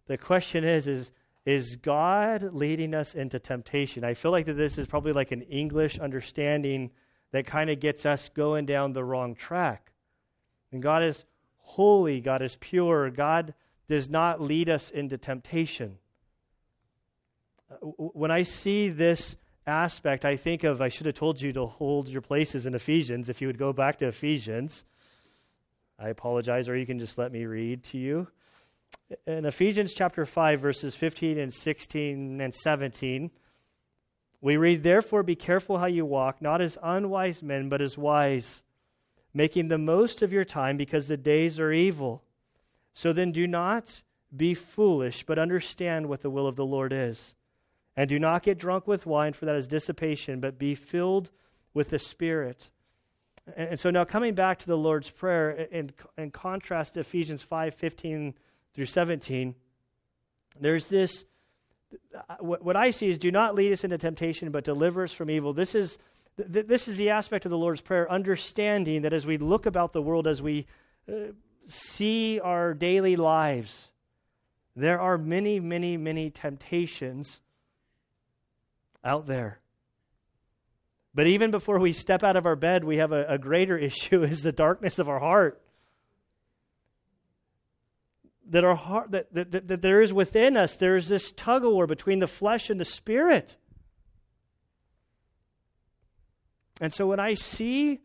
the 0.08 0.18
question 0.18 0.64
is, 0.64 0.88
is, 0.88 1.12
is 1.46 1.76
God 1.76 2.56
leading 2.56 2.96
us 2.96 3.14
into 3.14 3.38
temptation? 3.38 4.04
I 4.04 4.16
feel 4.16 4.32
like 4.32 4.48
that 4.48 4.54
this 4.54 4.80
is 4.80 4.88
probably 4.88 5.14
like 5.14 5.32
an 5.32 5.44
English 5.44 6.00
understanding 6.00 6.90
that 7.30 7.46
kind 7.46 7.70
of 7.70 7.80
gets 7.80 8.08
us 8.08 8.30
going 8.30 8.66
down 8.66 8.94
the 8.94 9.04
wrong 9.04 9.36
track. 9.36 9.92
And 10.72 10.82
God 10.82 11.04
is 11.04 11.24
holy, 11.60 12.22
God 12.22 12.42
is 12.42 12.56
pure, 12.56 13.12
God 13.12 13.54
does 13.88 14.10
not 14.10 14.42
lead 14.42 14.70
us 14.70 14.90
into 14.90 15.18
temptation. 15.18 15.98
Uh, 17.72 17.76
when 17.86 18.32
I 18.32 18.44
see 18.44 18.90
this 18.90 19.36
aspect, 19.66 20.26
I 20.26 20.36
think 20.36 20.64
of, 20.64 20.82
I 20.82 20.90
should 20.90 21.06
have 21.06 21.16
told 21.16 21.42
you 21.42 21.54
to 21.54 21.66
hold 21.66 22.08
your 22.08 22.22
places 22.22 22.66
in 22.66 22.76
Ephesians. 22.76 23.30
If 23.30 23.42
you 23.42 23.48
would 23.48 23.58
go 23.58 23.74
back 23.74 23.98
to 24.00 24.08
Ephesians, 24.08 24.84
I 26.00 26.10
apologize, 26.10 26.70
or 26.70 26.78
you 26.78 26.86
can 26.86 27.00
just 27.00 27.18
let 27.18 27.32
me 27.32 27.46
read 27.46 27.84
to 27.86 27.98
you. 27.98 28.28
In 29.26 29.46
Ephesians 29.46 29.94
chapter 29.94 30.26
5, 30.26 30.60
verses 30.60 30.96
15 30.96 31.40
and 31.40 31.54
16 31.54 32.42
and 32.42 32.54
17, 32.54 33.32
we 34.42 34.58
read, 34.58 34.84
Therefore 34.84 35.24
be 35.24 35.36
careful 35.36 35.78
how 35.78 35.88
you 35.88 36.06
walk, 36.06 36.42
not 36.42 36.62
as 36.62 36.78
unwise 36.82 37.42
men, 37.42 37.70
but 37.70 37.82
as 37.82 37.98
wise, 37.98 38.62
making 39.34 39.68
the 39.68 39.78
most 39.78 40.22
of 40.22 40.32
your 40.32 40.46
time, 40.46 40.78
because 40.78 41.08
the 41.08 41.18
days 41.18 41.60
are 41.60 41.72
evil. 41.72 42.24
So 42.98 43.14
then 43.14 43.32
do 43.32 43.48
not 43.48 44.02
be 44.36 44.54
foolish, 44.54 45.24
but 45.24 45.40
understand 45.40 46.08
what 46.08 46.22
the 46.22 46.30
will 46.30 46.48
of 46.48 46.56
the 46.56 46.66
Lord 46.66 46.94
is. 46.94 47.36
And 47.96 48.08
do 48.10 48.20
not 48.20 48.44
get 48.44 48.60
drunk 48.60 48.88
with 48.88 49.06
wine, 49.06 49.34
for 49.34 49.46
that 49.46 49.56
is 49.56 49.68
dissipation, 49.68 50.40
but 50.40 50.60
be 50.60 50.76
filled 50.76 51.30
with 51.74 51.90
the 51.90 52.00
Spirit 52.00 52.70
and 53.56 53.80
so 53.80 53.92
now 53.92 54.04
coming 54.04 54.34
back 54.34 54.60
to 54.60 54.68
the 54.68 54.78
Lord's 54.78 55.10
Prayer, 55.10 55.52
in, 55.52 55.92
in 56.18 56.32
contrast 56.32 56.96
to 56.96 57.02
Ephesians 57.02 57.42
5 57.42 57.76
15 57.76 58.34
through 58.74 58.86
17, 58.86 59.56
there's 60.60 60.88
this. 60.88 61.24
What 62.40 62.76
I 62.76 62.90
see 62.90 63.08
is, 63.08 63.18
do 63.18 63.32
not 63.32 63.56
lead 63.56 63.72
us 63.72 63.86
into 63.86 63.98
temptation, 63.98 64.52
but 64.52 64.66
deliver 64.66 65.04
us 65.04 65.14
from 65.14 65.30
evil. 65.30 65.54
This 65.54 65.74
is, 65.74 65.98
this 66.38 66.90
is 66.90 66.98
the 66.98 67.12
aspect 67.12 67.46
of 67.46 67.52
the 67.52 67.58
Lord's 67.58 67.80
Prayer, 67.80 68.12
understanding 68.12 69.04
that 69.04 69.14
as 69.14 69.26
we 69.26 69.38
look 69.38 69.66
about 69.66 69.94
the 69.94 70.02
world, 70.02 70.28
as 70.28 70.42
we 70.42 70.66
uh, 71.10 71.32
see 71.68 72.40
our 72.40 72.74
daily 72.74 73.16
lives, 73.16 73.90
there 74.76 75.00
are 75.00 75.18
many, 75.18 75.60
many, 75.60 75.98
many 75.98 76.30
temptations 76.30 77.42
out 79.04 79.26
there. 79.26 79.60
But 81.14 81.28
even 81.28 81.50
before 81.50 81.80
we 81.80 81.94
step 81.94 82.24
out 82.24 82.36
of 82.36 82.46
our 82.46 82.56
bed, 82.56 82.84
we 82.84 82.98
have 82.98 83.12
a, 83.12 83.26
a 83.30 83.38
greater 83.38 83.78
issue 83.90 84.24
is 84.24 84.44
the 84.44 84.52
darkness 84.52 85.00
of 85.00 85.10
our 85.10 85.20
heart. 85.20 85.62
That 88.50 88.64
our 88.64 88.76
heart 88.76 89.12
that, 89.12 89.34
that, 89.34 89.52
that, 89.52 89.68
that 89.68 89.82
there 89.82 90.00
is 90.00 90.14
within 90.14 90.56
us, 90.56 90.76
there 90.78 90.96
is 90.96 91.08
this 91.08 91.32
tug 91.32 91.66
of 91.66 91.72
war 91.72 91.88
between 91.88 92.20
the 92.20 92.28
flesh 92.28 92.70
and 92.70 92.80
the 92.80 92.86
spirit. 92.86 93.58
And 96.80 96.94
so 96.94 97.08
when 97.08 97.20
I 97.20 97.34
see 97.34 98.00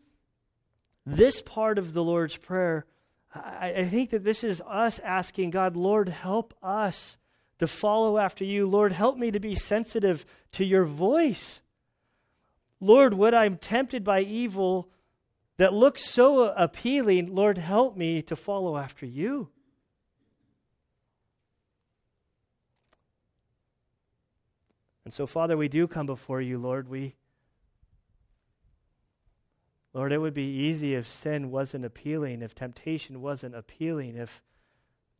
this 1.04 1.42
part 1.42 1.78
of 1.78 1.92
the 1.92 2.02
Lord's 2.02 2.36
Prayer, 2.36 2.86
I, 3.34 3.72
I, 3.78 3.84
think 3.84 4.10
that 4.10 4.24
this 4.24 4.44
is 4.44 4.60
us 4.60 4.98
asking 4.98 5.50
God, 5.50 5.76
Lord, 5.76 6.08
help 6.08 6.54
us 6.62 7.16
to 7.58 7.66
follow 7.66 8.18
after 8.18 8.44
you. 8.44 8.66
Lord, 8.66 8.92
help 8.92 9.16
me 9.16 9.30
to 9.30 9.40
be 9.40 9.54
sensitive 9.54 10.24
to 10.52 10.64
your 10.64 10.84
voice. 10.84 11.60
Lord, 12.80 13.14
when 13.14 13.34
I'm 13.34 13.56
tempted 13.56 14.04
by 14.04 14.20
evil 14.20 14.88
that 15.56 15.72
looks 15.72 16.04
so 16.04 16.44
appealing, 16.44 17.34
Lord, 17.34 17.56
help 17.56 17.96
me 17.96 18.22
to 18.22 18.36
follow 18.36 18.76
after 18.76 19.06
you. 19.06 19.48
And 25.04 25.14
so, 25.14 25.26
Father, 25.26 25.56
we 25.56 25.68
do 25.68 25.86
come 25.86 26.06
before 26.06 26.40
you, 26.40 26.58
Lord. 26.58 26.88
We, 26.88 27.14
Lord, 29.94 30.12
it 30.12 30.18
would 30.18 30.34
be 30.34 30.66
easy 30.68 30.94
if 30.94 31.06
sin 31.06 31.50
wasn't 31.50 31.84
appealing, 31.84 32.42
if 32.42 32.54
temptation 32.54 33.20
wasn't 33.20 33.54
appealing, 33.54 34.16
if 34.16 34.42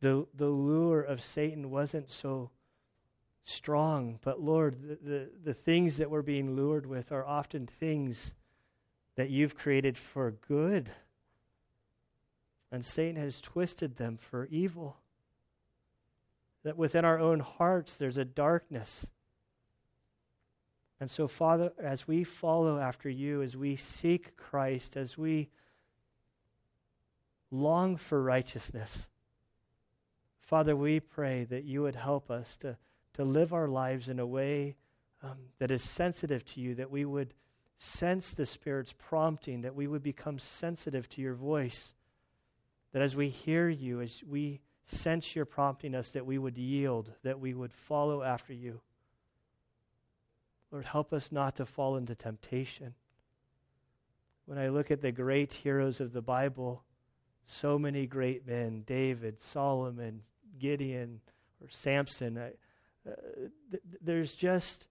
the, 0.01 0.25
the 0.35 0.47
lure 0.47 1.01
of 1.01 1.21
Satan 1.21 1.69
wasn't 1.69 2.09
so 2.09 2.49
strong. 3.43 4.19
But 4.23 4.41
Lord, 4.41 4.81
the, 4.81 4.95
the, 4.95 5.29
the, 5.43 5.53
things 5.53 5.97
that 5.97 6.09
we're 6.09 6.23
being 6.23 6.55
lured 6.55 6.85
with 6.85 7.11
are 7.11 7.25
often 7.25 7.67
things 7.67 8.33
that 9.15 9.29
you've 9.29 9.55
created 9.55 9.97
for 9.97 10.31
good. 10.47 10.89
And 12.71 12.83
Satan 12.83 13.21
has 13.21 13.39
twisted 13.39 13.95
them 13.95 14.17
for 14.17 14.47
evil. 14.47 14.97
That 16.63 16.77
within 16.77 17.05
our 17.05 17.19
own 17.19 17.39
hearts 17.39 17.97
there's 17.97 18.17
a 18.17 18.25
darkness. 18.25 19.05
And 21.03 21.11
so, 21.11 21.27
Father, 21.27 21.73
as 21.77 22.07
we 22.07 22.23
follow 22.23 22.79
after 22.79 23.09
you, 23.09 23.41
as 23.41 23.57
we 23.57 23.75
seek 23.75 24.37
Christ, 24.37 24.95
as 24.95 25.17
we 25.17 25.49
long 27.51 27.97
for 27.97 28.23
righteousness, 28.23 29.09
Father, 30.43 30.77
we 30.77 31.01
pray 31.01 31.43
that 31.43 31.65
you 31.65 31.81
would 31.81 31.97
help 31.97 32.31
us 32.31 32.55
to 32.59 32.77
to 33.15 33.25
live 33.25 33.51
our 33.51 33.67
lives 33.67 34.07
in 34.07 34.21
a 34.21 34.25
way 34.25 34.77
um, 35.21 35.37
that 35.59 35.71
is 35.71 35.83
sensitive 35.83 36.45
to 36.53 36.61
you, 36.61 36.75
that 36.75 36.89
we 36.89 37.03
would 37.03 37.33
sense 37.79 38.31
the 38.31 38.45
Spirit's 38.45 38.93
prompting, 39.09 39.63
that 39.63 39.75
we 39.75 39.87
would 39.87 40.03
become 40.03 40.39
sensitive 40.39 41.09
to 41.09 41.21
your 41.21 41.33
voice, 41.33 41.93
that 42.93 43.01
as 43.01 43.13
we 43.13 43.27
hear 43.27 43.67
you, 43.67 43.99
as 43.99 44.23
we 44.25 44.61
sense 44.85 45.35
you're 45.35 45.43
prompting 45.43 45.95
us 45.95 46.11
that 46.11 46.25
we 46.25 46.37
would 46.37 46.57
yield, 46.57 47.11
that 47.23 47.41
we 47.41 47.53
would 47.53 47.73
follow 47.73 48.23
after 48.23 48.53
you. 48.53 48.79
Lord, 50.73 50.85
help 50.85 51.13
us 51.13 51.31
not 51.31 51.57
to 51.57 51.67
fall 51.67 51.97
into 51.97 52.15
temptation. 52.15 52.95
When 54.47 54.57
I 54.57 54.69
look 54.69 54.89
at 54.89 55.01
the 55.01 55.11
great 55.11 55.53
heroes 55.53 56.01
of 56.01 56.11
the 56.11 56.21
Bible, 56.21 56.83
so 57.45 57.77
many 57.77 58.07
great 58.07 58.47
men 58.47 58.81
David, 58.87 59.39
Solomon, 59.39 60.23
Gideon, 60.57 61.21
or 61.61 61.69
Samson. 61.69 62.39
I, 62.39 62.47
uh, 63.07 63.15
th- 63.69 63.83
there's 64.01 64.33
just 64.33 64.87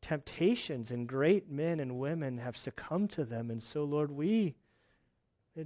temptations, 0.00 0.90
and 0.90 1.06
great 1.06 1.50
men 1.50 1.78
and 1.78 1.98
women 1.98 2.38
have 2.38 2.56
succumbed 2.56 3.10
to 3.10 3.26
them. 3.26 3.50
And 3.50 3.62
so, 3.62 3.84
Lord, 3.84 4.10
we 4.10 4.54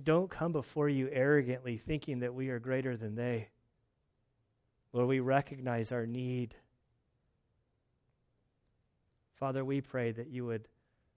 don't 0.03 0.29
come 0.29 0.51
before 0.51 0.89
you 0.89 1.09
arrogantly 1.13 1.79
thinking 1.79 2.19
that 2.21 2.35
we 2.35 2.49
are 2.49 2.59
greater 2.59 2.97
than 2.97 3.15
they. 3.15 3.51
Lord, 4.93 5.07
we 5.07 5.21
recognize 5.21 5.93
our 5.93 6.07
need. 6.07 6.57
Father, 9.43 9.65
we 9.65 9.81
pray 9.81 10.13
that 10.13 10.29
you 10.29 10.47
would 10.47 10.69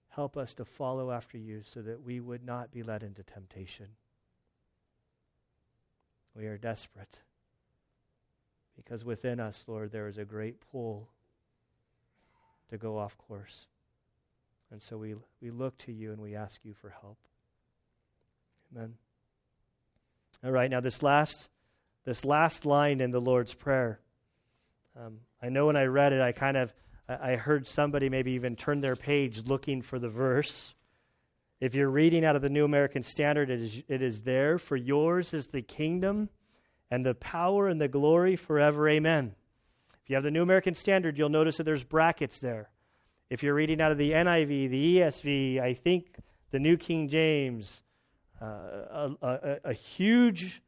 help 0.08 0.36
us 0.36 0.54
to 0.54 0.64
follow 0.64 1.12
after 1.12 1.38
you 1.38 1.62
so 1.62 1.80
that 1.80 2.02
we 2.02 2.18
would 2.18 2.44
not 2.44 2.72
be 2.72 2.82
led 2.82 3.04
into 3.04 3.22
temptation. 3.22 3.86
We 6.34 6.46
are 6.46 6.58
desperate 6.58 7.20
because 8.74 9.04
within 9.04 9.38
us, 9.38 9.62
Lord, 9.68 9.92
there 9.92 10.08
is 10.08 10.18
a 10.18 10.24
great 10.24 10.56
pull 10.72 11.08
to 12.70 12.78
go 12.78 12.98
off 12.98 13.16
course. 13.16 13.68
And 14.72 14.82
so 14.82 14.98
we, 14.98 15.14
we 15.40 15.52
look 15.52 15.78
to 15.84 15.92
you 15.92 16.10
and 16.10 16.20
we 16.20 16.34
ask 16.34 16.58
you 16.64 16.74
for 16.80 16.92
help. 17.00 17.18
Amen. 18.74 18.94
All 20.44 20.50
right, 20.50 20.68
now 20.68 20.80
this 20.80 21.00
last 21.00 21.48
this 22.04 22.24
last 22.24 22.66
line 22.66 23.00
in 23.00 23.12
the 23.12 23.20
Lord's 23.20 23.54
Prayer. 23.54 24.00
Um, 24.98 25.20
I 25.40 25.48
know 25.48 25.66
when 25.66 25.76
I 25.76 25.84
read 25.84 26.12
it, 26.12 26.20
I 26.20 26.32
kind 26.32 26.56
of 26.56 26.72
I, 27.08 27.36
heard 27.36 27.68
somebody 27.68 28.08
maybe 28.08 28.32
even 28.32 28.56
turn 28.56 28.80
their 28.80 28.96
page 28.96 29.44
looking 29.46 29.82
for 29.82 29.98
the 29.98 30.08
verse. 30.08 30.74
If 31.60 31.74
you're 31.74 31.88
reading 31.88 32.24
out 32.24 32.36
of 32.36 32.42
the 32.42 32.48
New 32.48 32.64
American 32.64 33.02
Standard, 33.02 33.48
it 33.48 33.60
is, 33.60 33.82
it 33.88 34.02
is 34.02 34.22
there. 34.22 34.58
For 34.58 34.76
yours 34.76 35.32
is 35.32 35.46
the 35.46 35.62
kingdom 35.62 36.28
and 36.90 37.06
the 37.06 37.14
power 37.14 37.68
and 37.68 37.80
the 37.80 37.88
glory 37.88 38.36
forever. 38.36 38.88
Amen. 38.88 39.34
If 40.02 40.10
you 40.10 40.16
have 40.16 40.24
the 40.24 40.30
New 40.30 40.42
American 40.42 40.74
Standard, 40.74 41.16
you'll 41.16 41.28
notice 41.28 41.58
that 41.58 41.64
there's 41.64 41.84
brackets 41.84 42.40
there. 42.40 42.68
If 43.30 43.42
you're 43.42 43.54
reading 43.54 43.80
out 43.80 43.92
of 43.92 43.98
the 43.98 44.10
NIV, 44.12 44.70
the 44.70 44.96
ESV, 44.96 45.60
I 45.60 45.74
think 45.74 46.06
the 46.50 46.58
New 46.58 46.76
King 46.76 47.08
James, 47.08 47.82
uh, 48.40 48.46
a, 48.46 49.16
a, 49.22 49.56
a 49.64 49.72
huge 49.72 50.62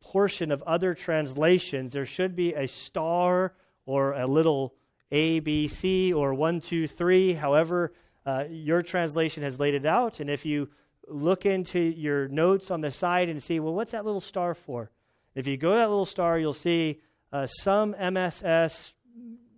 portion 0.00 0.52
of 0.52 0.62
other 0.62 0.94
translations, 0.94 1.92
there 1.92 2.06
should 2.06 2.36
be 2.36 2.54
a 2.54 2.68
star 2.68 3.52
or 3.86 4.12
a 4.12 4.26
little 4.26 4.74
A, 5.10 5.40
B, 5.40 5.68
C, 5.68 6.12
or 6.12 6.34
one, 6.34 6.60
two, 6.60 6.86
three, 6.86 7.32
however 7.32 7.92
uh, 8.26 8.44
your 8.50 8.82
translation 8.82 9.42
has 9.42 9.58
laid 9.58 9.74
it 9.74 9.86
out. 9.86 10.20
And 10.20 10.28
if 10.28 10.44
you 10.44 10.68
look 11.06 11.46
into 11.46 11.80
your 11.80 12.28
notes 12.28 12.70
on 12.70 12.80
the 12.80 12.90
side 12.90 13.28
and 13.28 13.42
see, 13.42 13.60
well, 13.60 13.74
what's 13.74 13.92
that 13.92 14.04
little 14.04 14.20
star 14.20 14.54
for? 14.54 14.90
If 15.34 15.46
you 15.46 15.56
go 15.56 15.72
to 15.72 15.78
that 15.78 15.88
little 15.88 16.04
star, 16.04 16.38
you'll 16.38 16.52
see 16.52 17.00
uh, 17.32 17.46
some 17.46 17.94
MSS 17.94 18.92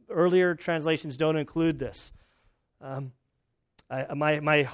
earlier 0.09 0.55
translations 0.55 1.17
don't 1.17 1.37
include 1.37 1.79
this. 1.79 2.13
Um, 2.81 3.13
I, 3.91 4.15
my 4.15 4.41
my 4.41 4.69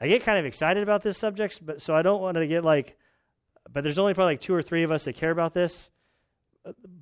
I 0.00 0.08
get 0.08 0.24
kind 0.24 0.38
of 0.38 0.44
excited 0.44 0.82
about 0.82 1.02
this 1.02 1.18
subject, 1.18 1.64
but 1.64 1.80
so 1.80 1.94
I 1.94 2.02
don't 2.02 2.20
want 2.20 2.36
to 2.36 2.46
get 2.46 2.64
like. 2.64 2.96
But 3.72 3.82
there's 3.82 3.98
only 3.98 4.14
probably 4.14 4.34
like 4.34 4.40
two 4.42 4.54
or 4.54 4.62
three 4.62 4.84
of 4.84 4.92
us 4.92 5.04
that 5.04 5.14
care 5.14 5.30
about 5.30 5.52
this, 5.52 5.90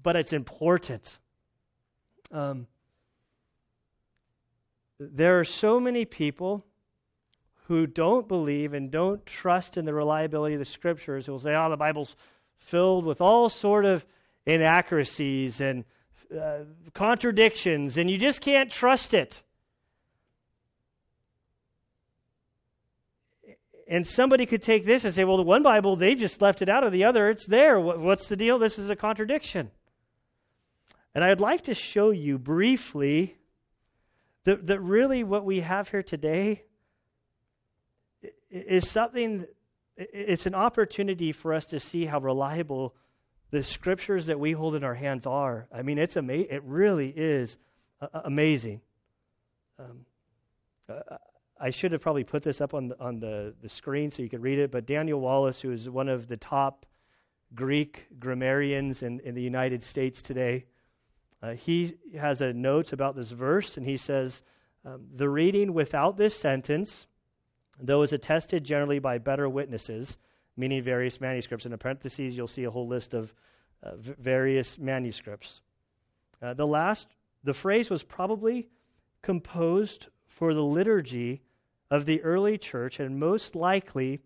but 0.03 0.16
it's 0.16 0.32
important. 0.32 1.18
Um, 2.35 2.66
there 4.99 5.39
are 5.39 5.45
so 5.45 5.78
many 5.78 6.05
people 6.05 6.64
who 7.68 7.87
don't 7.87 8.26
believe 8.26 8.74
and 8.74 8.91
don't 8.91 9.24
trust 9.24 9.76
in 9.76 9.85
the 9.85 9.95
reliability 9.95 10.55
of 10.55 10.59
the 10.59 10.64
scriptures 10.64 11.26
who 11.26 11.32
will 11.32 11.39
say, 11.39 11.55
"Oh, 11.55 11.70
the 11.70 11.76
Bible's 11.76 12.16
filled 12.57 13.05
with 13.05 13.20
all 13.20 13.49
sort 13.49 13.85
of 13.85 14.05
inaccuracies 14.47 15.61
and 15.61 15.85
uh, 16.37 16.64
contradictions, 16.93 17.99
and 17.99 18.11
you 18.11 18.18
just 18.18 18.41
can't 18.41 18.70
trust 18.70 19.14
it. 19.14 19.41
And 23.87 24.05
somebody 24.05 24.47
could 24.47 24.62
take 24.62 24.85
this 24.85 25.05
and 25.05 25.14
say, 25.14 25.22
well, 25.22 25.37
the 25.37 25.45
one 25.45 25.62
Bible, 25.62 25.95
they 25.95 26.16
just 26.16 26.43
left 26.43 26.62
it 26.62 26.68
out 26.68 26.82
of 26.85 26.93
the 26.93 27.05
other. 27.05 27.28
It's 27.28 27.47
there. 27.47 27.78
What's 27.78 28.28
the 28.28 28.37
deal? 28.37 28.59
This 28.59 28.78
is 28.78 28.91
a 28.91 28.97
contradiction. 28.97 29.70
And 31.15 31.23
I'd 31.23 31.41
like 31.41 31.62
to 31.62 31.75
show 31.75 32.11
you 32.11 32.39
briefly 32.39 33.37
that, 34.45 34.67
that 34.67 34.81
really 34.81 35.23
what 35.23 35.45
we 35.45 35.61
have 35.61 35.89
here 35.89 36.03
today 36.03 36.62
is 38.51 38.91
something 38.91 39.47
it's 39.97 40.47
an 40.47 40.55
opportunity 40.55 41.31
for 41.33 41.55
us 41.55 41.67
to 41.67 41.79
see 41.79 42.05
how 42.05 42.19
reliable 42.19 42.95
the 43.51 43.62
scriptures 43.62 44.27
that 44.27 44.41
we 44.41 44.51
hold 44.51 44.75
in 44.75 44.83
our 44.83 44.95
hands 44.95 45.27
are. 45.27 45.69
I 45.73 45.83
mean, 45.83 45.99
it's 45.99 46.17
ama- 46.17 46.33
it 46.33 46.65
really 46.65 47.09
is 47.09 47.57
amazing. 48.12 48.81
Um, 49.79 50.05
I 51.61 51.71
should 51.71 51.93
have 51.93 52.01
probably 52.01 52.25
put 52.25 52.43
this 52.43 52.61
up 52.61 52.75
on 52.75 52.89
the, 52.89 53.01
on 53.01 53.21
the, 53.21 53.55
the 53.62 53.69
screen 53.69 54.11
so 54.11 54.23
you 54.23 54.29
could 54.29 54.43
read 54.43 54.59
it, 54.59 54.73
but 54.73 54.87
Daniel 54.87 55.21
Wallace, 55.21 55.61
who 55.61 55.71
is 55.71 55.89
one 55.89 56.09
of 56.09 56.27
the 56.27 56.37
top 56.37 56.85
Greek 57.55 58.05
grammarians 58.19 59.05
in, 59.05 59.21
in 59.21 59.37
the 59.37 59.43
United 59.43 59.85
States 59.85 60.21
today, 60.23 60.65
uh, 61.45 61.55
he 61.55 61.95
has 62.18 62.40
a 62.40 62.53
note 62.55 62.92
about 62.92 63.14
this 63.14 63.30
verse, 63.30 63.76
and 63.76 63.84
he 63.84 63.99
says, 63.99 64.42
um, 64.84 65.09
The 65.14 65.28
reading 65.28 65.74
without 65.74 66.16
this 66.16 66.34
sentence 66.34 67.07
though 67.80 68.03
is 68.03 68.12
attested 68.12 68.64
generally 68.64 68.99
by 68.99 69.18
better 69.18 69.49
witnesses, 69.49 70.16
meaning 70.57 70.82
various 70.82 71.20
manuscripts. 71.20 71.66
In 71.66 71.72
the 71.72 71.78
parentheses, 71.78 72.36
you'll 72.36 72.47
see 72.47 72.64
a 72.64 72.70
whole 72.70 72.86
list 72.86 73.14
of 73.14 73.34
uh, 73.82 73.97
v- 73.97 74.14
various 74.18 74.78
manuscripts. 74.78 75.61
Uh, 76.40 76.55
the 76.55 76.66
last, 76.66 77.07
the 77.42 77.53
phrase 77.53 77.90
was 77.90 78.03
probably 78.03 78.68
composed 79.22 80.09
for 80.28 80.55
the 80.55 80.62
liturgy 80.62 81.42
of 81.90 82.07
the 82.07 82.22
early 82.22 82.59
church, 82.59 83.01
and 83.01 83.18
most 83.18 83.55
likely 83.55 84.22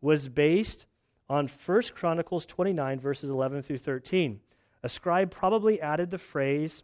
was 0.00 0.28
based 0.28 0.86
on 1.28 1.48
1 1.48 1.82
Chronicles 1.94 2.46
29, 2.46 3.00
verses 3.00 3.30
11 3.30 3.62
through 3.62 3.78
13. 3.78 4.40
A 4.82 4.88
scribe 4.88 5.30
probably 5.30 5.80
added 5.80 6.10
the 6.10 6.18
phrase 6.18 6.82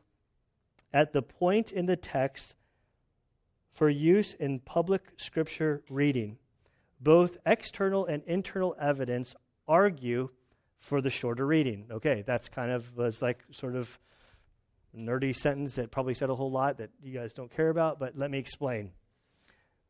at 0.93 1.13
the 1.13 1.23
point 1.23 1.73
in 1.73 1.87
the 1.87 1.97
text 1.97 2.55
for 3.71 3.89
use 3.89 4.35
in 4.35 4.61
public 4.61 5.03
scripture 5.17 5.83
reading. 5.89 6.39
Both 7.01 7.39
external 7.45 8.07
and 8.07 8.23
internal 8.25 8.75
evidence 8.81 9.35
argue 9.67 10.31
for 10.81 11.01
the 11.01 11.11
shorter 11.11 11.47
reading. 11.47 11.87
Okay, 11.91 12.23
that's 12.27 12.49
kind 12.49 12.71
of 12.71 12.97
was 12.97 13.21
like 13.21 13.45
sort 13.53 13.77
of 13.77 13.99
nerdy 14.97 15.35
sentence 15.35 15.77
that 15.77 15.91
probably 15.91 16.15
said 16.15 16.31
a 16.31 16.35
whole 16.35 16.51
lot 16.51 16.79
that 16.79 16.91
you 17.03 17.13
guys 17.13 17.35
don't 17.35 17.51
care 17.51 17.69
about, 17.69 17.99
but 17.99 18.17
let 18.17 18.31
me 18.31 18.39
explain. 18.39 18.91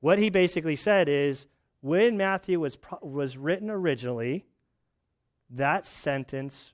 What 0.01 0.19
he 0.19 0.31
basically 0.31 0.77
said 0.77 1.09
is 1.09 1.47
when 1.81 2.17
Matthew 2.17 2.59
was 2.59 2.77
was 3.03 3.37
written 3.37 3.71
originally, 3.71 4.45
that 5.51 5.87
sentence 5.87 6.73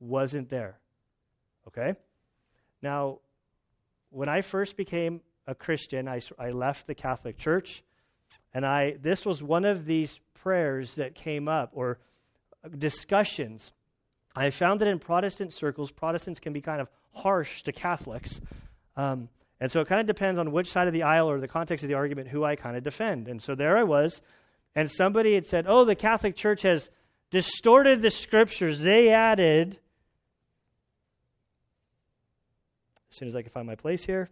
wasn't 0.00 0.48
there. 0.48 0.78
Okay? 1.68 1.94
Now, 2.82 3.18
when 4.10 4.28
I 4.28 4.40
first 4.40 4.76
became 4.76 5.20
a 5.46 5.54
Christian, 5.54 6.08
I, 6.08 6.20
I 6.38 6.50
left 6.50 6.86
the 6.86 6.94
Catholic 6.94 7.38
Church, 7.38 7.82
and 8.54 8.64
I 8.64 8.96
this 9.00 9.26
was 9.26 9.42
one 9.42 9.64
of 9.64 9.84
these 9.84 10.18
prayers 10.42 10.96
that 10.96 11.14
came 11.14 11.48
up 11.48 11.70
or 11.74 11.98
discussions. 12.76 13.72
I 14.34 14.50
found 14.50 14.80
that 14.80 14.88
in 14.88 14.98
Protestant 14.98 15.52
circles, 15.52 15.90
Protestants 15.90 16.38
can 16.38 16.52
be 16.52 16.60
kind 16.60 16.80
of 16.80 16.88
harsh 17.12 17.62
to 17.62 17.72
Catholics. 17.72 18.40
Um, 18.96 19.28
and 19.60 19.70
so 19.70 19.80
it 19.80 19.88
kind 19.88 20.00
of 20.00 20.06
depends 20.06 20.38
on 20.38 20.52
which 20.52 20.70
side 20.70 20.86
of 20.86 20.92
the 20.92 21.02
aisle 21.02 21.30
or 21.30 21.40
the 21.40 21.48
context 21.48 21.82
of 21.84 21.88
the 21.88 21.96
argument 21.96 22.28
who 22.28 22.44
I 22.44 22.54
kind 22.54 22.76
of 22.76 22.84
defend. 22.84 23.28
And 23.28 23.42
so 23.42 23.54
there 23.54 23.76
I 23.76 23.82
was, 23.82 24.20
and 24.74 24.88
somebody 24.88 25.34
had 25.34 25.46
said, 25.46 25.66
Oh, 25.68 25.84
the 25.84 25.96
Catholic 25.96 26.36
Church 26.36 26.62
has 26.62 26.88
distorted 27.30 28.00
the 28.00 28.10
scriptures. 28.10 28.80
They 28.80 29.10
added. 29.10 29.78
As 33.10 33.16
soon 33.16 33.28
as 33.28 33.36
I 33.36 33.42
can 33.42 33.50
find 33.50 33.66
my 33.66 33.74
place 33.74 34.04
here, 34.04 34.28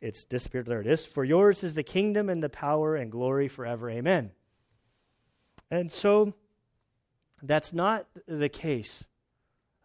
it's 0.00 0.24
disappeared. 0.24 0.66
There 0.66 0.80
it 0.80 0.86
is. 0.86 1.04
For 1.04 1.24
yours 1.24 1.64
is 1.64 1.74
the 1.74 1.82
kingdom 1.82 2.28
and 2.28 2.42
the 2.42 2.48
power 2.48 2.94
and 2.94 3.10
glory 3.10 3.48
forever. 3.48 3.90
Amen. 3.90 4.30
And 5.70 5.90
so 5.90 6.34
that's 7.42 7.72
not 7.72 8.06
the 8.26 8.48
case. 8.48 9.04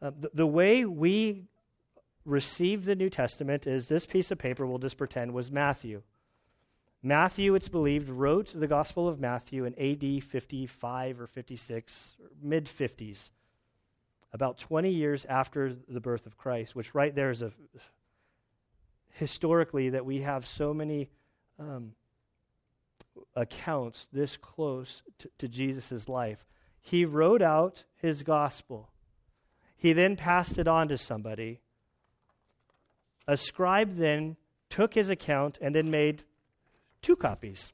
Uh, 0.01 0.11
the, 0.19 0.29
the, 0.33 0.47
way 0.47 0.85
we 0.85 1.45
receive 2.25 2.85
the 2.85 2.95
New 2.95 3.09
Testament 3.09 3.67
is 3.67 3.87
this 3.87 4.05
piece 4.05 4.31
of 4.31 4.37
paper, 4.37 4.65
we'll 4.65 4.77
just 4.77 4.97
pretend, 4.97 5.33
was 5.33 5.51
Matthew. 5.51 6.01
Matthew, 7.01 7.55
it's 7.55 7.69
believed, 7.69 8.09
wrote 8.09 8.53
the 8.53 8.67
Gospel 8.67 9.07
of 9.07 9.19
Matthew 9.19 9.65
in 9.65 9.73
AD 9.77 10.23
55 10.23 11.21
or 11.21 11.27
56, 11.27 12.13
mid 12.41 12.65
50s, 12.65 13.29
about 14.33 14.57
20 14.57 14.89
years 14.89 15.25
after 15.25 15.75
the 15.87 15.99
birth 15.99 16.25
of 16.25 16.37
Christ, 16.37 16.75
which 16.75 16.95
right 16.95 17.13
there 17.13 17.29
is 17.29 17.41
a 17.41 17.51
historically 19.11 19.91
that 19.91 20.05
we 20.05 20.21
have 20.21 20.45
so 20.45 20.73
many 20.73 21.09
um, 21.59 21.93
accounts 23.35 24.07
this 24.11 24.37
close 24.37 25.03
to, 25.19 25.29
to 25.39 25.47
Jesus' 25.47 26.09
life. 26.09 26.43
He 26.81 27.05
wrote 27.05 27.43
out 27.43 27.83
his 28.01 28.23
gospel. 28.23 28.89
He 29.77 29.93
then 29.93 30.15
passed 30.15 30.57
it 30.57 30.67
on 30.67 30.87
to 30.87 30.97
somebody. 30.97 31.61
A 33.27 33.37
scribe 33.37 33.95
then 33.95 34.35
took 34.69 34.93
his 34.93 35.09
account 35.09 35.59
and 35.61 35.75
then 35.75 35.91
made 35.91 36.23
two 37.01 37.15
copies. 37.15 37.71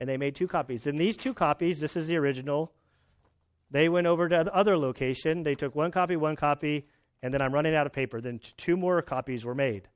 And 0.00 0.08
they 0.08 0.16
made 0.16 0.34
two 0.34 0.48
copies. 0.48 0.86
And 0.86 1.00
these 1.00 1.16
two 1.16 1.34
copies, 1.34 1.80
this 1.80 1.96
is 1.96 2.08
the 2.08 2.16
original. 2.16 2.72
They 3.70 3.88
went 3.88 4.06
over 4.06 4.28
to 4.28 4.44
the 4.44 4.54
other 4.54 4.76
location. 4.78 5.42
They 5.42 5.54
took 5.54 5.74
one 5.74 5.90
copy, 5.90 6.16
one 6.16 6.36
copy, 6.36 6.86
and 7.22 7.32
then 7.34 7.42
I'm 7.42 7.52
running 7.52 7.74
out 7.74 7.86
of 7.86 7.92
paper. 7.92 8.20
Then 8.20 8.40
two 8.56 8.76
more 8.76 9.02
copies 9.02 9.44
were 9.44 9.54
made. 9.54 9.88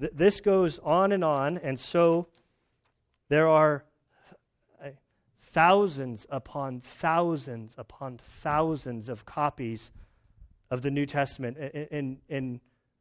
Th- 0.00 0.12
this 0.14 0.40
goes 0.40 0.78
on 0.78 1.12
and 1.12 1.24
on, 1.24 1.58
and 1.58 1.78
so 1.78 2.28
there 3.28 3.48
are 3.48 3.84
uh, 4.82 4.90
thousands 5.52 6.26
upon 6.30 6.80
thousands 6.80 7.74
upon 7.76 8.18
thousands 8.42 9.08
of 9.08 9.24
copies 9.24 9.90
of 10.70 10.82
the 10.82 10.90
New 10.90 11.06
Testament 11.06 11.58
in, 11.58 11.86
in, 11.90 12.18
in 12.28 12.60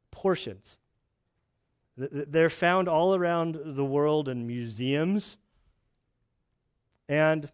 portions. 0.09 0.77
They're 1.97 2.49
found 2.49 2.87
all 2.87 3.15
around 3.15 3.59
the 3.63 3.85
world 3.85 4.29
in 4.29 4.47
museums. 4.47 5.37
And 7.07 7.49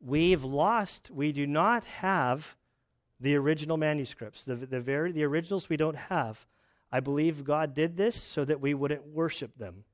we've 0.00 0.44
lost, 0.44 1.10
we 1.10 1.32
do 1.32 1.46
not 1.46 1.84
have 1.84 2.56
the 3.20 3.36
original 3.36 3.76
manuscripts. 3.76 4.44
The, 4.44 4.56
the, 4.56 4.80
very, 4.80 5.12
the 5.12 5.24
originals 5.24 5.68
we 5.68 5.76
don't 5.76 5.96
have. 5.96 6.38
I 6.90 7.00
believe 7.00 7.44
God 7.44 7.74
did 7.74 7.96
this 7.96 8.16
so 8.16 8.44
that 8.44 8.60
we 8.60 8.74
wouldn't 8.74 9.06
worship 9.06 9.56
them. 9.58 9.84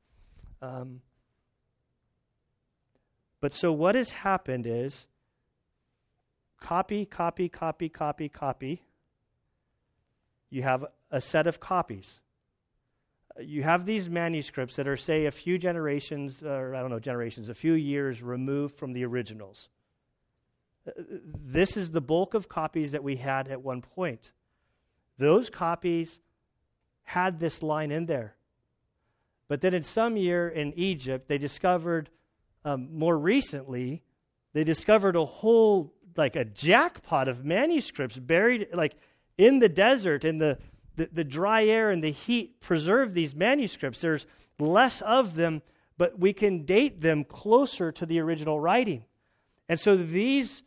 Um, 0.62 1.00
but 3.40 3.52
so 3.52 3.72
what 3.72 3.94
has 3.94 4.10
happened 4.10 4.66
is 4.66 5.06
copy, 6.60 7.04
copy, 7.04 7.48
copy, 7.48 7.88
copy, 7.88 8.28
copy. 8.28 8.82
You 10.50 10.62
have 10.62 10.84
a 11.10 11.20
set 11.20 11.46
of 11.46 11.60
copies 11.60 12.20
you 13.40 13.62
have 13.62 13.84
these 13.84 14.08
manuscripts 14.08 14.76
that 14.76 14.86
are, 14.86 14.96
say, 14.96 15.26
a 15.26 15.30
few 15.30 15.58
generations, 15.58 16.42
or 16.42 16.74
I 16.74 16.80
don't 16.80 16.90
know, 16.90 17.00
generations, 17.00 17.48
a 17.48 17.54
few 17.54 17.74
years 17.74 18.22
removed 18.22 18.76
from 18.76 18.92
the 18.92 19.04
originals. 19.04 19.68
This 20.86 21.76
is 21.76 21.90
the 21.90 22.00
bulk 22.00 22.34
of 22.34 22.48
copies 22.48 22.92
that 22.92 23.02
we 23.02 23.16
had 23.16 23.48
at 23.48 23.62
one 23.62 23.82
point. 23.82 24.32
Those 25.18 25.50
copies 25.50 26.18
had 27.02 27.38
this 27.38 27.62
line 27.62 27.90
in 27.90 28.06
there. 28.06 28.34
But 29.48 29.60
then 29.60 29.74
in 29.74 29.82
some 29.82 30.16
year 30.16 30.48
in 30.48 30.74
Egypt, 30.76 31.28
they 31.28 31.38
discovered, 31.38 32.10
um, 32.64 32.98
more 32.98 33.16
recently, 33.16 34.02
they 34.52 34.64
discovered 34.64 35.16
a 35.16 35.24
whole, 35.24 35.92
like 36.16 36.36
a 36.36 36.44
jackpot 36.44 37.28
of 37.28 37.44
manuscripts 37.44 38.18
buried, 38.18 38.68
like 38.72 38.94
in 39.36 39.58
the 39.58 39.68
desert, 39.68 40.24
in 40.24 40.38
the 40.38 40.58
the, 40.96 41.08
the 41.12 41.24
dry 41.24 41.64
air 41.64 41.90
and 41.90 42.02
the 42.02 42.12
heat 42.12 42.60
preserve 42.60 43.12
these 43.12 43.34
manuscripts. 43.34 44.00
There's 44.00 44.26
less 44.58 45.02
of 45.02 45.34
them, 45.34 45.62
but 45.98 46.18
we 46.18 46.32
can 46.32 46.64
date 46.64 47.00
them 47.00 47.24
closer 47.24 47.92
to 47.92 48.06
the 48.06 48.20
original 48.20 48.58
writing. 48.58 49.04
And 49.68 49.80
so 49.80 49.96
these, 49.96 50.62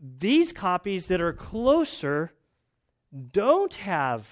these 0.00 0.52
copies 0.52 1.08
that 1.08 1.20
are 1.20 1.32
closer 1.32 2.32
don't 3.32 3.74
have 3.76 4.26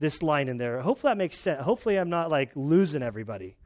this 0.00 0.22
line 0.22 0.48
in 0.48 0.58
there. 0.58 0.80
Hopefully 0.80 1.10
that 1.10 1.18
makes 1.18 1.36
sense. 1.38 1.62
Hopefully 1.62 1.96
I'm 1.96 2.10
not 2.10 2.30
like 2.30 2.50
losing 2.54 3.02
everybody. 3.02 3.56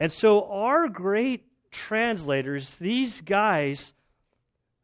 And 0.00 0.10
so 0.10 0.44
our 0.50 0.88
great 0.88 1.44
translators, 1.70 2.76
these 2.76 3.20
guys 3.20 3.92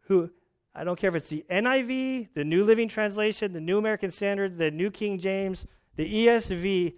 who 0.03 0.31
I 0.75 0.85
don't 0.85 0.99
care 0.99 1.09
if 1.09 1.17
it's 1.17 1.29
the 1.29 1.45
NIV, 1.51 2.29
the 2.35 2.45
New 2.45 2.65
Living 2.65 2.89
Translation, 2.89 3.53
the 3.53 3.61
New 3.61 3.79
American 3.79 4.11
Standard, 4.11 4.57
the 4.57 4.71
New 4.71 4.91
King 4.91 5.19
James, 5.19 5.67
the 5.97 6.27
ESV. 6.27 6.95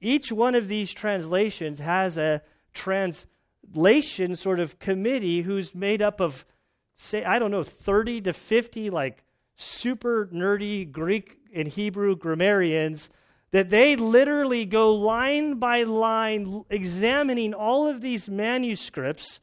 Each 0.00 0.30
one 0.30 0.54
of 0.54 0.68
these 0.68 0.92
translations 0.92 1.78
has 1.78 2.18
a 2.18 2.42
translation 2.74 4.36
sort 4.36 4.60
of 4.60 4.78
committee 4.78 5.40
who's 5.40 5.74
made 5.74 6.02
up 6.02 6.20
of, 6.20 6.44
say, 7.00 7.24
I 7.24 7.38
don't 7.38 7.50
know, 7.50 7.62
30 7.62 8.22
to 8.22 8.32
50 8.32 8.90
like 8.90 9.22
super 9.56 10.28
nerdy 10.32 10.90
Greek 10.90 11.36
and 11.54 11.68
Hebrew 11.68 12.16
grammarians 12.16 13.10
that 13.50 13.68
they 13.68 13.96
literally 13.96 14.64
go 14.64 14.94
line 14.94 15.58
by 15.58 15.82
line 15.82 16.64
examining 16.70 17.54
all 17.54 17.88
of 17.88 18.00
these 18.00 18.28
manuscripts 18.28 19.40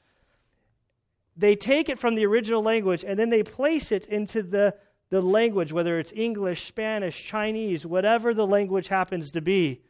they 1.37 1.55
take 1.55 1.89
it 1.89 1.99
from 1.99 2.15
the 2.15 2.25
original 2.25 2.63
language 2.63 3.05
and 3.07 3.17
then 3.17 3.29
they 3.29 3.43
place 3.43 3.91
it 3.91 4.07
into 4.07 4.41
the, 4.41 4.75
the 5.09 5.21
language, 5.21 5.71
whether 5.71 5.99
it's 5.99 6.11
English, 6.11 6.65
Spanish, 6.65 7.23
Chinese, 7.23 7.85
whatever 7.85 8.33
the 8.33 8.45
language 8.45 8.87
happens 8.87 9.31
to 9.31 9.41
be, 9.41 9.81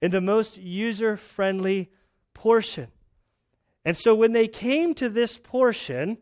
in 0.00 0.12
the 0.12 0.20
most 0.20 0.56
user 0.56 1.16
friendly 1.16 1.90
portion. 2.34 2.86
And 3.84 3.96
so 3.96 4.14
when 4.14 4.32
they 4.32 4.46
came 4.46 4.94
to 4.94 5.08
this 5.08 5.36
portion, 5.36 6.18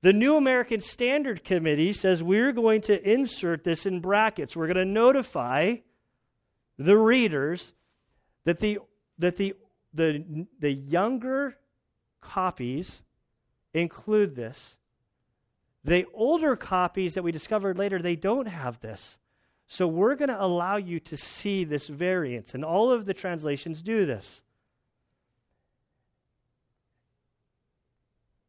the 0.00 0.12
New 0.12 0.36
American 0.36 0.80
Standard 0.80 1.42
Committee 1.42 1.92
says 1.92 2.22
we're 2.22 2.52
going 2.52 2.82
to 2.82 3.10
insert 3.10 3.64
this 3.64 3.86
in 3.86 4.00
brackets. 4.00 4.56
We're 4.56 4.72
going 4.72 4.76
to 4.76 4.84
notify 4.84 5.76
the 6.78 6.96
readers 6.96 7.72
that 8.44 8.60
the 8.60 8.78
that 9.18 9.36
the 9.36 9.54
the 9.94 10.46
the 10.60 10.72
younger 10.72 11.56
copies 12.20 13.02
include 13.74 14.36
this. 14.36 14.76
The 15.84 16.06
older 16.14 16.54
copies 16.56 17.14
that 17.14 17.22
we 17.22 17.32
discovered 17.32 17.78
later, 17.78 17.98
they 18.00 18.16
don't 18.16 18.46
have 18.46 18.80
this. 18.80 19.18
So 19.68 19.86
we're 19.86 20.14
going 20.14 20.28
to 20.30 20.42
allow 20.42 20.76
you 20.76 21.00
to 21.00 21.16
see 21.16 21.64
this 21.64 21.86
variance, 21.86 22.54
and 22.54 22.64
all 22.64 22.92
of 22.92 23.04
the 23.04 23.14
translations 23.14 23.82
do 23.82 24.06
this. 24.06 24.40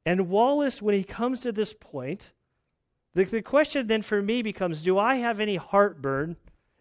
And 0.05 0.29
Wallace, 0.29 0.81
when 0.81 0.95
he 0.95 1.03
comes 1.03 1.41
to 1.41 1.51
this 1.51 1.73
point, 1.73 2.31
the, 3.13 3.25
the 3.25 3.41
question 3.41 3.87
then 3.87 4.01
for 4.01 4.21
me 4.21 4.41
becomes 4.41 4.83
do 4.83 4.97
I 4.97 5.15
have 5.15 5.39
any 5.39 5.55
heartburn 5.55 6.37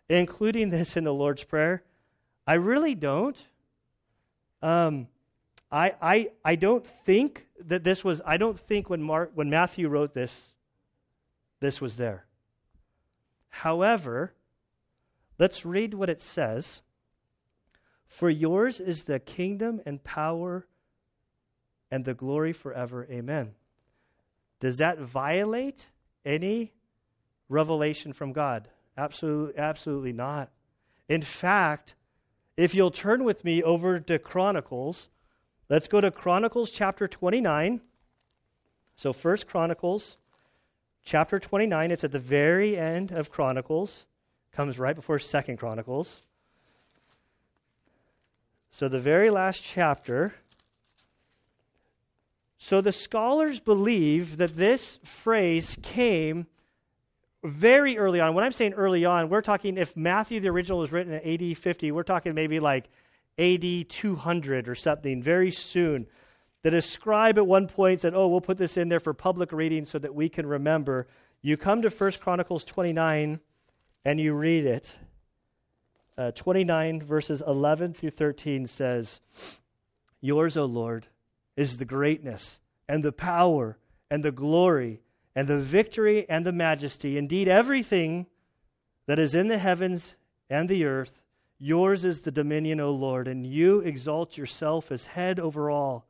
including 0.08 0.70
this 0.70 0.96
in 0.96 1.04
the 1.04 1.12
Lord's 1.12 1.44
Prayer? 1.44 1.82
I 2.46 2.54
really 2.54 2.94
don't. 2.94 3.36
Um, 4.62 5.06
I, 5.70 5.94
I, 6.00 6.30
I 6.44 6.56
don't 6.56 6.86
think 7.04 7.46
that 7.66 7.84
this 7.84 8.02
was, 8.02 8.22
I 8.24 8.38
don't 8.38 8.58
think 8.58 8.88
when, 8.88 9.02
Mark, 9.02 9.32
when 9.34 9.50
Matthew 9.50 9.88
wrote 9.88 10.14
this, 10.14 10.52
this 11.60 11.80
was 11.80 11.96
there. 11.96 12.24
However, 13.50 14.32
let's 15.38 15.66
read 15.66 15.92
what 15.92 16.08
it 16.08 16.20
says. 16.20 16.80
For 18.06 18.30
yours 18.30 18.80
is 18.80 19.04
the 19.04 19.18
kingdom 19.18 19.82
and 19.84 20.02
power 20.02 20.66
and 21.90 22.04
the 22.04 22.14
glory 22.14 22.52
forever. 22.52 23.06
Amen. 23.10 23.54
Does 24.60 24.78
that 24.78 24.98
violate 24.98 25.86
any 26.24 26.72
revelation 27.48 28.12
from 28.12 28.32
God? 28.32 28.68
Absolutely, 28.96 29.58
absolutely 29.58 30.12
not. 30.12 30.50
In 31.08 31.22
fact, 31.22 31.94
if 32.56 32.74
you'll 32.74 32.90
turn 32.90 33.24
with 33.24 33.44
me 33.44 33.62
over 33.62 34.00
to 34.00 34.18
Chronicles, 34.18 35.08
Let's 35.70 35.88
go 35.88 36.00
to 36.00 36.10
Chronicles 36.10 36.70
chapter 36.70 37.06
29. 37.08 37.82
So, 38.96 39.12
First 39.12 39.48
Chronicles 39.48 40.16
chapter 41.04 41.38
29. 41.38 41.90
It's 41.90 42.04
at 42.04 42.12
the 42.12 42.18
very 42.18 42.74
end 42.74 43.12
of 43.12 43.30
Chronicles. 43.30 44.06
Comes 44.52 44.78
right 44.78 44.96
before 44.96 45.18
Second 45.18 45.58
Chronicles. 45.58 46.18
So, 48.70 48.88
the 48.88 48.98
very 48.98 49.28
last 49.28 49.62
chapter. 49.62 50.32
So, 52.58 52.80
the 52.80 52.92
scholars 52.92 53.60
believe 53.60 54.38
that 54.38 54.56
this 54.56 54.98
phrase 55.04 55.78
came 55.82 56.46
very 57.44 57.98
early 57.98 58.20
on. 58.20 58.34
When 58.34 58.44
I'm 58.44 58.52
saying 58.52 58.72
early 58.74 59.04
on, 59.04 59.28
we're 59.28 59.42
talking 59.42 59.76
if 59.78 59.96
Matthew, 59.96 60.40
the 60.40 60.48
original, 60.48 60.80
was 60.80 60.90
written 60.90 61.12
in 61.12 61.50
AD 61.50 61.56
50, 61.56 61.92
we're 61.92 62.02
talking 62.02 62.34
maybe 62.34 62.58
like 62.58 62.88
AD 63.38 63.88
200 63.88 64.68
or 64.68 64.74
something, 64.74 65.22
very 65.22 65.52
soon. 65.52 66.06
That 66.64 66.74
a 66.74 66.82
scribe 66.82 67.38
at 67.38 67.46
one 67.46 67.68
point 67.68 68.00
said, 68.00 68.14
Oh, 68.14 68.26
we'll 68.26 68.40
put 68.40 68.58
this 68.58 68.76
in 68.76 68.88
there 68.88 68.98
for 68.98 69.14
public 69.14 69.52
reading 69.52 69.84
so 69.84 69.98
that 70.00 70.12
we 70.14 70.28
can 70.28 70.44
remember. 70.44 71.06
You 71.40 71.56
come 71.56 71.82
to 71.82 71.88
1 71.88 72.12
Chronicles 72.20 72.64
29 72.64 73.38
and 74.04 74.20
you 74.20 74.34
read 74.34 74.66
it. 74.66 74.96
uh, 76.18 76.32
29, 76.32 77.00
verses 77.02 77.42
11 77.46 77.94
through 77.94 78.10
13 78.10 78.66
says, 78.66 79.20
Yours, 80.20 80.56
O 80.56 80.64
Lord, 80.64 81.06
is 81.58 81.76
the 81.76 81.84
greatness 81.84 82.60
and 82.88 83.02
the 83.02 83.10
power 83.10 83.76
and 84.12 84.22
the 84.22 84.30
glory 84.30 85.00
and 85.34 85.48
the 85.48 85.58
victory 85.58 86.24
and 86.28 86.46
the 86.46 86.52
majesty. 86.52 87.18
Indeed, 87.18 87.48
everything 87.48 88.26
that 89.08 89.18
is 89.18 89.34
in 89.34 89.48
the 89.48 89.58
heavens 89.58 90.14
and 90.48 90.68
the 90.68 90.84
earth, 90.84 91.20
yours 91.58 92.04
is 92.04 92.20
the 92.20 92.30
dominion, 92.30 92.78
O 92.78 92.92
Lord, 92.92 93.26
and 93.26 93.44
you 93.44 93.80
exalt 93.80 94.36
yourself 94.36 94.92
as 94.92 95.04
head 95.04 95.40
over 95.40 95.68
all. 95.68 96.06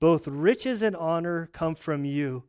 Both 0.00 0.28
riches 0.28 0.82
and 0.82 0.94
honor 0.94 1.48
come 1.50 1.76
from 1.76 2.04
you, 2.04 2.42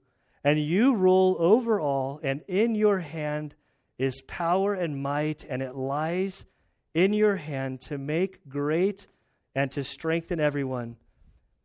and 0.43 0.59
you 0.59 0.95
rule 0.95 1.37
over 1.39 1.79
all, 1.79 2.19
and 2.21 2.41
in 2.49 2.75
your 2.75 2.99
hand 2.99 3.55
is 3.97 4.21
power 4.23 4.73
and 4.73 5.01
might, 5.01 5.45
and 5.45 5.61
it 5.61 5.73
lies 5.73 6.45
in 6.93 7.13
your 7.13 7.37
hand 7.37 7.79
to 7.83 7.97
make 7.97 8.45
great 8.49 9.07
and 9.55 9.71
to 9.71 9.85
strengthen 9.85 10.41
everyone. 10.41 10.97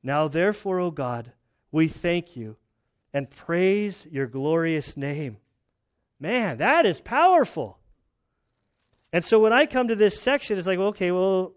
Now, 0.02 0.28
therefore, 0.28 0.80
O 0.80 0.90
God, 0.90 1.30
we 1.72 1.88
thank 1.88 2.36
you 2.36 2.56
and 3.12 3.28
praise 3.28 4.06
your 4.10 4.26
glorious 4.26 4.96
name. 4.96 5.38
Man, 6.18 6.58
that 6.58 6.86
is 6.86 7.00
powerful. 7.00 7.78
And 9.12 9.24
so 9.24 9.38
when 9.38 9.52
I 9.52 9.66
come 9.66 9.88
to 9.88 9.96
this 9.96 10.20
section, 10.20 10.58
it's 10.58 10.66
like, 10.66 10.78
okay, 10.78 11.10
well, 11.10 11.52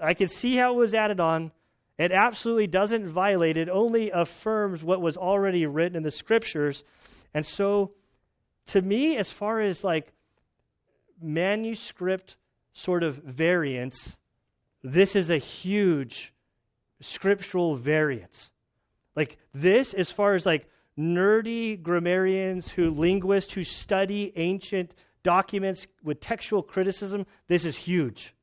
I 0.00 0.14
can 0.14 0.28
see 0.28 0.56
how 0.56 0.74
it 0.74 0.76
was 0.76 0.94
added 0.94 1.20
on. 1.20 1.52
It 1.96 2.10
absolutely 2.10 2.66
doesn't 2.66 3.08
violate, 3.08 3.56
it 3.56 3.68
only 3.68 4.10
affirms 4.10 4.82
what 4.82 5.00
was 5.00 5.16
already 5.16 5.66
written 5.66 5.96
in 5.96 6.02
the 6.02 6.10
scriptures. 6.10 6.82
And 7.32 7.46
so, 7.46 7.92
to 8.66 8.82
me, 8.82 9.16
as 9.16 9.30
far 9.30 9.60
as 9.60 9.84
like 9.84 10.12
manuscript 11.22 12.36
sort 12.72 13.04
of 13.04 13.16
variance, 13.16 14.16
this 14.82 15.14
is 15.14 15.30
a 15.30 15.38
huge 15.38 16.33
scriptural 17.04 17.76
variants. 17.76 18.50
Like 19.14 19.38
this, 19.52 19.94
as 19.94 20.10
far 20.10 20.34
as 20.34 20.44
like 20.44 20.68
nerdy 20.98 21.80
grammarians 21.80 22.68
who 22.68 22.90
linguists 22.90 23.52
who 23.52 23.64
study 23.64 24.32
ancient 24.36 24.92
documents 25.22 25.86
with 26.02 26.20
textual 26.20 26.62
criticism, 26.62 27.26
this 27.48 27.64
is 27.64 27.76
huge. 27.76 28.34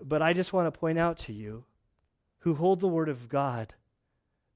But 0.00 0.22
I 0.22 0.32
just 0.32 0.52
want 0.52 0.72
to 0.72 0.78
point 0.78 0.98
out 0.98 1.18
to 1.20 1.32
you 1.32 1.64
who 2.40 2.54
hold 2.54 2.80
the 2.80 2.88
Word 2.88 3.08
of 3.08 3.28
God 3.28 3.72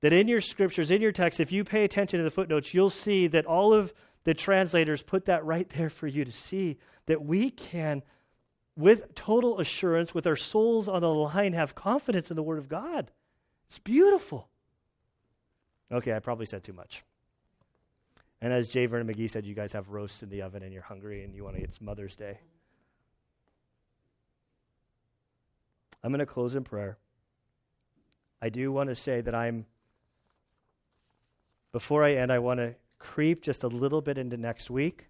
that 0.01 0.13
in 0.13 0.29
your 0.29 0.41
scriptures, 0.41 0.91
in 0.91 1.03
your 1.03 1.13
text, 1.13 1.41
if 1.41 1.53
you 1.53 1.65
pay 1.65 1.85
attention 1.85 2.19
to 2.19 2.25
the 2.25 2.31
footnotes, 2.31 2.73
you'll 2.73 2.91
see 2.91 3.29
that 3.29 3.47
all 3.47 3.75
of 3.75 3.93
the 4.25 4.35
translators 4.35 5.03
put 5.03 5.27
that 5.27 5.45
right 5.45 5.69
there 5.71 5.91
for 5.91 6.07
you 6.07 6.25
to 6.25 6.33
see 6.33 6.79
that 7.07 7.25
we 7.25 7.51
can, 7.51 8.03
with 8.77 9.15
total 9.15 9.59
assurance, 9.61 10.15
with 10.15 10.27
our 10.27 10.37
souls 10.37 10.89
on 10.89 11.01
the 11.03 11.13
line, 11.13 11.55
have 11.55 11.75
confidence 11.75 12.31
in 12.31 12.37
the 12.37 12.43
Word 12.43 12.59
of 12.59 12.69
God. 12.69 13.11
It's 13.69 13.79
beautiful. 13.79 14.49
Okay, 15.91 16.13
I 16.13 16.19
probably 16.19 16.47
said 16.47 16.63
too 16.63 16.73
much. 16.73 17.03
And 18.41 18.53
as 18.53 18.69
J. 18.69 18.87
Vernon 18.87 19.07
McGee 19.07 19.31
said, 19.31 19.47
you 19.47 19.55
guys 19.55 19.73
have 19.73 19.89
roasts 19.89 20.23
in 20.23 20.29
the 20.29 20.43
oven 20.43 20.63
and 20.63 20.73
you're 20.73 20.83
hungry 20.83 21.25
and 21.25 21.35
you 21.35 21.43
want 21.45 21.57
to, 21.57 21.63
it's 21.63 21.81
Mother's 21.81 22.17
Day. 22.17 22.39
I'm 26.05 26.11
going 26.11 26.21
to 26.21 26.27
close 26.27 26.55
in 26.55 26.63
prayer. 26.63 26.99
I 28.43 28.51
do 28.51 28.71
want 28.71 28.91
to 28.91 28.95
say 28.95 29.23
that 29.23 29.35
I'm, 29.35 29.65
before 31.73 32.05
I 32.05 32.15
end, 32.15 32.31
I 32.31 32.39
want 32.41 32.61
to 32.61 32.75
creep 32.99 33.43
just 33.43 33.65
a 33.65 33.69
little 33.69 34.03
bit 34.03 34.19
into 34.19 34.37
next 34.37 34.71
week. 34.71 35.07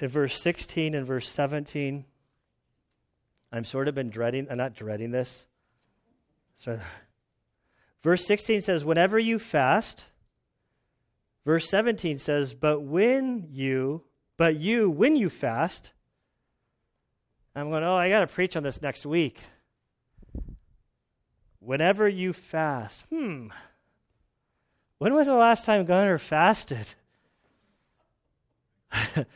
In 0.00 0.08
verse 0.08 0.40
16 0.40 0.94
and 0.94 1.06
verse 1.06 1.28
17, 1.28 2.04
I'm 3.52 3.64
sort 3.64 3.86
of 3.86 3.94
been 3.94 4.10
dreading, 4.10 4.48
I'm 4.50 4.58
not 4.58 4.74
dreading 4.74 5.12
this. 5.12 5.46
So, 6.56 6.80
verse 8.02 8.26
16 8.26 8.62
says, 8.62 8.84
Whenever 8.84 9.18
you 9.18 9.38
fast, 9.38 10.04
verse 11.44 11.68
17 11.68 12.18
says, 12.18 12.54
But 12.54 12.80
when 12.80 13.48
you, 13.52 14.02
but 14.36 14.56
you, 14.56 14.90
when 14.90 15.14
you 15.14 15.30
fast, 15.30 15.92
I'm 17.54 17.70
going, 17.70 17.84
Oh, 17.84 17.94
I 17.94 18.08
got 18.08 18.20
to 18.20 18.26
preach 18.26 18.56
on 18.56 18.64
this 18.64 18.82
next 18.82 19.06
week. 19.06 19.38
Whenever 21.60 22.08
you 22.08 22.32
fast, 22.32 23.02
hmm, 23.10 23.48
when 24.98 25.14
was 25.14 25.28
the 25.28 25.34
last 25.34 25.64
time 25.64 25.84
Gunnar 25.86 26.18
fasted? 26.18 26.92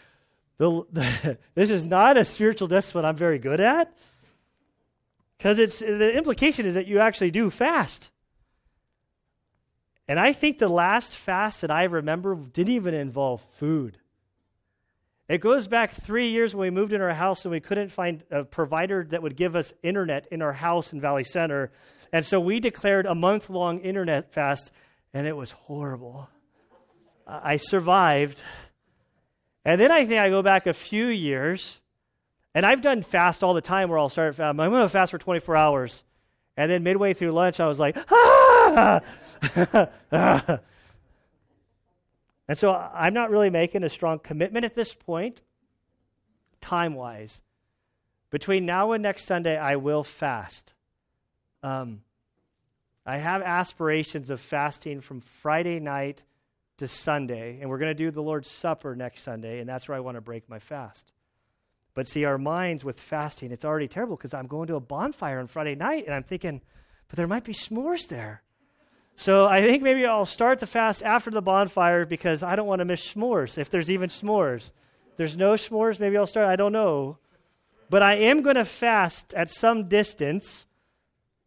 the, 0.59 0.83
the, 0.93 1.39
this 1.55 1.71
is 1.71 1.85
not 1.85 2.19
a 2.19 2.25
spiritual 2.25 2.69
discipline 2.69 3.05
I'm 3.05 3.17
very 3.17 3.39
good 3.39 3.61
at. 3.61 3.93
Because 5.39 5.59
it's 5.59 5.79
the 5.79 6.17
implication 6.17 6.67
is 6.67 6.75
that 6.75 6.89
you 6.89 6.99
actually 6.99 7.31
do 7.31 7.49
fast. 7.49 8.11
And 10.09 10.19
I 10.19 10.33
think 10.33 10.59
the 10.59 10.69
last 10.69 11.15
fast 11.15 11.61
that 11.61 11.71
I 11.71 11.85
remember 11.85 12.35
didn't 12.35 12.75
even 12.75 12.95
involve 12.95 13.45
food. 13.59 13.97
It 15.29 15.43
goes 15.43 15.69
back 15.69 15.93
three 15.93 16.31
years 16.31 16.57
when 16.57 16.73
we 16.73 16.81
moved 16.81 16.95
in 16.95 17.03
our 17.03 17.13
house 17.13 17.45
and 17.45 17.53
we 17.53 17.61
couldn't 17.61 17.91
find 17.91 18.25
a 18.31 18.45
provider 18.45 19.07
that 19.11 19.23
would 19.23 19.37
give 19.37 19.55
us 19.55 19.75
internet 19.83 20.29
in 20.33 20.41
our 20.41 20.55
house 20.55 20.95
in 20.95 21.03
Valley 21.03 21.25
Center. 21.25 21.71
And 22.13 22.25
so 22.25 22.41
we 22.41 22.61
declared 22.61 23.05
a 23.05 23.15
month 23.15 23.51
long 23.51 23.81
internet 23.81 24.33
fast 24.33 24.73
and 25.13 25.27
it 25.27 25.37
was 25.37 25.51
horrible. 25.51 26.29
I 27.27 27.59
survived. 27.59 28.43
And 29.69 29.79
then 29.79 29.93
I 29.93 30.07
think 30.07 30.19
I 30.19 30.31
go 30.31 30.41
back 30.41 30.67
a 30.67 30.73
few 30.73 31.09
years, 31.09 31.79
and 32.55 32.65
I've 32.65 32.81
done 32.81 33.03
fast 33.03 33.45
all 33.45 33.53
the 33.53 33.61
time 33.61 33.91
where 33.91 33.99
I'll 33.99 34.09
start, 34.09 34.41
I'm 34.41 34.57
going 34.57 34.73
to 34.73 34.89
fast 34.89 35.11
for 35.11 35.19
24 35.19 35.57
hours. 35.57 36.03
And 36.57 36.71
then 36.71 36.83
midway 36.83 37.13
through 37.13 37.33
lunch, 37.33 37.61
I 37.61 37.67
was 37.67 37.79
like, 37.79 37.99
ah! 38.11 39.01
and 42.49 42.57
so 42.57 42.73
I'm 42.73 43.13
not 43.13 43.29
really 43.29 43.51
making 43.51 43.85
a 43.85 43.91
strong 43.91 44.21
commitment 44.21 44.65
at 44.65 44.75
this 44.75 44.95
point, 44.95 45.39
time 46.63 46.95
wise. 46.95 47.39
Between 48.31 48.65
now 48.65 48.93
and 48.93 49.03
next 49.03 49.27
Sunday, 49.27 49.59
I 49.59 49.77
will 49.77 50.03
fast. 50.03 50.73
Um, 51.63 52.01
I 53.05 53.19
have 53.19 53.43
aspirations 53.43 54.31
of 54.31 54.41
fasting 54.41 55.03
from 55.03 55.21
Friday 55.43 55.79
night 55.79 56.25
to 56.79 56.89
Sunday, 56.89 57.59
and 57.61 57.69
we're 57.69 57.79
going 57.79 57.95
to 57.95 58.05
do 58.05 58.11
the 58.11 58.23
Lord's 58.23 58.49
Supper 58.49 58.97
next 58.97 59.23
Sunday, 59.23 59.61
and 59.61 59.69
that's 59.69 59.89
where 59.89 59.97
I 59.97 60.01
want 60.01 60.17
to 60.17 60.21
break 60.21 60.49
my 60.49 60.59
fast. 60.59 61.11
But 61.95 62.09
see, 62.09 62.25
our 62.25 62.39
minds 62.39 62.85
with 62.85 62.99
fasting, 62.99 63.53
it's 63.53 63.65
already 63.65 63.89
terrible 63.89 64.17
because 64.17 64.35
I'm 64.35 64.47
going 64.47 64.69
to 64.69 64.77
a 64.77 64.81
bonfire 64.81 65.41
on 65.41 65.49
Friday 65.49 65.75
night, 65.75 66.07
and 66.07 66.15
I'm 66.15 66.23
thinking, 66.23 66.61
but 67.09 67.17
there 67.17 67.27
might 67.27 67.45
be 67.45 67.53
s'mores 67.53 68.09
there. 68.09 68.43
So 69.17 69.47
I 69.47 69.63
think 69.63 69.83
maybe 69.83 70.07
I'll 70.07 70.27
start 70.27 70.61
the 70.61 70.67
fast 70.67 71.03
after 71.03 71.31
the 71.31 71.43
bonfire 71.43 72.07
because 72.07 72.45
I 72.45 72.55
don't 72.55 72.67
want 72.67 72.81
to 72.81 72.85
miss 72.85 73.13
s'mores, 73.13 73.59
if 73.59 73.71
there's 73.71 73.91
even 73.91 74.09
s'mores. 74.09 74.71
If 75.11 75.17
there's 75.17 75.37
no 75.37 75.55
s'mores, 75.55 75.99
maybe 75.99 76.17
I'll 76.17 76.27
start, 76.27 76.49
I 76.49 76.57
don't 76.57 76.73
know. 76.73 77.19
But 77.91 78.03
I 78.03 78.17
am 78.31 78.43
going 78.43 78.57
to 78.57 78.65
fast 78.65 79.35
at 79.35 79.51
some 79.51 79.89
distance 79.89 80.67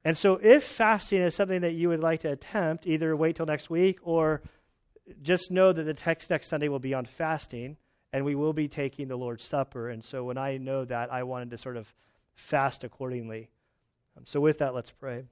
and 0.03 0.17
so, 0.17 0.39
if 0.41 0.63
fasting 0.63 1.21
is 1.21 1.35
something 1.35 1.61
that 1.61 1.73
you 1.73 1.89
would 1.89 1.99
like 1.99 2.21
to 2.21 2.31
attempt, 2.31 2.87
either 2.87 3.15
wait 3.15 3.35
till 3.35 3.45
next 3.45 3.69
week 3.69 3.99
or 4.01 4.41
just 5.21 5.51
know 5.51 5.71
that 5.71 5.83
the 5.83 5.93
text 5.93 6.29
next 6.29 6.47
Sunday 6.47 6.67
will 6.67 6.79
be 6.79 6.93
on 6.93 7.05
fasting 7.05 7.77
and 8.13 8.25
we 8.25 8.35
will 8.35 8.53
be 8.53 8.67
taking 8.67 9.07
the 9.07 9.15
Lord's 9.15 9.43
Supper. 9.43 9.89
And 9.89 10.03
so, 10.03 10.23
when 10.23 10.37
I 10.37 10.57
know 10.57 10.85
that, 10.85 11.11
I 11.11 11.23
wanted 11.23 11.51
to 11.51 11.57
sort 11.57 11.77
of 11.77 11.91
fast 12.35 12.83
accordingly. 12.83 13.49
Um, 14.17 14.25
so, 14.25 14.39
with 14.39 14.59
that, 14.59 14.73
let's 14.73 14.91
pray. 14.91 15.23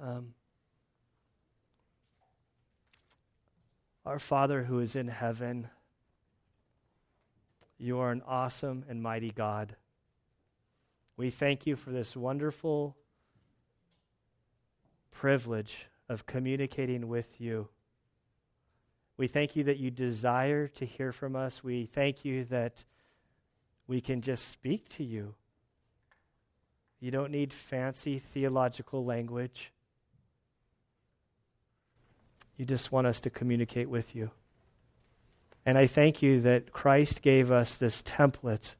Um, 0.00 0.34
our 4.06 4.18
Father 4.18 4.62
who 4.62 4.80
is 4.80 4.96
in 4.96 5.08
heaven, 5.08 5.68
you 7.78 7.98
are 7.98 8.12
an 8.12 8.22
awesome 8.26 8.84
and 8.88 9.02
mighty 9.02 9.30
God. 9.30 9.74
We 11.16 11.30
thank 11.30 11.66
you 11.66 11.74
for 11.74 11.90
this 11.90 12.16
wonderful 12.16 12.96
privilege 15.10 15.86
of 16.08 16.26
communicating 16.26 17.08
with 17.08 17.40
you. 17.40 17.68
We 19.18 19.26
thank 19.26 19.56
you 19.56 19.64
that 19.64 19.78
you 19.78 19.90
desire 19.90 20.68
to 20.68 20.86
hear 20.86 21.12
from 21.12 21.34
us. 21.34 21.62
We 21.62 21.86
thank 21.86 22.24
you 22.24 22.44
that 22.46 22.82
we 23.88 24.00
can 24.00 24.22
just 24.22 24.46
speak 24.48 24.88
to 24.90 25.04
you. 25.04 25.34
You 27.00 27.10
don't 27.10 27.32
need 27.32 27.52
fancy 27.52 28.20
theological 28.32 29.04
language. 29.04 29.72
You 32.56 32.64
just 32.64 32.92
want 32.92 33.08
us 33.08 33.20
to 33.20 33.30
communicate 33.30 33.88
with 33.88 34.14
you. 34.14 34.30
And 35.66 35.76
I 35.76 35.86
thank 35.86 36.22
you 36.22 36.40
that 36.42 36.72
Christ 36.72 37.20
gave 37.20 37.50
us 37.50 37.74
this 37.74 38.02
template, 38.02 38.72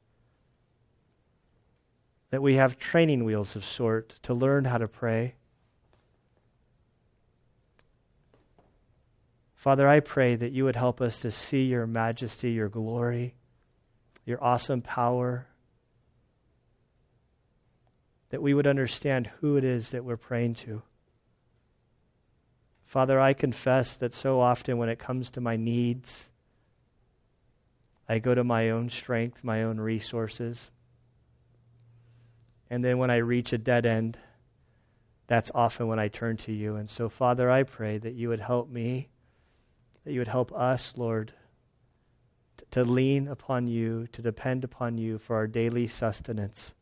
that 2.31 2.43
we 2.43 2.55
have 2.55 2.79
training 2.79 3.25
wheels 3.25 3.57
of 3.57 3.65
sort 3.65 4.15
to 4.23 4.35
learn 4.35 4.65
how 4.65 4.79
to 4.79 4.89
pray. 4.89 5.35
Father, 9.59 9.89
I 9.89 9.99
pray 9.99 10.37
that 10.37 10.53
you 10.53 10.65
would 10.65 10.77
help 10.77 11.01
us 11.01 11.21
to 11.21 11.33
see 11.33 11.65
your 11.65 11.85
majesty, 11.85 12.53
your 12.53 12.69
glory, 12.69 13.35
your 14.25 14.43
awesome 14.43 14.83
power, 14.83 15.49
that 18.31 18.41
we 18.41 18.55
would 18.55 18.69
understand 18.69 19.27
who 19.41 19.57
it 19.57 19.65
is 19.65 19.91
that 19.91 20.05
we're 20.05 20.17
praying 20.17 20.55
to. 20.55 20.81
Father, 22.87 23.19
I 23.19 23.33
confess 23.33 23.97
that 23.97 24.15
so 24.15 24.41
often 24.41 24.79
when 24.79 24.91
it 24.91 25.01
comes 25.01 25.31
to 25.31 25.41
my 25.41 25.57
needs, 25.57 26.29
I 28.09 28.21
go 28.21 28.33
to 28.33 28.45
my 28.45 28.71
own 28.71 28.91
strength, 28.91 29.43
my 29.43 29.65
own 29.65 29.81
resources. 29.81 30.71
And 32.71 32.85
then 32.85 32.99
when 32.99 33.11
I 33.11 33.17
reach 33.17 33.53
a 33.53 33.59
dead 33.59 33.87
end, 33.87 34.19
that's 35.27 35.51
often 35.53 35.89
when 35.89 35.99
I 35.99 36.07
turn 36.07 36.37
to 36.39 36.53
you. 36.53 36.77
And 36.77 36.89
so, 36.89 37.09
Father, 37.09 37.51
I 37.51 37.65
pray 37.65 37.99
that 37.99 38.15
you 38.15 38.29
would 38.29 38.41
help 38.41 38.71
me, 38.71 39.09
that 40.09 40.15
you 40.15 40.21
would 40.21 40.29
help 40.29 40.55
us, 40.55 40.95
Lord, 40.97 41.35
to 42.71 42.83
lean 42.83 43.29
upon 43.29 43.69
you, 43.69 44.07
to 44.13 44.23
depend 44.23 44.65
upon 44.65 44.97
you 44.97 45.19
for 45.19 45.37
our 45.37 45.47
daily 45.47 45.87
sustenance. 45.87 46.73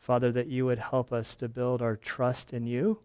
Father, 0.00 0.32
that 0.32 0.48
you 0.48 0.66
would 0.66 0.80
help 0.80 1.12
us 1.12 1.36
to 1.36 1.48
build 1.48 1.80
our 1.80 1.94
trust 1.94 2.52
in 2.52 2.66
you. 2.66 2.98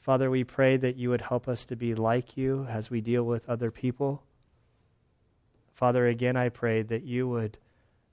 Father, 0.00 0.28
we 0.28 0.42
pray 0.42 0.76
that 0.76 0.96
you 0.96 1.10
would 1.10 1.20
help 1.20 1.46
us 1.46 1.66
to 1.66 1.76
be 1.76 1.94
like 1.94 2.36
you 2.36 2.66
as 2.68 2.90
we 2.90 3.00
deal 3.00 3.22
with 3.22 3.48
other 3.48 3.70
people. 3.70 4.20
Father, 5.74 6.04
again, 6.04 6.36
I 6.36 6.48
pray 6.48 6.82
that 6.82 7.04
you 7.04 7.28
would 7.28 7.56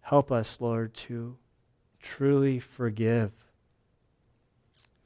help 0.01 0.31
us, 0.31 0.61
Lord, 0.61 0.93
to 1.09 1.35
truly 1.99 2.59
forgive. 2.59 3.31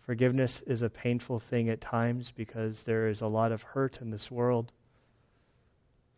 Forgiveness 0.10 0.64
is 0.64 0.82
a 0.82 0.89
painful 0.89 1.38
thing 1.38 1.70
at 1.70 1.82
times 1.82 2.32
because 2.32 2.82
there 2.82 3.10
is 3.10 3.22
a 3.22 3.28
lot 3.28 3.51
of 3.51 3.62
hurt 3.62 4.01
in 4.01 4.10
this 4.10 4.32
world. 4.32 4.72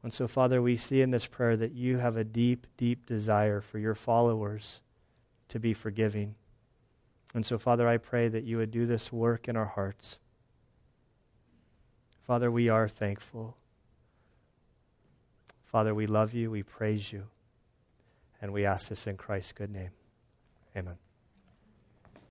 And 0.01 0.13
so, 0.13 0.29
Father, 0.29 0.61
we 0.61 0.77
see 0.77 1.01
in 1.01 1.11
this 1.11 1.27
prayer 1.27 1.57
that 1.57 1.73
you 1.73 1.97
have 1.97 2.15
a 2.15 2.23
deep, 2.23 2.67
deep 2.77 3.05
desire 3.05 3.59
for 3.59 3.79
your 3.79 3.95
followers 3.95 4.79
to 5.49 5.59
be 5.59 5.73
forgiving. 5.73 6.35
And 7.33 7.45
so, 7.45 7.57
Father, 7.57 7.85
I 7.85 7.97
pray 7.97 8.29
that 8.29 8.45
you 8.45 8.59
would 8.59 8.71
do 8.71 8.85
this 8.85 9.11
work 9.11 9.49
in 9.49 9.57
our 9.57 9.65
hearts. 9.65 10.17
Father, 12.27 12.49
we 12.49 12.69
are 12.69 12.87
thankful. 12.87 13.57
Father, 15.65 15.93
we 15.93 16.07
love 16.07 16.33
you, 16.33 16.49
we 16.49 16.63
praise 16.63 17.11
you, 17.11 17.25
and 18.41 18.53
we 18.53 18.65
ask 18.65 18.87
this 18.87 19.05
in 19.05 19.17
Christ's 19.17 19.51
good 19.51 19.69
name. 19.69 19.91
Amen. 20.77 20.95